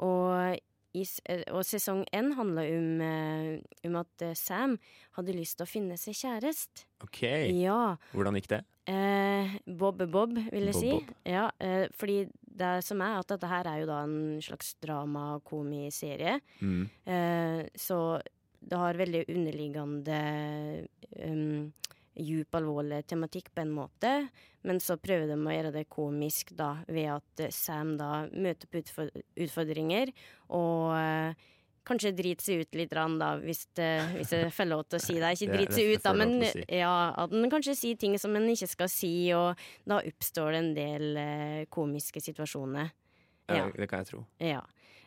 Og, 0.00 0.56
i, 0.96 1.04
eh, 1.30 1.44
og 1.54 1.64
sesong 1.66 2.02
én 2.16 2.32
handla 2.36 2.64
om, 2.66 3.00
eh, 3.00 3.60
om 3.86 3.96
at 4.00 4.24
eh, 4.26 4.34
Sam 4.34 4.76
hadde 5.16 5.36
lyst 5.36 5.58
til 5.58 5.66
å 5.66 5.70
finne 5.70 5.98
seg 6.00 6.16
kjæreste. 6.18 6.86
OK. 7.04 7.22
Ja. 7.60 7.96
Hvordan 8.12 8.38
gikk 8.38 8.50
det? 8.54 8.64
Eh, 8.90 9.56
Bob 9.66 10.02
Bob, 10.10 10.34
vil 10.34 10.70
jeg 10.70 10.74
Bob 10.74 10.82
si. 10.82 10.90
Bob. 10.90 11.14
Ja, 11.28 11.50
eh, 11.60 11.86
fordi 11.94 12.24
det 12.60 12.72
som 12.84 13.00
er 13.04 13.20
at 13.20 13.30
dette 13.30 13.48
her 13.50 13.68
er 13.70 13.80
jo 13.82 13.88
da 13.90 14.02
en 14.04 14.40
slags 14.42 14.74
drama-komiserie. 14.82 16.40
Mm. 16.60 16.82
Eh, 17.06 17.62
så 17.78 18.20
det 18.60 18.76
har 18.76 18.98
veldig 18.98 19.24
underliggende 19.32 20.18
um, 21.24 21.72
djup, 22.20 22.54
alvorlig 22.58 23.02
tematikk 23.10 23.50
på 23.54 23.64
en 23.64 23.72
måte. 23.74 24.10
Men 24.66 24.80
så 24.82 24.98
prøver 25.00 25.30
de 25.30 25.38
å 25.38 25.54
gjøre 25.54 25.72
det 25.74 25.86
komisk 25.92 26.52
da, 26.58 26.74
ved 26.88 27.08
at 27.16 27.44
eh, 27.46 27.54
Sam 27.54 27.96
da 28.00 28.26
møter 28.32 28.68
på 28.70 29.08
utfordringer 29.40 30.12
og 30.56 30.92
eh, 30.98 31.48
Kanskje 31.90 32.10
driter 32.12 32.44
seg 32.44 32.60
ut 32.60 32.76
litt, 32.76 32.90
grann 32.92 33.14
da, 33.18 33.30
hvis, 33.40 33.62
det, 33.74 33.88
hvis 34.12 34.34
jeg 34.36 34.50
får 34.52 34.66
lov 34.68 34.82
til 34.84 34.98
å 34.98 35.00
si 35.02 35.14
det. 35.16 35.30
Ikke 35.32 35.54
driter 35.56 35.74
seg 35.74 35.88
ut, 35.88 36.02
da, 36.04 36.12
men 36.14 36.34
si. 36.44 36.60
ja, 36.76 36.90
at 37.18 37.32
en 37.34 37.50
kanskje 37.50 37.74
sier 37.74 37.98
ting 37.98 38.18
som 38.20 38.36
en 38.36 38.44
ikke 38.52 38.68
skal 38.68 38.90
si, 38.92 39.12
og 39.34 39.58
da 39.88 39.98
oppstår 40.04 40.52
det 40.52 40.60
en 40.60 40.68
del 40.76 41.06
eh, 41.18 41.62
komiske 41.72 42.20
situasjoner. 42.22 42.92
Ja. 43.48 43.62
Ja. 43.62 43.64
Det 43.74 43.88
kan 43.90 44.04
jeg 44.04 44.10
tro. 44.12 44.22
ja. 44.44 44.60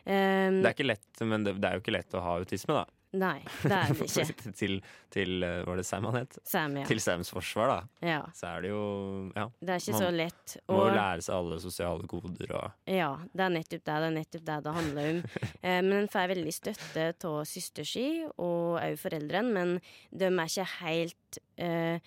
Um, 0.04 0.58
Det 0.60 0.68
er 0.68 0.74
ikke 0.74 0.84
lett, 0.90 1.22
men 1.24 1.46
det, 1.46 1.54
det 1.62 1.70
er 1.70 1.78
jo 1.78 1.80
ikke 1.80 1.94
lett 1.94 2.18
å 2.18 2.20
ha 2.26 2.34
autisme, 2.42 2.76
da. 2.76 2.84
Nei, 3.14 3.38
det 3.62 3.70
er 3.70 3.92
det 3.94 4.06
ikke. 4.10 4.52
til, 4.58 4.72
til 5.14 5.44
eh, 5.46 5.60
Var 5.68 5.76
det 5.78 5.84
Sam 5.86 6.08
han 6.08 6.16
het? 6.18 6.38
Sam, 6.50 6.74
ja. 6.80 6.84
Til 6.88 6.98
Sams 7.00 7.30
forsvar, 7.30 7.70
da. 7.70 8.08
Ja. 8.08 8.16
Så 8.34 8.48
er 8.50 8.64
det 8.64 8.72
jo 8.72 8.80
Ja. 9.36 9.44
Det 9.60 9.76
er 9.76 9.82
ikke 9.84 9.94
man 9.94 10.02
så 10.02 10.10
lett. 10.16 10.56
Må 10.68 10.74
Og- 10.80 10.88
jo 10.88 10.96
lære 10.96 11.22
seg 11.28 11.34
alle 11.36 11.60
sosiale 11.62 12.08
koder 12.10 12.54
og 12.58 12.90
Ja, 12.90 13.12
det 13.32 13.46
er 13.46 13.54
nettopp 13.54 13.84
det 13.86 13.94
det 13.94 14.08
er 14.10 14.16
nettopp 14.18 14.44
det 14.50 14.58
det 14.66 14.74
handler 14.80 15.10
om. 15.12 15.22
eh, 15.62 15.80
men 15.86 15.92
en 16.02 16.08
får 16.10 16.28
veldig 16.34 16.56
støtte 16.58 17.06
av 17.30 17.38
søster 17.46 17.86
si, 17.86 18.06
og 18.34 18.80
òg 18.82 18.98
foreldrene, 18.98 19.52
men 19.54 19.76
de 20.10 20.26
er 20.32 20.50
ikke 20.50 20.68
helt 20.82 21.38
eh, 21.56 21.98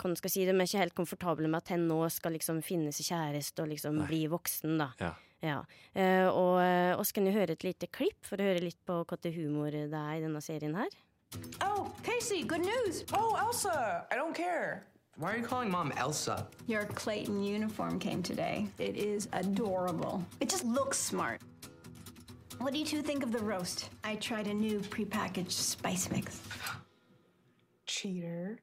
kan 0.00 0.14
skal 0.16 0.30
si, 0.32 0.44
De 0.48 0.52
er 0.54 0.64
ikke 0.64 0.80
helt 0.80 0.94
komfortable 0.96 1.48
med 1.48 1.60
at 1.60 1.74
hen 1.74 1.88
nå 1.88 1.98
skal 2.12 2.32
liksom 2.36 2.62
finne 2.64 2.92
seg 2.96 3.10
kjæreste 3.12 3.60
og 3.64 3.68
liksom 3.74 3.98
bli 4.08 4.22
voksen, 4.32 4.78
da. 4.80 4.86
Ja. 5.00 5.10
Ja. 5.44 5.60
Eh, 5.92 6.26
og 6.26 6.56
eh, 6.62 6.94
oss 6.96 7.12
kan 7.12 7.26
jo 7.28 7.34
høre 7.34 7.52
et 7.52 7.66
lite 7.66 7.88
klipp 7.92 8.24
for 8.24 8.40
å 8.40 8.46
høre 8.48 8.64
litt 8.64 8.80
på 8.88 9.02
hva 9.04 9.18
til 9.20 9.34
humor 9.36 9.74
det 9.74 9.90
er 9.92 10.16
i 10.16 10.24
denne 10.24 10.40
serien 10.44 10.76
her. 10.78 10.88
Oh, 11.60 11.90
Casey, 12.02 12.42
good 12.42 12.64
news. 12.64 13.04
Oh, 13.12 13.36
Elsa, 13.36 14.06
I 14.10 14.16
don't 14.16 14.34
care. 14.34 14.86
Why 15.16 15.32
are 15.32 15.36
you 15.36 15.44
calling 15.44 15.70
mom 15.70 15.92
Elsa? 15.96 16.46
Your 16.66 16.84
Clayton 16.84 17.42
uniform 17.42 17.98
came 17.98 18.22
today. 18.22 18.66
It 18.78 18.96
is 18.96 19.28
adorable. 19.32 20.24
It 20.40 20.48
just 20.48 20.64
looks 20.64 20.98
smart. 20.98 21.40
What 22.58 22.72
do 22.72 22.78
you 22.78 22.84
two 22.84 23.02
think 23.02 23.22
of 23.22 23.30
the 23.30 23.38
roast? 23.38 23.90
I 24.02 24.16
tried 24.16 24.46
a 24.46 24.54
new 24.54 24.80
prepackaged 24.80 25.52
spice 25.52 26.10
mix. 26.10 26.40
Cheater. 27.86 28.58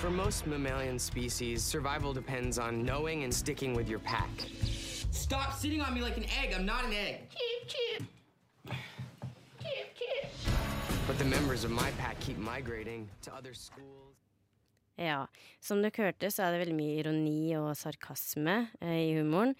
For 0.00 0.08
most 0.08 0.46
mammalian 0.46 0.98
species, 0.98 1.62
survival 1.62 2.14
depends 2.14 2.58
on 2.58 2.82
knowing 2.82 3.24
and 3.24 3.34
sticking 3.34 3.76
with 3.76 3.86
your 3.86 3.98
pack. 3.98 4.30
Stop 5.12 5.52
sitting 5.52 5.82
on 5.82 5.92
me 5.92 6.00
like 6.00 6.16
an 6.16 6.24
egg. 6.40 6.54
I'm 6.56 6.64
not 6.64 6.86
an 6.86 6.94
egg. 6.94 7.28
But 11.06 11.18
the 11.18 11.26
members 11.26 11.64
of 11.64 11.70
my 11.70 11.90
pack 11.98 12.18
keep 12.18 12.38
migrating 12.38 13.10
to 13.24 13.34
other 13.34 13.52
schools. 13.52 14.16
Ja, 14.96 15.26
som 15.60 15.82
dere 15.84 16.08
hørte, 16.08 16.28
så 16.32 16.44
er 16.44 16.52
det 16.52 16.64
veldig 16.64 16.76
mye 16.76 16.96
ironi 17.00 17.52
og 17.56 17.70
sarkasme 17.76 18.56
eh, 18.80 18.98
i 19.10 19.14
humoren. 19.16 19.54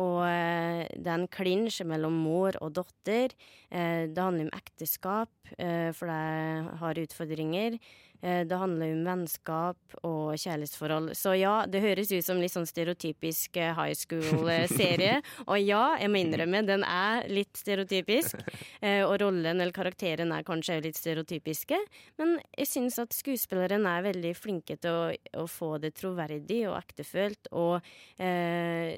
Og 0.00 0.22
eh, 0.28 0.84
det 0.92 1.08
er 1.08 1.20
en 1.22 1.28
klinsj 1.32 1.84
mellom 1.88 2.16
mor 2.20 2.56
og 2.60 2.74
datter. 2.76 3.32
Eh, 3.72 4.08
det 4.12 4.20
handler 4.20 4.48
om 4.48 4.56
ekteskap, 4.56 5.52
eh, 5.56 5.88
for 5.96 6.12
det 6.12 6.80
har 6.82 7.00
utfordringer. 7.00 7.78
Eh, 8.20 8.42
det 8.48 8.58
handler 8.60 8.92
om 8.94 9.04
vennskap 9.06 9.96
og 10.06 10.36
kjærlighetsforhold. 10.40 11.12
Så 11.18 11.34
ja, 11.38 11.54
det 11.68 11.82
høres 11.84 12.12
ut 12.12 12.26
som 12.26 12.40
litt 12.40 12.54
sånn 12.54 12.68
stereotypisk 12.68 13.58
eh, 13.60 13.74
high 13.76 13.96
school-serie. 13.96 15.20
og 15.50 15.60
ja, 15.60 15.82
jeg 16.00 16.12
må 16.12 16.22
innrømme, 16.22 16.62
den 16.68 16.86
er 16.86 17.26
litt 17.32 17.56
stereotypisk. 17.58 18.40
Eh, 18.80 19.02
og 19.06 19.16
rollen 19.22 19.56
eller 19.56 19.74
karakteren 19.76 20.32
er 20.34 20.46
kanskje 20.46 20.80
litt 20.84 20.98
stereotypiske. 20.98 21.78
Men 22.20 22.36
jeg 22.56 22.70
syns 22.70 23.00
at 23.02 23.16
skuespilleren 23.16 23.86
er 23.88 24.06
veldig 24.06 24.34
flinke 24.38 24.78
til 24.80 24.92
å, 24.92 25.06
å 25.42 25.46
få 25.50 25.76
det 25.82 25.94
troverdig 25.98 26.64
og 26.70 26.78
ektefølt. 26.80 27.52
Og 27.56 27.78
eh, 28.22 28.96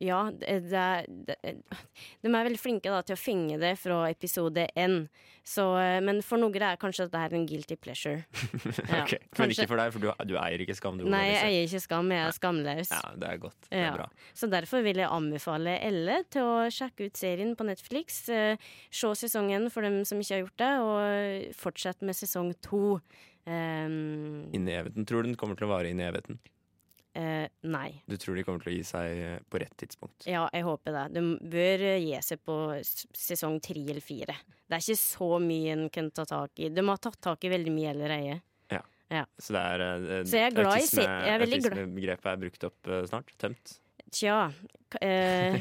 ja, 0.00 0.20
det, 0.32 0.54
det, 0.70 0.84
det, 1.28 1.36
de 2.24 2.30
er 2.30 2.46
veldig 2.46 2.60
flinke 2.60 2.88
da, 2.92 3.02
til 3.04 3.16
å 3.16 3.20
fenge 3.20 3.58
det 3.60 3.74
fra 3.80 3.98
episode 4.08 4.64
én. 4.78 5.02
Eh, 5.60 5.98
men 6.04 6.20
for 6.24 6.40
noen 6.40 6.56
er 6.62 6.78
kanskje 6.80 7.06
dette 7.06 7.20
her 7.20 7.34
en 7.36 7.46
guilty 7.48 7.76
pleasure. 7.76 8.24
Ja, 8.90 9.04
Men 9.38 9.52
ikke 9.52 9.66
for 9.68 9.80
deg, 9.80 9.92
for 9.94 10.02
du, 10.02 10.08
du 10.28 10.34
eier 10.40 10.62
ikke 10.64 10.76
skam. 10.78 11.00
Nei, 11.04 11.24
jeg 11.30 11.42
eier 11.46 11.66
ikke 11.68 11.82
skam, 11.84 12.10
jeg 12.14 12.26
er 12.26 12.36
skamløs. 12.36 12.92
Ja, 12.94 13.12
det 13.20 13.28
er 13.28 13.42
godt. 13.42 13.58
Det 13.68 13.80
Ja. 13.80 13.90
er 13.90 13.98
bra. 13.98 14.06
Så 14.36 14.48
derfor 14.52 14.84
vil 14.86 15.00
jeg 15.02 15.10
anbefale 15.10 15.76
Elle 15.84 16.20
til 16.32 16.48
å 16.48 16.54
sjekke 16.72 17.10
ut 17.10 17.20
serien 17.20 17.52
på 17.58 17.66
Netflix. 17.68 18.22
Eh, 18.32 18.56
se 18.90 19.12
sesongen 19.20 19.68
for 19.72 19.84
dem 19.86 20.00
som 20.08 20.20
ikke 20.22 20.38
har 20.38 20.44
gjort 20.46 20.62
det, 20.64 20.72
og 20.84 21.58
fortsett 21.60 22.00
med 22.06 22.16
sesong 22.16 22.54
to. 22.64 23.00
Um, 23.48 24.48
Inn 24.54 24.68
i 24.68 24.76
evigheten. 24.76 25.06
Tror 25.08 25.24
du 25.24 25.30
den 25.30 25.38
kommer 25.40 25.56
til 25.58 25.66
å 25.68 25.72
vare 25.72 25.90
inn 25.90 26.00
i 26.00 26.06
evigheten? 26.06 26.38
Eh, 27.18 27.46
nei. 27.66 28.02
Du 28.06 28.16
tror 28.20 28.36
de 28.38 28.44
kommer 28.46 28.62
til 28.64 28.72
å 28.72 28.76
gi 28.76 28.84
seg 28.86 29.20
eh, 29.24 29.38
på 29.50 29.60
rett 29.62 29.74
tidspunkt? 29.80 30.26
Ja, 30.30 30.44
jeg 30.54 30.66
håper 30.66 30.96
det. 30.96 31.04
De 31.16 31.22
bør 31.52 31.84
eh, 31.90 31.98
gi 32.04 32.14
seg 32.26 32.42
på 32.46 32.56
sesong 33.16 33.58
tre 33.64 33.82
eller 33.86 34.04
fire. 34.04 34.36
Det 34.70 34.78
er 34.78 34.84
ikke 34.84 35.00
så 35.02 35.30
mye 35.42 35.74
en 35.74 35.88
kan 35.90 36.10
ta 36.14 36.24
tak 36.30 36.62
i. 36.62 36.68
De 36.70 36.86
har 36.86 37.02
tatt 37.02 37.20
tak 37.24 37.44
i 37.44 37.52
veldig 37.52 37.72
mye 37.74 37.92
allerede. 37.94 38.40
Ja. 38.70 38.82
Ja. 39.10 39.24
Så 39.42 39.54
det 39.56 39.62
er 39.74 39.86
eh, 39.88 40.24
Så 40.24 40.38
jeg 40.38 40.50
er 40.52 40.58
glad 40.58 40.76
i 40.76 40.82
autisme- 40.84 41.06
er 41.34 41.46
Autismebegrepet 41.46 42.32
er 42.34 42.42
brukt 42.44 42.68
opp 42.70 42.90
eh, 42.94 43.06
snart? 43.10 43.32
Tømt? 43.42 43.78
Tja, 44.10 44.36
eh, 45.00 45.56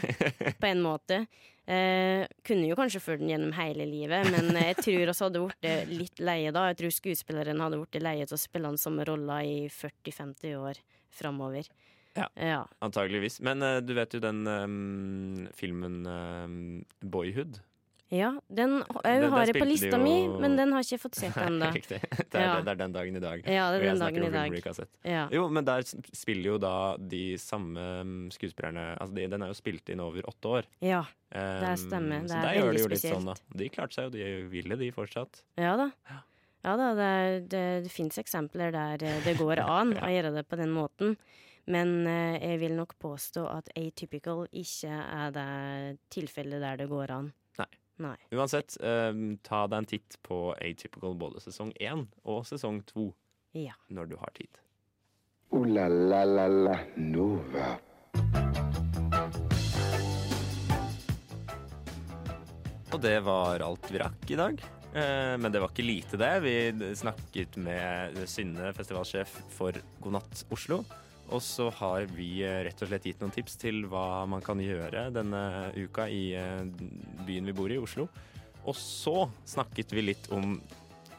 på 0.58 0.66
en 0.70 0.80
måte. 0.82 1.24
Eh, 1.70 2.24
kunne 2.42 2.66
jo 2.66 2.74
kanskje 2.78 2.98
ført 3.04 3.20
den 3.22 3.30
gjennom 3.30 3.52
hele 3.54 3.86
livet, 3.86 4.26
men 4.34 4.48
jeg 4.58 4.78
tror 4.80 5.12
også 5.12 5.28
hadde 5.28 5.44
blitt 5.44 5.92
litt 6.00 6.22
leie 6.26 6.50
da. 6.56 6.64
Jeg 6.72 6.80
tror 6.80 6.96
skuespilleren 6.96 7.62
hadde 7.62 7.78
blitt 7.84 8.02
leie 8.02 8.26
til 8.26 8.38
å 8.38 8.42
spille 8.42 8.72
den 8.72 8.82
samme 8.82 9.06
rolla 9.06 9.44
i 9.46 9.68
40-50 9.70 10.56
år 10.58 10.80
framover. 11.20 11.70
Ja. 12.18 12.26
Ja. 12.36 12.62
Antageligvis. 12.84 13.40
Men 13.46 13.62
uh, 13.64 13.78
du 13.86 13.94
vet 13.96 14.16
jo 14.18 14.20
den 14.24 14.42
um, 14.50 15.48
filmen 15.56 16.02
um, 16.10 16.62
Boyhood? 17.06 17.60
Ja, 18.10 18.32
den 18.50 18.80
jeg 19.06 19.28
har 19.30 19.44
jeg 19.46 19.54
på 19.62 19.68
lista 19.70 19.92
jo- 19.94 20.00
mi, 20.02 20.16
men 20.42 20.56
den 20.58 20.72
har 20.74 20.82
ikke 20.82 20.98
fått 20.98 21.20
sett 21.20 21.36
ennå. 21.38 21.68
Riktig. 21.78 22.00
Det 22.02 22.34
er, 22.34 22.42
Ja. 22.42 22.56
det 22.66 22.72
er 22.74 22.80
den 22.80 22.96
dagen 22.96 23.20
i 23.20 23.22
dag. 23.22 23.44
Ja, 23.46 23.68
det 23.70 23.84
er 23.84 23.92
den 23.92 24.02
dagen 24.02 24.26
i 24.26 24.32
dag. 24.34 24.88
Ja. 25.06 25.28
Jo, 25.30 25.44
men 25.54 25.68
der 25.68 25.86
spiller 25.86 26.56
jo 26.56 26.58
da 26.58 26.74
de 26.98 27.22
samme 27.38 27.84
mm, 28.02 28.32
skuespillerne 28.34 28.96
altså 28.98 29.14
de, 29.14 29.28
Den 29.30 29.46
er 29.46 29.54
jo 29.54 29.60
spilt 29.62 29.94
inn 29.94 30.02
over 30.02 30.26
åtte 30.34 30.56
år. 30.60 30.72
Ja, 30.82 31.06
Um, 31.30 31.60
det 31.62 31.76
stemmer. 31.78 32.24
Det 32.26 32.32
så 32.32 32.38
er 32.40 32.42
der 32.48 32.56
gjør 32.58 32.64
veldig 32.66 32.80
de 32.80 32.82
jo 32.82 32.90
litt 32.90 32.98
spesielt. 33.04 33.20
sånn, 33.20 33.28
da. 33.30 33.58
De 33.62 33.66
klarte 33.70 33.94
seg 33.94 34.06
jo, 34.08 34.10
de 34.16 34.30
ville 34.50 34.78
de 34.82 34.88
fortsatt. 34.96 35.44
Ja 35.62 35.76
da. 35.78 35.86
Ja 36.10 36.16
da, 36.64 36.90
det, 36.96 37.04
er- 37.04 37.44
det, 37.52 37.64
det 37.86 37.92
fins 37.94 38.18
eksempler 38.20 38.72
der 38.76 39.04
eh, 39.08 39.22
det 39.26 39.38
går 39.40 39.62
an 39.80 39.94
å 40.00 40.10
gjøre 40.12 40.34
det 40.36 40.46
på 40.50 40.60
den 40.60 40.72
måten. 40.76 41.16
Men 41.70 42.08
eh, 42.10 42.40
jeg 42.42 42.60
vil 42.64 42.74
nok 42.80 42.96
påstå 43.00 43.44
at 43.52 43.70
atypical 43.78 44.48
ikke 44.52 44.90
er 44.92 45.32
det 45.36 45.50
tilfellet 46.16 46.64
der 46.64 46.80
det 46.82 46.88
går 46.90 47.12
an. 47.14 47.32
Nei. 47.62 47.70
Nei. 48.00 48.16
Uansett, 48.32 48.78
um, 48.80 49.34
ta 49.44 49.66
deg 49.68 49.82
en 49.82 49.88
titt 49.92 50.16
på 50.24 50.54
Atypical 50.56 51.18
både 51.20 51.42
sesong 51.44 51.74
én 51.84 52.06
og 52.24 52.46
sesong 52.48 52.80
to 52.88 53.10
Ja. 53.52 53.74
når 53.92 54.08
du 54.14 54.16
har 54.22 54.32
tid. 54.40 54.62
Ooh 55.52 55.66
la 55.68 55.88
la 55.92 56.24
la 56.24 56.48
la 56.48 56.78
Nova. 56.96 57.76
Og 62.94 63.02
det 63.04 63.18
var 63.26 63.62
alt 63.66 63.92
vi 63.92 64.00
rakk 64.02 64.32
i 64.34 64.38
dag. 64.40 64.64
Eh, 64.94 65.36
Men 65.38 65.52
det 65.52 65.60
var 65.62 65.70
ikke 65.74 65.86
lite, 65.86 66.18
det. 66.18 66.32
Vi 66.46 66.56
snakket 66.98 67.58
med 67.62 68.18
Synne, 68.30 68.72
festivalsjef 68.74 69.36
for 69.54 69.78
God 70.02 70.18
natt 70.20 70.44
Oslo. 70.54 70.84
Og 71.30 71.44
så 71.46 71.68
har 71.78 72.08
vi 72.16 72.40
eh, 72.42 72.64
rett 72.66 72.82
og 72.82 72.90
slett 72.90 73.06
gitt 73.06 73.20
noen 73.22 73.34
tips 73.36 73.60
til 73.62 73.84
hva 73.92 74.24
man 74.30 74.42
kan 74.42 74.58
gjøre 74.64 75.10
denne 75.14 75.42
uka 75.78 76.08
i 76.10 76.32
eh, 76.34 76.64
byen 77.28 77.46
vi 77.52 77.54
bor 77.54 77.70
i, 77.70 77.78
Oslo. 77.78 78.08
Og 78.66 78.76
så 78.76 79.28
snakket 79.48 79.94
vi 79.96 80.08
litt 80.10 80.26
om 80.36 80.58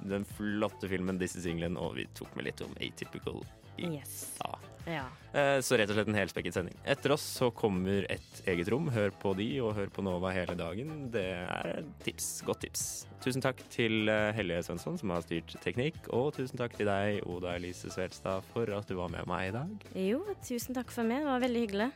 den 0.00 0.24
flotte 0.24 0.88
filmen 0.90 1.18
This 1.20 1.36
Is 1.38 1.46
England, 1.46 1.78
og 1.78 1.94
vi 1.98 2.06
tok 2.16 2.34
med 2.36 2.48
litt 2.50 2.60
om 2.64 2.74
Atypical 2.82 3.42
i 3.78 3.86
Yes. 4.00 4.34
stad. 4.34 4.59
Ja. 4.88 5.04
Eh, 5.36 5.60
Så 5.62 5.76
rett 5.78 5.90
og 5.90 5.94
slett 5.98 6.08
en 6.08 6.16
helspekket 6.16 6.54
sending. 6.56 6.74
Etter 6.88 7.12
oss 7.14 7.22
så 7.38 7.50
kommer 7.54 8.06
et 8.10 8.40
eget 8.48 8.68
rom. 8.72 8.88
Hør 8.90 9.10
på 9.22 9.34
de, 9.38 9.46
og 9.60 9.74
hør 9.76 9.90
på 9.92 10.02
Nova 10.02 10.32
hele 10.34 10.56
dagen. 10.58 11.10
Det 11.12 11.24
er 11.44 11.70
et 11.80 11.90
tips. 12.06 12.28
Godt 12.48 12.62
tips. 12.64 12.84
Tusen 13.22 13.44
takk 13.44 13.60
til 13.70 14.08
Hellige 14.34 14.64
Svensson, 14.66 14.96
som 14.98 15.12
har 15.14 15.22
styrt 15.26 15.54
teknikk. 15.62 16.00
Og 16.16 16.32
tusen 16.34 16.58
takk 16.58 16.74
til 16.78 16.88
deg, 16.88 17.20
Oda 17.28 17.54
Elise 17.60 17.92
Svelstad, 17.92 18.42
for 18.54 18.70
at 18.74 18.88
du 18.88 18.96
var 18.98 19.12
med 19.12 19.28
meg 19.30 19.50
i 19.50 19.54
dag. 19.58 19.86
Jo, 19.94 20.24
tusen 20.46 20.74
takk 20.74 20.90
for 20.90 21.04
meg. 21.06 21.22
Det 21.22 21.30
var 21.34 21.44
veldig 21.46 21.66
hyggelig. 21.68 21.90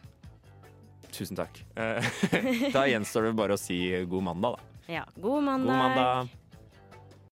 Tusen 1.14 1.36
takk. 1.38 1.60
Eh, 1.78 2.02
Da 2.76 2.86
gjenstår 2.90 3.28
det 3.30 3.36
bare 3.38 3.54
å 3.56 3.60
si 3.60 3.78
god 4.10 4.28
mandag, 4.30 4.56
da. 4.58 4.70
Ja, 4.92 5.04
god 5.16 5.42
mandag. 5.46 5.70
God 5.70 5.78
mandag. 5.80 6.32